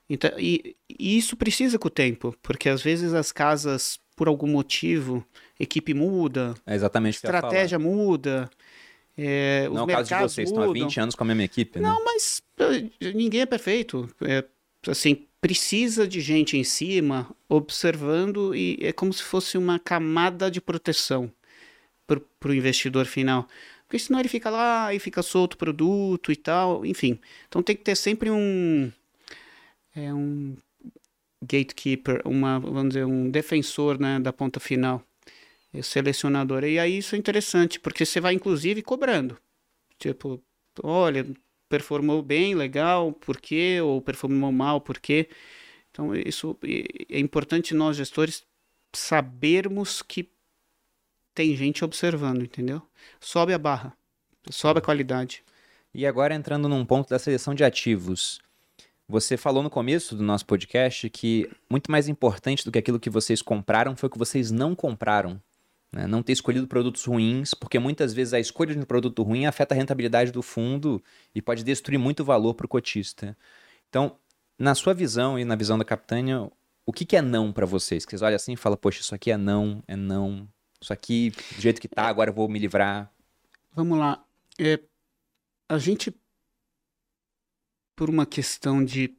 Então, 0.08 0.30
e, 0.38 0.76
e, 0.88 1.18
isso 1.18 1.36
precisa 1.36 1.78
com 1.78 1.88
o 1.88 1.90
tempo, 1.90 2.34
porque 2.42 2.68
às 2.68 2.82
vezes 2.82 3.12
as 3.12 3.32
casas, 3.32 3.98
por 4.14 4.28
algum 4.28 4.46
motivo, 4.46 5.24
equipe 5.58 5.92
muda, 5.92 6.54
é 6.64 6.74
exatamente 6.74 7.16
estratégia 7.16 7.78
muda. 7.78 8.48
É, 9.18 9.68
Não 9.68 9.80
é 9.80 9.82
o 9.82 9.86
caso 9.86 10.14
de 10.14 10.20
vocês, 10.20 10.50
mudam. 10.50 10.66
estão 10.66 10.82
há 10.82 10.86
20 10.86 11.00
anos 11.00 11.14
com 11.14 11.24
a 11.24 11.26
mesma 11.26 11.44
equipe, 11.44 11.80
né? 11.80 11.88
Não, 11.88 12.04
mas 12.04 12.42
eh, 12.58 13.12
ninguém 13.14 13.40
é 13.40 13.46
perfeito. 13.46 14.08
É, 14.20 14.44
assim, 14.86 15.26
precisa 15.40 16.06
de 16.06 16.20
gente 16.20 16.56
em 16.56 16.64
cima 16.64 17.34
observando 17.48 18.54
e 18.54 18.78
é 18.82 18.92
como 18.92 19.12
se 19.12 19.22
fosse 19.22 19.56
uma 19.56 19.78
camada 19.78 20.50
de 20.50 20.60
proteção 20.60 21.32
para 22.06 22.50
o 22.50 22.54
investidor 22.54 23.06
final. 23.06 23.48
Porque 23.86 23.98
senão 23.98 24.20
ele 24.20 24.28
fica 24.28 24.50
lá 24.50 24.92
e 24.92 24.98
fica 24.98 25.22
solto 25.22 25.54
o 25.54 25.58
produto 25.58 26.30
e 26.30 26.36
tal, 26.36 26.84
enfim. 26.84 27.18
Então 27.48 27.62
tem 27.62 27.76
que 27.76 27.82
ter 27.82 27.96
sempre 27.96 28.30
um 28.30 28.90
é 29.96 30.12
um 30.12 30.56
gatekeeper, 31.42 32.20
uma, 32.24 32.60
vamos 32.60 32.88
dizer, 32.88 33.04
um 33.04 33.30
defensor 33.30 33.98
né, 33.98 34.20
da 34.20 34.32
ponta 34.32 34.60
final, 34.60 35.02
é 35.72 35.82
selecionador. 35.82 36.64
E 36.64 36.78
aí 36.78 36.98
isso 36.98 37.14
é 37.14 37.18
interessante, 37.18 37.80
porque 37.80 38.04
você 38.04 38.20
vai 38.20 38.34
inclusive 38.34 38.82
cobrando. 38.82 39.38
Tipo, 39.98 40.40
olha, 40.82 41.26
performou 41.68 42.22
bem, 42.22 42.54
legal, 42.54 43.12
por 43.12 43.40
quê? 43.40 43.80
Ou 43.82 44.00
performou 44.00 44.52
mal, 44.52 44.80
por 44.80 44.98
quê? 44.98 45.28
Então, 45.90 46.14
isso 46.14 46.56
é 47.08 47.18
importante 47.18 47.74
nós 47.74 47.96
gestores 47.96 48.44
sabermos 48.92 50.02
que 50.02 50.28
tem 51.34 51.56
gente 51.56 51.84
observando, 51.84 52.42
entendeu? 52.42 52.82
Sobe 53.18 53.52
a 53.54 53.58
barra, 53.58 53.96
sobe 54.50 54.78
a 54.78 54.82
qualidade. 54.82 55.42
E 55.94 56.06
agora 56.06 56.34
entrando 56.34 56.68
num 56.68 56.84
ponto 56.84 57.08
da 57.08 57.18
seleção 57.18 57.54
de 57.54 57.64
ativos. 57.64 58.40
Você 59.08 59.36
falou 59.36 59.62
no 59.62 59.70
começo 59.70 60.16
do 60.16 60.22
nosso 60.22 60.44
podcast 60.44 61.08
que 61.10 61.48
muito 61.70 61.92
mais 61.92 62.08
importante 62.08 62.64
do 62.64 62.72
que 62.72 62.78
aquilo 62.78 62.98
que 62.98 63.08
vocês 63.08 63.40
compraram 63.40 63.94
foi 63.94 64.08
o 64.08 64.10
que 64.10 64.18
vocês 64.18 64.50
não 64.50 64.74
compraram. 64.74 65.40
Né? 65.92 66.08
Não 66.08 66.24
ter 66.24 66.32
escolhido 66.32 66.66
produtos 66.66 67.04
ruins, 67.04 67.54
porque 67.54 67.78
muitas 67.78 68.12
vezes 68.12 68.34
a 68.34 68.40
escolha 68.40 68.74
de 68.74 68.80
um 68.80 68.84
produto 68.84 69.22
ruim 69.22 69.46
afeta 69.46 69.74
a 69.74 69.76
rentabilidade 69.76 70.32
do 70.32 70.42
fundo 70.42 71.00
e 71.32 71.40
pode 71.40 71.62
destruir 71.62 71.98
muito 71.98 72.24
valor 72.24 72.54
para 72.54 72.66
o 72.66 72.68
cotista. 72.68 73.36
Então, 73.88 74.18
na 74.58 74.74
sua 74.74 74.92
visão 74.92 75.38
e 75.38 75.44
na 75.44 75.54
visão 75.54 75.78
da 75.78 75.84
Capitânia, 75.84 76.50
o 76.84 76.92
que, 76.92 77.04
que 77.04 77.16
é 77.16 77.22
não 77.22 77.52
para 77.52 77.64
vocês? 77.64 78.04
Que 78.04 78.10
vocês 78.10 78.22
olham 78.22 78.36
assim 78.36 78.54
e 78.54 78.56
falam, 78.56 78.76
poxa, 78.76 79.00
isso 79.00 79.14
aqui 79.14 79.30
é 79.30 79.36
não, 79.36 79.84
é 79.86 79.94
não. 79.94 80.48
Isso 80.80 80.92
aqui, 80.92 81.30
do 81.30 81.60
jeito 81.60 81.80
que 81.80 81.88
tá, 81.88 82.08
agora 82.08 82.30
eu 82.30 82.34
vou 82.34 82.48
me 82.48 82.58
livrar. 82.58 83.10
Vamos 83.72 83.98
lá. 83.98 84.24
É, 84.58 84.80
a 85.68 85.78
gente 85.78 86.12
por 87.96 88.10
uma 88.10 88.26
questão 88.26 88.84
de 88.84 89.16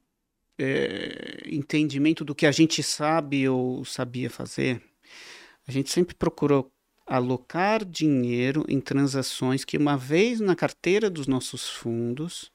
é, 0.56 1.42
entendimento 1.46 2.24
do 2.24 2.34
que 2.34 2.46
a 2.46 2.52
gente 2.52 2.82
sabe 2.82 3.48
ou 3.48 3.84
sabia 3.84 4.30
fazer, 4.30 4.80
a 5.66 5.72
gente 5.72 5.90
sempre 5.90 6.14
procurou 6.14 6.72
alocar 7.06 7.84
dinheiro 7.84 8.64
em 8.68 8.80
transações 8.80 9.64
que, 9.64 9.76
uma 9.76 9.96
vez 9.96 10.40
na 10.40 10.54
carteira 10.54 11.10
dos 11.10 11.26
nossos 11.26 11.68
fundos, 11.68 12.52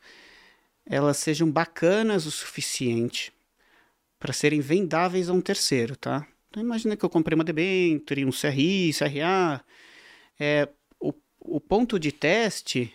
elas 0.85 1.17
sejam 1.17 1.49
bacanas 1.51 2.25
o 2.25 2.31
suficiente 2.31 3.33
para 4.19 4.33
serem 4.33 4.61
vendáveis 4.61 5.29
a 5.29 5.33
um 5.33 5.41
terceiro, 5.41 5.95
tá? 5.95 6.25
Então 6.49 6.63
imagina 6.63 6.95
que 6.95 7.03
eu 7.03 7.09
comprei 7.09 7.35
uma 7.35 7.43
debênture, 7.43 8.25
um 8.25 8.31
CRI, 8.31 8.91
CRA, 8.93 9.63
é, 10.39 10.69
o 10.99 11.13
o 11.45 11.59
ponto 11.59 11.99
de 11.99 12.11
teste 12.11 12.93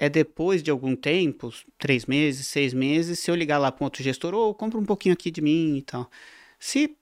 é 0.00 0.08
depois 0.08 0.62
de 0.62 0.70
algum 0.70 0.96
tempo, 0.96 1.52
três 1.76 2.06
meses, 2.06 2.46
seis 2.46 2.72
meses, 2.72 3.18
se 3.18 3.30
eu 3.30 3.34
ligar 3.34 3.58
lá 3.58 3.70
para 3.70 3.84
outro 3.84 4.02
gestor, 4.02 4.32
ou 4.32 4.48
oh, 4.48 4.54
compra 4.54 4.78
um 4.78 4.84
pouquinho 4.84 5.12
aqui 5.12 5.30
de 5.30 5.42
mim 5.42 5.76
e 5.76 5.82
tal. 5.82 6.10
Se, 6.58 6.96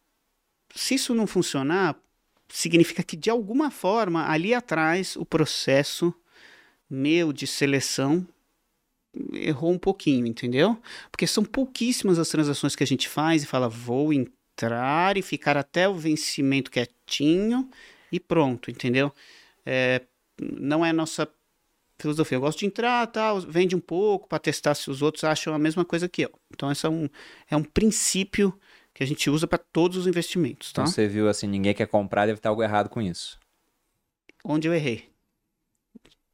se 0.75 0.97
isso 0.97 1.15
não 1.15 1.25
funcionar, 1.25 1.97
significa 2.49 3.05
que 3.05 3.17
de 3.17 3.31
alguma 3.31 3.71
forma 3.71 4.29
ali 4.29 4.53
atrás 4.53 5.15
o 5.15 5.25
processo 5.25 6.13
meu 6.91 7.33
de 7.33 7.47
seleção 7.47 8.27
errou 9.33 9.71
um 9.71 9.79
pouquinho, 9.79 10.27
entendeu? 10.27 10.77
Porque 11.09 11.27
são 11.27 11.45
pouquíssimas 11.45 12.19
as 12.19 12.29
transações 12.29 12.75
que 12.75 12.83
a 12.83 12.87
gente 12.87 13.09
faz 13.09 13.45
e 13.45 13.47
fala, 13.47 13.69
vou 13.69 14.13
entrar 14.13 15.17
e 15.17 15.23
ficar 15.23 15.57
até 15.57 15.89
o 15.89 15.95
vencimento 15.95 16.69
quietinho 16.69 17.71
e 18.11 18.19
pronto, 18.19 18.73
entendeu? 18.73 19.13
É, 19.65 20.03
não 20.41 20.85
é 20.85 20.93
nossa 20.93 21.29
filosofia. 21.99 22.37
Eu 22.37 22.41
gosto 22.41 22.61
de 22.61 22.67
entrar, 22.67 23.07
tal, 23.09 23.41
vende 23.41 23.75
um 23.75 23.81
pouco 23.81 24.29
para 24.29 24.39
testar 24.39 24.75
se 24.75 24.91
os 24.91 25.03
outros 25.03 25.25
acham 25.25 25.53
a 25.53 25.59
mesma 25.59 25.85
coisa 25.85 26.09
que 26.09 26.23
eu. 26.23 26.31
Então, 26.51 26.71
esse 26.71 26.87
é 26.87 26.89
um, 26.89 27.09
é 27.51 27.57
um 27.57 27.65
princípio 27.65 28.59
que 28.95 29.03
a 29.03 29.07
gente 29.07 29.29
usa 29.29 29.47
para 29.47 29.59
todos 29.59 29.97
os 29.97 30.07
investimentos. 30.07 30.73
Tá? 30.73 30.83
Então, 30.83 30.93
você 30.93 31.07
viu 31.07 31.29
assim, 31.29 31.47
ninguém 31.47 31.75
quer 31.75 31.87
comprar, 31.87 32.27
deve 32.27 32.39
estar 32.39 32.49
algo 32.51 32.63
errado 32.63 32.89
com 32.89 33.01
isso. 33.01 33.39
Onde 34.45 34.69
eu 34.69 34.75
errei. 34.75 35.11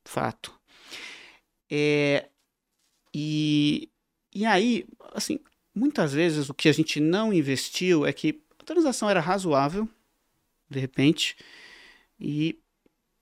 Fato. 0.04 0.54
É, 1.70 2.28
e, 3.12 3.90
e 4.34 4.44
aí, 4.44 4.86
assim, 5.12 5.38
muitas 5.74 6.12
vezes 6.12 6.48
o 6.48 6.54
que 6.54 6.68
a 6.68 6.72
gente 6.72 7.00
não 7.00 7.32
investiu 7.32 8.06
é 8.06 8.12
que 8.12 8.40
a 8.58 8.64
transação 8.64 9.08
era 9.08 9.20
razoável, 9.20 9.88
de 10.68 10.78
repente, 10.78 11.36
e 12.18 12.58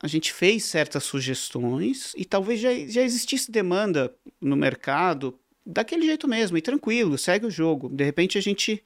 a 0.03 0.09
gente 0.09 0.32
fez 0.32 0.64
certas 0.64 1.05
sugestões 1.05 2.12
e 2.16 2.24
talvez 2.24 2.61
já, 2.61 2.74
já 2.88 3.03
existisse 3.03 3.50
demanda 3.50 4.12
no 4.40 4.57
mercado 4.57 5.38
daquele 5.64 6.05
jeito 6.05 6.26
mesmo, 6.26 6.59
e 6.59 6.62
tranquilo, 6.62 7.16
segue 7.16 7.46
o 7.46 7.50
jogo. 7.50 7.88
De 7.88 8.03
repente 8.03 8.36
a 8.36 8.40
gente 8.40 8.82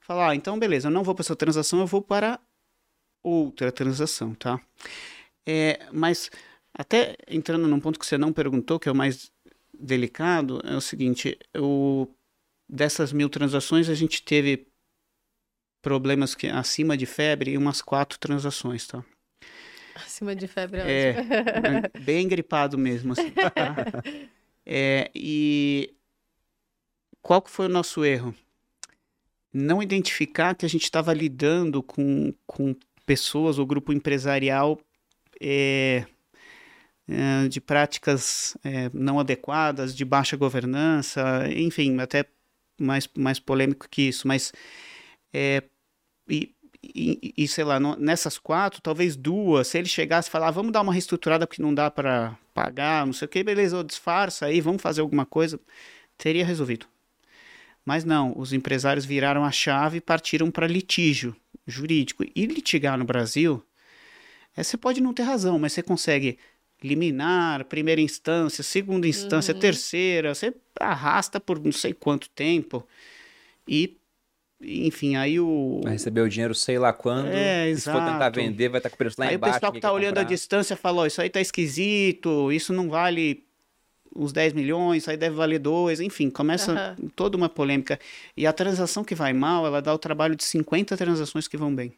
fala, 0.00 0.30
ah, 0.30 0.34
então 0.34 0.58
beleza, 0.58 0.88
eu 0.88 0.92
não 0.92 1.04
vou 1.04 1.14
para 1.14 1.22
essa 1.22 1.36
transação, 1.36 1.80
eu 1.80 1.86
vou 1.86 2.00
para 2.00 2.40
outra 3.22 3.70
transação, 3.70 4.34
tá? 4.34 4.58
É, 5.46 5.86
mas 5.92 6.30
até 6.72 7.14
entrando 7.28 7.68
num 7.68 7.80
ponto 7.80 7.98
que 7.98 8.06
você 8.06 8.16
não 8.16 8.32
perguntou, 8.32 8.80
que 8.80 8.88
é 8.88 8.92
o 8.92 8.96
mais 8.96 9.30
delicado 9.78 10.60
é 10.64 10.74
o 10.74 10.80
seguinte: 10.80 11.38
o, 11.56 12.08
dessas 12.68 13.12
mil 13.12 13.28
transações, 13.28 13.88
a 13.88 13.94
gente 13.94 14.22
teve 14.22 14.66
problemas 15.82 16.34
que 16.34 16.48
acima 16.48 16.96
de 16.96 17.06
febre 17.06 17.52
e 17.52 17.58
umas 17.58 17.82
quatro 17.82 18.18
transações, 18.18 18.86
tá? 18.86 19.04
Acima 20.04 20.34
de 20.34 20.46
febre 20.46 20.80
é, 20.80 21.16
é 21.94 21.98
bem 22.00 22.28
gripado 22.28 22.78
mesmo. 22.78 23.12
Assim, 23.12 23.32
é, 24.64 25.10
e 25.14 25.94
qual 27.22 27.42
que 27.42 27.50
foi 27.50 27.66
o 27.66 27.70
nosso 27.70 28.04
erro? 28.04 28.34
Não 29.52 29.82
identificar 29.82 30.54
que 30.54 30.64
a 30.64 30.68
gente 30.68 30.84
estava 30.84 31.12
lidando 31.12 31.82
com, 31.82 32.32
com 32.46 32.74
pessoas 33.04 33.58
ou 33.58 33.66
grupo 33.66 33.92
empresarial 33.92 34.78
é, 35.40 36.04
é, 37.08 37.48
de 37.48 37.60
práticas 37.60 38.56
é, 38.62 38.90
não 38.92 39.18
adequadas, 39.18 39.96
de 39.96 40.04
baixa 40.04 40.36
governança, 40.36 41.48
enfim, 41.50 41.98
até 41.98 42.24
mais, 42.78 43.08
mais 43.16 43.40
polêmico 43.40 43.88
que 43.88 44.02
isso, 44.02 44.28
mas 44.28 44.52
é, 45.32 45.62
e, 46.28 46.54
e, 46.98 47.34
e, 47.36 47.48
sei 47.48 47.64
lá, 47.64 47.78
nessas 47.96 48.38
quatro, 48.38 48.80
talvez 48.80 49.16
duas, 49.16 49.68
se 49.68 49.78
ele 49.78 49.88
chegasse 49.88 50.28
e 50.28 50.32
falar, 50.32 50.50
vamos 50.50 50.72
dar 50.72 50.80
uma 50.80 50.92
reestruturada 50.92 51.46
porque 51.46 51.62
não 51.62 51.72
dá 51.72 51.90
para 51.90 52.36
pagar, 52.52 53.06
não 53.06 53.12
sei 53.12 53.26
o 53.26 53.28
que, 53.28 53.44
beleza, 53.44 53.84
disfarça 53.84 54.46
aí, 54.46 54.60
vamos 54.60 54.82
fazer 54.82 55.00
alguma 55.00 55.24
coisa, 55.24 55.60
teria 56.16 56.44
resolvido. 56.44 56.86
Mas 57.84 58.04
não, 58.04 58.34
os 58.36 58.52
empresários 58.52 59.04
viraram 59.04 59.44
a 59.44 59.50
chave 59.50 59.98
e 59.98 60.00
partiram 60.00 60.50
para 60.50 60.66
litígio 60.66 61.34
jurídico. 61.66 62.24
E 62.34 62.46
litigar 62.46 62.98
no 62.98 63.04
Brasil, 63.04 63.62
é, 64.56 64.62
você 64.62 64.76
pode 64.76 65.00
não 65.00 65.14
ter 65.14 65.22
razão, 65.22 65.58
mas 65.58 65.72
você 65.72 65.82
consegue 65.82 66.38
liminar, 66.82 67.64
primeira 67.64 68.00
instância, 68.00 68.62
segunda 68.62 69.06
instância, 69.06 69.54
uhum. 69.54 69.60
terceira, 69.60 70.34
você 70.34 70.54
arrasta 70.78 71.40
por 71.40 71.58
não 71.58 71.72
sei 71.72 71.92
quanto 71.92 72.28
tempo 72.30 72.86
e 73.66 73.96
enfim, 74.60 75.16
aí 75.16 75.38
o. 75.38 75.80
Vai 75.84 75.92
receber 75.92 76.20
o 76.20 76.28
dinheiro 76.28 76.54
sei 76.54 76.78
lá 76.78 76.92
quando. 76.92 77.28
É, 77.28 77.68
exato. 77.68 77.96
se 77.96 78.04
for 78.04 78.12
tentar 78.12 78.30
vender, 78.30 78.68
vai 78.68 78.78
estar 78.78 78.90
com 78.90 78.96
o 78.96 78.98
preço 78.98 79.16
lá 79.18 79.26
aí 79.26 79.36
embaixo. 79.36 79.54
Aí 79.54 79.56
o 79.56 79.60
pessoal 79.60 79.72
que 79.72 79.78
está 79.78 79.92
olhando 79.92 80.16
comprar. 80.16 80.22
a 80.22 80.24
distância 80.24 80.76
falou: 80.76 81.06
isso 81.06 81.20
aí 81.20 81.30
tá 81.30 81.40
esquisito, 81.40 82.50
isso 82.50 82.72
não 82.72 82.88
vale 82.88 83.44
uns 84.16 84.32
10 84.32 84.54
milhões, 84.54 85.02
isso 85.02 85.10
aí 85.10 85.16
deve 85.16 85.36
valer 85.36 85.60
2, 85.60 86.00
enfim, 86.00 86.28
começa 86.28 86.96
uhum. 86.98 87.08
toda 87.10 87.36
uma 87.36 87.48
polêmica. 87.48 88.00
E 88.36 88.46
a 88.46 88.52
transação 88.52 89.04
que 89.04 89.14
vai 89.14 89.32
mal, 89.32 89.64
ela 89.64 89.80
dá 89.80 89.94
o 89.94 89.98
trabalho 89.98 90.34
de 90.34 90.42
50 90.44 90.96
transações 90.96 91.46
que 91.46 91.56
vão 91.56 91.72
bem. 91.74 91.94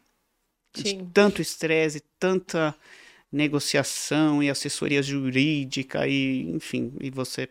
Sim. 0.73 1.09
tanto 1.13 1.41
estresse, 1.41 2.01
tanta 2.17 2.73
negociação 3.31 4.41
e 4.41 4.49
assessoria 4.49 5.01
jurídica 5.01 6.07
e 6.07 6.49
enfim 6.49 6.93
e 6.99 7.09
você 7.09 7.47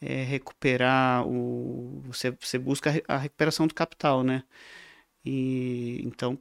é, 0.00 0.22
recuperar 0.22 1.26
o 1.26 2.02
você, 2.06 2.30
você 2.30 2.58
busca 2.58 2.90
a 3.08 3.16
recuperação 3.16 3.66
do 3.66 3.74
capital 3.74 4.22
né 4.22 4.44
e 5.24 6.00
então 6.04 6.38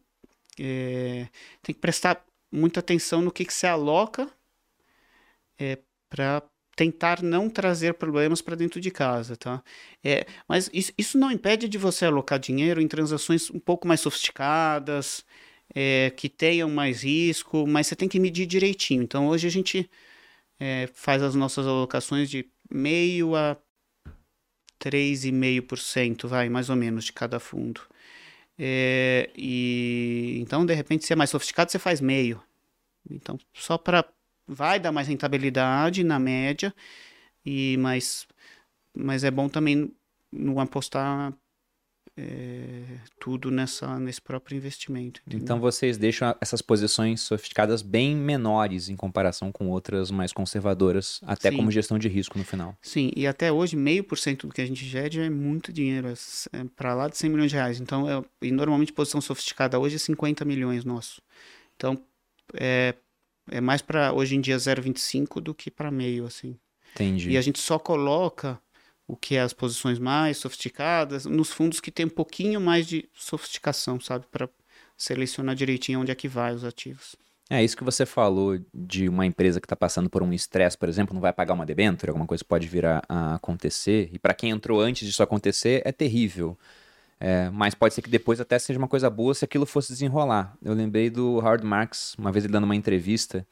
é, 0.60 1.28
tem 1.62 1.74
que 1.76 1.82
prestar 1.82 2.24
muita 2.52 2.80
atenção 2.80 3.22
no 3.22 3.32
que, 3.32 3.46
que 3.46 3.54
se 3.54 3.68
aloca 3.68 4.30
é, 5.60 5.78
para 6.10 6.44
tentar 6.76 7.24
não 7.24 7.50
trazer 7.50 7.96
problemas 7.96 8.42
para 8.42 8.56
dentro 8.56 8.80
de 8.80 8.92
casa, 8.92 9.36
tá? 9.36 9.64
É, 10.04 10.28
mas 10.48 10.70
isso, 10.72 10.94
isso 10.98 11.18
não 11.18 11.32
impede 11.32 11.68
de 11.68 11.78
você 11.78 12.06
alocar 12.06 12.40
dinheiro 12.40 12.80
em 12.80 12.88
transações 12.88 13.50
um 13.50 13.60
pouco 13.60 13.88
mais 13.88 14.00
sofisticadas, 14.00 15.26
é, 15.74 16.12
que 16.16 16.30
tenham 16.30 16.70
mais 16.70 17.04
risco, 17.04 17.66
mas 17.68 17.88
você 17.88 17.96
tem 17.96 18.08
que 18.08 18.20
medir 18.20 18.46
direitinho. 18.46 19.02
Então 19.04 19.28
hoje 19.28 19.48
a 19.48 19.52
gente 19.52 19.90
é, 20.60 20.88
faz 20.94 21.24
as 21.24 21.36
nossas 21.36 21.66
alocações 21.68 22.30
de 22.30 22.48
meio 22.70 23.36
a 23.36 23.58
3,5%, 24.80 26.28
vai, 26.28 26.50
mais 26.50 26.70
ou 26.70 26.76
menos, 26.76 27.06
de 27.06 27.14
cada 27.14 27.40
fundo. 27.40 27.82
É, 28.58 29.30
e 29.36 30.38
então, 30.42 30.66
de 30.66 30.74
repente, 30.74 31.06
se 31.06 31.14
é 31.14 31.16
mais 31.16 31.30
sofisticado, 31.30 31.72
você 31.72 31.80
faz 31.80 32.02
meio. 32.02 32.42
Então, 33.10 33.38
só 33.54 33.78
para 33.78 34.06
vai 34.48 34.80
dar 34.80 34.92
mais 34.92 35.08
rentabilidade 35.08 36.04
na 36.04 36.18
média, 36.18 36.74
e 37.46 37.78
mas, 37.78 38.28
mas 38.96 39.24
é 39.24 39.32
bom 39.32 39.50
também 39.50 39.92
não 40.32 40.60
apostar 40.60 41.34
é, 42.18 42.82
tudo 43.20 43.52
nessa, 43.52 44.00
nesse 44.00 44.20
próprio 44.20 44.58
investimento. 44.58 45.22
Entendeu? 45.22 45.44
Então 45.44 45.60
vocês 45.60 45.98
deixam 45.98 46.36
essas 46.42 46.62
posições 46.62 47.22
sofisticadas 47.22 47.84
bem 47.84 48.16
menores 48.16 48.90
em 48.90 48.96
comparação 48.96 49.52
com 49.52 49.70
outras 49.70 50.10
mais 50.10 50.34
conservadoras, 50.34 51.22
até 51.24 51.52
Sim. 51.52 51.58
como 51.58 51.70
gestão 51.70 52.00
de 52.00 52.08
risco 52.08 52.38
no 52.38 52.44
final. 52.44 52.76
Sim, 52.82 53.12
e 53.16 53.28
até 53.28 53.52
hoje 53.52 53.76
meio 53.76 54.04
por 54.04 54.18
cento 54.18 54.48
do 54.48 54.54
que 54.54 54.62
a 54.62 54.66
gente 54.66 54.84
gere 54.84 55.20
é 55.20 55.30
muito 55.30 55.72
dinheiro, 55.72 56.08
é, 56.08 56.14
é 56.58 56.64
para 56.76 56.96
lá 56.96 57.08
de 57.08 57.18
100 57.18 57.30
milhões 57.30 57.52
de 57.52 57.56
reais. 57.56 57.80
Então, 57.80 58.10
é, 58.10 58.24
e 58.42 58.52
normalmente 58.52 58.92
posição 58.92 59.22
sofisticada 59.22 59.80
hoje 59.80 59.96
é 59.96 60.00
50 60.00 60.44
milhões 60.44 60.84
nosso. 60.84 61.22
Então, 61.76 62.02
é, 62.56 62.96
é 63.52 63.62
mais 63.62 63.82
para 63.82 64.12
hoje 64.12 64.36
em 64.36 64.42
dia 64.42 64.58
0,25 64.58 65.40
do 65.40 65.54
que 65.54 65.70
para 65.70 65.92
meio, 65.92 66.26
assim. 66.26 66.58
Entendi. 66.96 67.30
E 67.30 67.38
a 67.38 67.42
gente 67.42 67.60
só 67.60 67.78
coloca 67.78 68.60
o 69.08 69.16
que 69.16 69.36
é 69.36 69.42
as 69.42 69.54
posições 69.54 69.98
mais 69.98 70.38
sofisticadas, 70.38 71.26
nos 71.26 71.52
fundos 71.52 71.80
que 71.80 71.90
tem 71.90 72.06
um 72.06 72.10
pouquinho 72.10 72.60
mais 72.60 72.86
de 72.86 73.08
sofisticação, 73.14 74.00
sabe? 74.00 74.26
Para 74.30 74.50
selecionar 74.98 75.56
direitinho 75.56 76.02
onde 76.02 76.12
é 76.12 76.16
que 76.16 76.28
vai 76.28 76.54
os 76.54 76.66
ativos. 76.66 77.16
É 77.50 77.64
isso 77.64 77.78
que 77.78 77.84
você 77.84 78.06
falou 78.06 78.60
de 78.74 79.08
uma 79.08 79.26
empresa 79.26 79.62
que 79.62 79.66
está 79.66 79.76
passando 79.76 80.10
por 80.10 80.22
um 80.22 80.34
estresse, 80.34 80.78
por 80.78 80.90
exemplo, 80.90 81.14
não 81.14 81.22
vai 81.22 81.32
pagar 81.32 81.54
uma 81.54 81.66
debênture, 81.66 82.10
alguma 82.10 82.28
coisa 82.28 82.44
pode 82.44 82.68
vir 82.68 82.86
a, 82.86 83.02
a 83.08 83.36
acontecer. 83.36 84.10
E 84.12 84.20
para 84.20 84.34
quem 84.34 84.50
entrou 84.50 84.82
antes 84.82 85.08
disso 85.08 85.24
acontecer, 85.24 85.82
é 85.86 85.94
terrível. 85.94 86.58
É, 87.20 87.50
mas 87.50 87.74
pode 87.74 87.94
ser 87.94 88.02
que 88.02 88.10
depois 88.10 88.42
até 88.42 88.60
seja 88.60 88.78
uma 88.78 88.88
coisa 88.88 89.10
boa 89.10 89.34
se 89.34 89.46
aquilo 89.46 89.66
fosse 89.66 89.94
desenrolar. 89.94 90.58
Eu 90.62 90.74
lembrei 90.74 91.10
do 91.10 91.38
Howard 91.38 91.66
Marks, 91.66 92.16
uma 92.18 92.34
vez 92.34 92.44
ele 92.44 92.52
dando 92.52 92.66
uma 92.66 92.76
entrevista, 92.76 93.48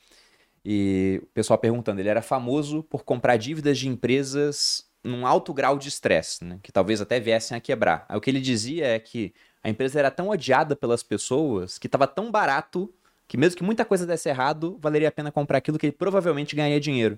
e 0.64 1.22
o 1.24 1.28
pessoal 1.28 1.58
perguntando, 1.58 2.02
ele 2.02 2.10
era 2.10 2.22
famoso 2.22 2.84
por 2.84 3.04
comprar 3.04 3.38
dívidas 3.38 3.78
de 3.78 3.88
empresas 3.88 4.86
num 5.06 5.26
alto 5.26 5.54
grau 5.54 5.78
de 5.78 5.88
estresse, 5.88 6.44
né? 6.44 6.60
que 6.62 6.72
talvez 6.72 7.00
até 7.00 7.20
viessem 7.20 7.56
a 7.56 7.62
quebrar. 7.62 8.06
Aí 8.10 8.18
o 8.18 8.22
que 8.22 8.30
ele 8.30 8.42
dizia 8.42 8.88
é 8.88 9.00
que 9.00 9.34
a 9.64 9.70
empresa 9.70 10.00
era 10.00 10.12
tão 10.12 10.30
odiada 10.30 10.76
pelas 10.76 11.04
pessoas 11.04 11.78
que 11.78 11.88
estava 11.88 12.08
tão 12.08 12.32
barato 12.32 12.94
que 13.28 13.38
mesmo 13.38 13.58
que 13.58 13.64
muita 13.64 13.84
coisa 13.84 14.06
desse 14.06 14.30
errado, 14.30 14.78
valeria 14.82 15.10
a 15.10 15.12
pena 15.12 15.32
comprar 15.32 15.58
aquilo 15.58 15.78
que 15.78 15.86
ele 15.88 15.94
provavelmente 15.94 16.56
ganharia 16.56 16.80
dinheiro. 16.80 17.18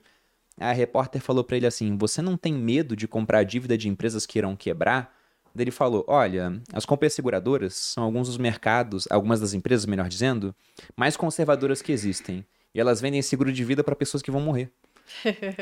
A 0.59 0.71
repórter 0.71 1.21
falou 1.21 1.43
para 1.43 1.57
ele 1.57 1.67
assim: 1.67 1.97
"Você 1.97 2.21
não 2.21 2.37
tem 2.37 2.53
medo 2.53 2.95
de 2.95 3.07
comprar 3.07 3.43
dívida 3.43 3.77
de 3.77 3.89
empresas 3.89 4.25
que 4.25 4.37
irão 4.37 4.55
quebrar?" 4.55 5.13
Ele 5.57 5.71
falou: 5.71 6.05
"Olha, 6.07 6.61
as 6.71 6.85
companhias 6.85 7.13
seguradoras 7.13 7.75
são 7.75 8.03
alguns 8.03 8.27
dos 8.27 8.37
mercados, 8.37 9.07
algumas 9.09 9.39
das 9.39 9.53
empresas, 9.53 9.85
melhor 9.85 10.07
dizendo, 10.07 10.55
mais 10.95 11.17
conservadoras 11.17 11.81
que 11.81 11.91
existem. 11.91 12.45
e 12.75 12.79
elas 12.79 13.01
vendem 13.01 13.21
seguro 13.23 13.51
de 13.51 13.63
vida 13.63 13.83
para 13.83 13.95
pessoas 13.95 14.21
que 14.21 14.29
vão 14.29 14.41
morrer. 14.41 14.71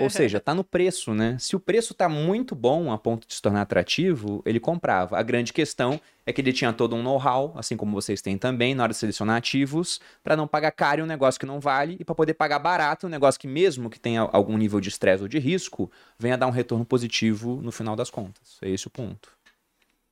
Ou 0.01 0.09
seja, 0.09 0.39
tá 0.39 0.53
no 0.53 0.63
preço, 0.63 1.13
né? 1.13 1.37
Se 1.39 1.55
o 1.55 1.59
preço 1.59 1.93
tá 1.93 2.09
muito 2.09 2.55
bom 2.55 2.91
a 2.91 2.97
ponto 2.97 3.27
de 3.27 3.33
se 3.35 3.41
tornar 3.41 3.61
atrativo, 3.61 4.41
ele 4.45 4.59
comprava. 4.59 5.17
A 5.17 5.23
grande 5.23 5.53
questão 5.53 5.99
é 6.25 6.33
que 6.33 6.41
ele 6.41 6.51
tinha 6.51 6.73
todo 6.73 6.95
um 6.95 7.03
know-how, 7.03 7.53
assim 7.55 7.77
como 7.77 7.93
vocês 7.93 8.21
têm 8.21 8.37
também, 8.37 8.73
na 8.73 8.83
hora 8.83 8.91
de 8.91 8.97
selecionar 8.97 9.37
ativos, 9.37 10.01
para 10.23 10.35
não 10.35 10.47
pagar 10.47 10.71
caro 10.71 11.01
em 11.01 11.03
um 11.03 11.07
negócio 11.07 11.39
que 11.39 11.45
não 11.45 11.59
vale 11.59 11.97
e 11.99 12.03
para 12.03 12.15
poder 12.15 12.33
pagar 12.33 12.59
barato 12.59 13.07
um 13.07 13.09
negócio 13.09 13.39
que, 13.39 13.47
mesmo 13.47 13.89
que 13.89 13.99
tenha 13.99 14.21
algum 14.21 14.57
nível 14.57 14.81
de 14.81 14.89
estresse 14.89 15.23
ou 15.23 15.29
de 15.29 15.39
risco, 15.39 15.91
venha 16.17 16.37
dar 16.37 16.47
um 16.47 16.51
retorno 16.51 16.85
positivo 16.85 17.61
no 17.61 17.71
final 17.71 17.95
das 17.95 18.09
contas. 18.09 18.57
É 18.61 18.69
esse 18.69 18.87
o 18.87 18.89
ponto. 18.89 19.31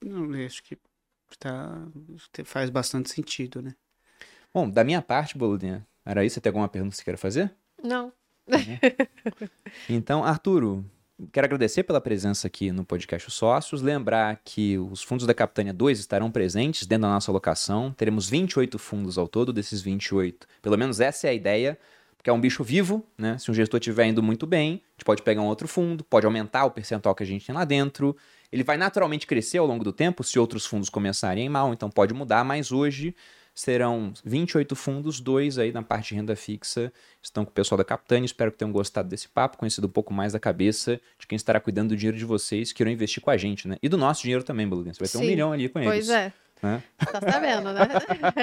Não, 0.04 0.34
eu 0.36 0.46
acho 0.46 0.64
que 0.64 0.78
tá, 1.40 1.82
faz 2.46 2.70
bastante 2.70 3.10
sentido, 3.10 3.62
né? 3.62 3.74
Bom, 4.54 4.70
da 4.70 4.84
minha 4.84 5.02
parte, 5.02 5.38
Boludinha, 5.38 5.86
era 6.06 6.24
isso? 6.24 6.36
Você 6.36 6.42
tem 6.42 6.50
alguma 6.52 6.68
pergunta 6.68 6.92
que 6.92 6.98
você 6.98 7.04
queira 7.04 7.18
fazer? 7.18 7.52
Não. 7.82 8.14
então, 9.90 10.24
Arturo, 10.24 10.86
quero 11.32 11.46
agradecer 11.46 11.84
pela 11.84 12.02
presença 12.02 12.48
aqui 12.48 12.72
no 12.72 12.84
podcast 12.84 13.28
Os 13.28 13.34
Sócios. 13.34 13.82
Lembrar 13.82 14.42
que 14.44 14.78
os 14.78 15.02
fundos 15.02 15.26
da 15.26 15.34
Capitânia 15.34 15.74
2 15.74 16.00
estarão 16.00 16.32
presentes 16.32 16.86
dentro 16.86 17.04
da 17.04 17.14
nossa 17.14 17.32
alocação. 17.32 17.92
Teremos 17.92 18.30
28 18.30 18.78
fundos 18.78 19.18
ao 19.18 19.28
todo, 19.28 19.54
desses 19.54 19.82
28. 19.82 20.48
Pelo 20.62 20.78
menos 20.78 21.00
essa 21.00 21.28
é 21.28 21.30
a 21.30 21.34
ideia, 21.34 21.78
porque 22.18 22.30
é 22.30 22.34
um 22.34 22.42
bicho 22.42 22.64
vivo, 22.64 23.06
né? 23.18 23.38
Se 23.38 23.50
um 23.50 23.54
gestor 23.54 23.80
estiver 23.80 24.06
indo 24.06 24.22
muito 24.22 24.46
bem, 24.46 24.74
a 24.74 24.92
gente 24.94 25.06
pode 25.06 25.22
pegar 25.22 25.42
um 25.42 25.48
outro 25.48 25.68
fundo, 25.68 26.04
pode 26.04 26.26
aumentar 26.26 26.66
o 26.66 26.72
percentual 26.72 27.16
que 27.16 27.24
a 27.24 27.26
gente 27.26 27.46
tem 27.46 27.56
lá 27.56 27.66
dentro. 27.66 28.16
Ele 28.52 28.64
vai 28.64 28.78
naturalmente 28.78 29.26
crescer 29.26 29.58
ao 29.58 29.66
longo 29.66 29.84
do 29.84 29.92
tempo 29.92 30.24
se 30.24 30.38
outros 30.38 30.66
fundos 30.66 30.90
começarem 30.90 31.50
mal, 31.50 31.74
então 31.74 31.90
pode 31.90 32.14
mudar, 32.14 32.44
mas 32.44 32.72
hoje 32.72 33.16
serão 33.54 34.14
28 34.24 34.76
fundos, 34.76 35.20
dois 35.20 35.58
aí 35.58 35.72
na 35.72 35.84
parte 35.84 36.10
de 36.10 36.16
renda 36.16 36.36
fixa 36.36 36.92
estão 37.22 37.46
com 37.46 37.52
o 37.52 37.54
pessoal 37.54 37.78
da 37.78 37.84
Capitânia. 37.84 38.26
Espero 38.26 38.52
que 38.52 38.58
tenham 38.58 38.72
gostado 38.72 39.08
desse 39.08 39.28
papo, 39.30 39.58
conhecido 39.58 39.88
um 39.88 39.92
pouco 39.92 40.14
mais 40.14 40.34
da 40.34 40.40
cabeça 40.40 41.00
de 41.20 41.28
quem 41.28 41.36
estará 41.36 41.60
cuidando 41.60 41.90
do 41.90 41.98
dinheiro 41.98 42.18
de 42.18 42.26
vocês, 42.26 42.72
que 42.72 42.82
irão 42.82 42.92
investir 42.92 43.22
com 43.22 43.30
a 43.30 43.38
gente, 43.38 43.68
né? 43.68 43.78
E 43.82 43.88
do 43.88 43.98
nosso 43.98 44.24
dinheiro 44.24 44.44
também, 44.44 44.68
Beluguinha. 44.68 44.94
Você 44.94 45.00
vai 45.00 45.08
ter 45.08 45.18
Sim, 45.18 45.24
um 45.24 45.28
milhão 45.28 45.52
ali 45.52 45.70
com 45.70 45.80
eles. 45.80 45.92
Pois 45.92 46.10
é. 46.10 46.34
Né? 46.62 46.82
Tá 46.98 47.20
sabendo, 47.30 47.74
né? 47.74 47.82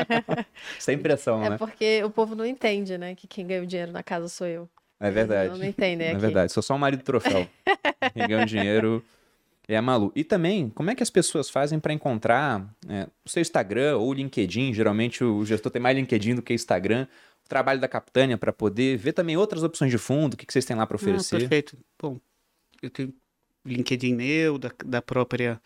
Sem 0.79 0.99
pressão, 0.99 1.43
é 1.43 1.49
né? 1.51 1.55
É 1.55 1.59
porque 1.59 2.05
o 2.05 2.11
povo 2.11 2.35
não 2.35 2.45
entende, 2.45 2.99
né? 2.99 3.15
Que 3.15 3.27
quem 3.27 3.47
ganha 3.47 3.63
o 3.63 3.67
dinheiro 3.67 3.93
na 3.93 4.03
casa 4.03 4.29
sou 4.29 4.47
eu. 4.47 4.69
É 5.01 5.11
verdade. 5.11 5.53
Não, 5.53 5.59
não 5.59 5.65
entendem 5.65 6.09
É 6.09 6.15
verdade. 6.15 6.53
Sou 6.53 6.63
só 6.63 6.77
o 6.77 6.79
marido 6.79 7.01
do 7.01 7.05
troféu. 7.05 7.49
quem 8.13 8.29
ganha 8.29 8.43
o 8.43 8.47
dinheiro 8.47 9.03
é 9.71 9.77
a 9.77 9.83
Malu. 9.83 10.11
E 10.16 10.25
também, 10.25 10.68
como 10.71 10.91
é 10.91 10.95
que 10.97 11.03
as 11.03 11.11
pessoas 11.11 11.49
fazem 11.49 11.79
para 11.79 11.93
encontrar 11.93 12.75
é, 12.89 13.09
o 13.25 13.29
seu 13.31 13.41
Instagram 13.41 13.99
ou 13.99 14.12
LinkedIn? 14.12 14.75
Geralmente 14.75 15.23
o 15.23 15.45
gestor 15.45 15.71
tem 15.71 15.81
mais 15.81 15.97
LinkedIn 15.97 16.35
do 16.35 16.43
que 16.43 16.53
Instagram. 16.53 17.07
O 17.45 17.49
trabalho 17.49 17.81
da 17.81 17.87
Capitânia 17.87 18.37
para 18.37 18.53
poder 18.53 18.97
ver 18.99 19.12
também 19.12 19.37
outras 19.37 19.62
opções 19.62 19.93
de 19.93 19.99
fundo. 19.99 20.35
O 20.35 20.37
que, 20.37 20.45
que 20.45 20.53
vocês 20.53 20.64
têm 20.64 20.77
lá 20.77 20.87
para 20.87 20.97
ah, 20.97 21.01
oferecer? 21.01 21.39
Perfeito. 21.39 21.79
Bom, 22.01 22.18
eu 22.83 22.91
tenho 22.91 23.14
LinkedIn 23.64 24.14
meu, 24.16 24.59
da, 24.59 24.73
da 24.85 25.01
própria 25.01 25.62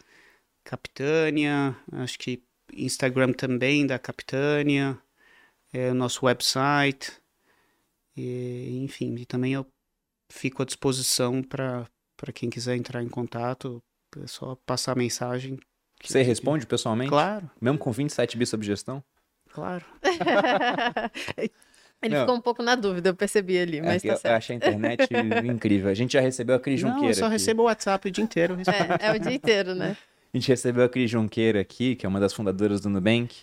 Capitânia. 0.62 1.74
Acho 1.92 2.18
que 2.18 2.42
Instagram 2.74 3.32
também 3.32 3.86
da 3.86 3.98
Capitânia. 3.98 4.98
É, 5.72 5.90
o 5.90 5.94
nosso 5.94 6.26
website. 6.26 7.10
E, 8.14 8.80
enfim, 8.82 9.14
e 9.14 9.24
também 9.24 9.54
eu 9.54 9.66
fico 10.30 10.62
à 10.62 10.66
disposição 10.66 11.42
para 11.42 11.88
quem 12.34 12.50
quiser 12.50 12.76
entrar 12.76 13.02
em 13.02 13.08
contato 13.08 13.82
é 14.22 14.26
só 14.26 14.56
passar 14.66 14.92
a 14.92 14.94
mensagem. 14.94 15.58
Você 16.02 16.22
responde 16.22 16.66
pessoalmente? 16.66 17.10
Claro. 17.10 17.50
Mesmo 17.60 17.78
com 17.78 17.90
27 17.90 18.36
bis 18.36 18.48
sobre 18.48 18.66
gestão? 18.66 19.02
Claro. 19.50 19.84
Ele 22.02 22.14
Não. 22.14 22.20
ficou 22.20 22.36
um 22.36 22.40
pouco 22.40 22.62
na 22.62 22.74
dúvida, 22.74 23.08
eu 23.08 23.14
percebi 23.14 23.58
ali, 23.58 23.80
mas 23.80 24.04
é, 24.04 24.08
tá 24.08 24.14
eu, 24.14 24.18
certo. 24.18 24.32
Eu 24.32 24.36
achei 24.36 24.54
a 24.54 24.56
internet 24.58 25.08
incrível. 25.50 25.90
A 25.90 25.94
gente 25.94 26.12
já 26.12 26.20
recebeu 26.20 26.56
a 26.56 26.60
Cris 26.60 26.80
Junqueira. 26.80 27.00
Não, 27.00 27.08
eu 27.08 27.14
só 27.14 27.24
aqui. 27.26 27.32
recebo 27.32 27.62
o 27.62 27.64
WhatsApp 27.64 28.08
o 28.08 28.10
dia 28.10 28.22
inteiro. 28.24 28.58
É, 29.00 29.06
é, 29.08 29.12
o 29.12 29.18
dia 29.18 29.32
inteiro, 29.32 29.74
né? 29.74 29.96
A 30.32 30.36
gente 30.36 30.48
recebeu 30.48 30.82
a 30.82 30.88
Cris 30.88 31.08
Junqueira 31.08 31.60
aqui, 31.60 31.94
que 31.94 32.04
é 32.04 32.08
uma 32.08 32.18
das 32.18 32.32
fundadoras 32.34 32.80
do 32.80 32.90
Nubank. 32.90 33.36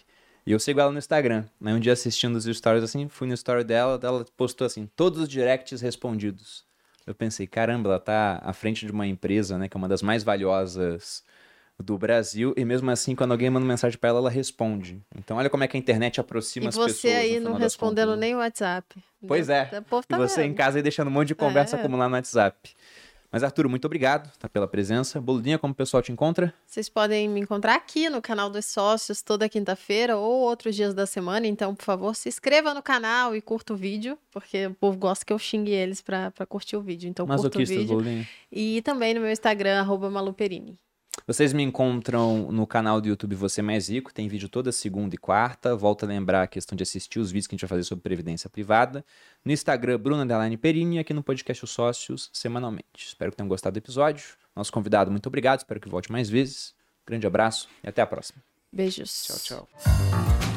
E 0.46 0.52
eu 0.52 0.60
sigo 0.60 0.78
ela 0.82 0.92
no 0.92 0.98
Instagram. 0.98 1.46
Aí 1.64 1.74
um 1.74 1.80
dia 1.80 1.94
assistindo 1.94 2.36
os 2.36 2.44
stories 2.44 2.84
assim, 2.84 3.08
fui 3.08 3.30
no 3.30 3.34
story 3.34 3.64
dela, 3.64 3.98
ela 4.04 4.26
postou 4.36 4.68
assim, 4.68 4.90
todos 4.94 5.22
os 5.22 5.30
directs 5.30 5.80
respondidos. 5.80 6.66
Eu 7.06 7.16
pensei, 7.16 7.48
caramba, 7.48 7.90
ela 7.90 8.00
tá 8.00 8.42
à 8.44 8.54
frente 8.54 8.86
de 8.86 8.92
uma 8.92 9.08
empresa, 9.08 9.58
né, 9.58 9.68
que 9.68 9.76
é 9.76 9.80
uma 9.80 9.88
das 9.88 10.02
mais 10.02 10.24
valiosas 10.24 11.24
do 11.82 11.98
Brasil, 11.98 12.54
e 12.56 12.64
mesmo 12.64 12.90
assim, 12.92 13.16
quando 13.16 13.32
alguém 13.32 13.50
manda 13.50 13.66
mensagem 13.66 13.98
para 13.98 14.10
ela, 14.10 14.20
ela 14.20 14.30
responde. 14.30 15.02
Então, 15.18 15.38
olha 15.38 15.50
como 15.50 15.64
é 15.64 15.68
que 15.68 15.76
a 15.76 15.80
internet 15.80 16.20
aproxima 16.20 16.66
e 16.66 16.70
as 16.70 16.76
pessoas. 16.76 16.98
E 16.98 17.02
você 17.02 17.08
aí 17.08 17.40
não 17.40 17.56
respondendo 17.56 18.10
contas, 18.10 18.20
nem 18.20 18.36
o 18.36 18.38
WhatsApp. 18.38 19.04
Pois 19.28 19.50
é. 19.50 19.66
Tá 19.66 19.84
e 20.10 20.16
você 20.16 20.44
em 20.44 20.54
casa 20.54 20.78
aí 20.78 20.84
deixando 20.84 21.08
um 21.08 21.12
monte 21.12 21.30
de 21.30 21.36
conversa 21.36 21.78
é. 21.78 21.80
acumular 21.80 22.08
no 22.08 22.16
WhatsApp. 22.16 22.76
Mas, 23.32 23.44
Arthur, 23.44 23.70
muito 23.70 23.86
obrigado 23.86 24.30
tá, 24.38 24.50
pela 24.50 24.68
presença. 24.68 25.22
Boludinha, 25.22 25.58
como 25.58 25.72
o 25.72 25.76
pessoal 25.76 26.04
te 26.04 26.12
encontra? 26.12 26.54
Vocês 26.66 26.90
podem 26.90 27.30
me 27.30 27.40
encontrar 27.40 27.76
aqui 27.76 28.10
no 28.10 28.22
canal 28.22 28.50
dos 28.50 28.66
sócios 28.66 29.22
toda 29.22 29.48
quinta-feira 29.48 30.18
ou 30.18 30.42
outros 30.42 30.76
dias 30.76 30.94
da 30.94 31.06
semana. 31.06 31.48
Então, 31.48 31.74
por 31.74 31.86
favor, 31.86 32.14
se 32.14 32.28
inscreva 32.28 32.74
no 32.74 32.84
canal 32.84 33.34
e 33.34 33.42
curta 33.42 33.74
o 33.74 33.76
vídeo, 33.78 34.18
porque 34.32 34.68
o 34.68 34.74
povo 34.74 34.98
gosta 34.98 35.24
que 35.24 35.32
eu 35.32 35.40
xingue 35.40 35.72
eles 35.72 36.02
para 36.02 36.32
curtir 36.46 36.76
o 36.76 36.82
vídeo. 36.82 37.10
Então, 37.10 37.26
curta 37.26 37.58
o 37.58 37.66
vídeo. 37.66 37.88
Boludinha. 37.88 38.28
E 38.52 38.82
também 38.82 39.14
no 39.14 39.22
meu 39.22 39.32
Instagram, 39.32 39.80
arroba 39.80 40.10
maluperini. 40.10 40.78
Vocês 41.28 41.54
me 41.54 41.62
encontram 41.62 42.52
no 42.52 42.66
canal 42.66 43.00
do 43.00 43.08
YouTube 43.08 43.36
Você 43.36 43.62
Mais 43.62 43.90
Rico, 43.90 44.14
tem 44.14 44.28
vídeo 44.28 44.50
toda 44.50 44.72
segunda 44.72 45.16
e 45.16 45.18
quarta. 45.18 45.76
Volto 45.76 46.04
a 46.04 46.08
lembrar 46.08 46.44
a 46.44 46.48
questão 46.48 46.76
de 46.76 46.84
assistir 46.84 47.20
os 47.20 47.32
vídeos 47.32 47.48
que 47.48 47.54
a 47.54 47.56
gente 47.56 47.62
vai 47.62 47.70
fazer 47.70 47.84
sobre 47.84 48.02
previdência 48.02 48.50
privada. 48.50 49.06
No 49.46 49.52
Instagram, 49.52 50.00
Bruno 50.00 50.22
Adeline 50.22 50.58
Perini, 50.58 50.98
e 50.98 51.00
aqui 51.00 51.14
no 51.14 51.24
podcast 51.24 51.64
Os 51.64 51.72
Sócios, 51.72 52.30
semanalmente. 52.34 52.86
Espero 52.96 53.32
que 53.32 53.38
tenham 53.38 53.48
gostado 53.48 53.74
do 53.74 53.78
episódio. 53.78 54.26
Nosso 54.56 54.72
convidado, 54.72 55.12
muito 55.12 55.28
obrigado. 55.28 55.60
Espero 55.60 55.80
que 55.80 55.90
volte 55.90 56.12
mais 56.12 56.30
vezes. 56.30 56.74
Grande 57.06 57.28
abraço 57.28 57.70
e 57.84 57.90
até 57.90 58.02
a 58.02 58.08
próxima. 58.08 58.42
Beijos. 58.72 59.26
Tchau, 59.26 59.68
tchau. 59.68 60.51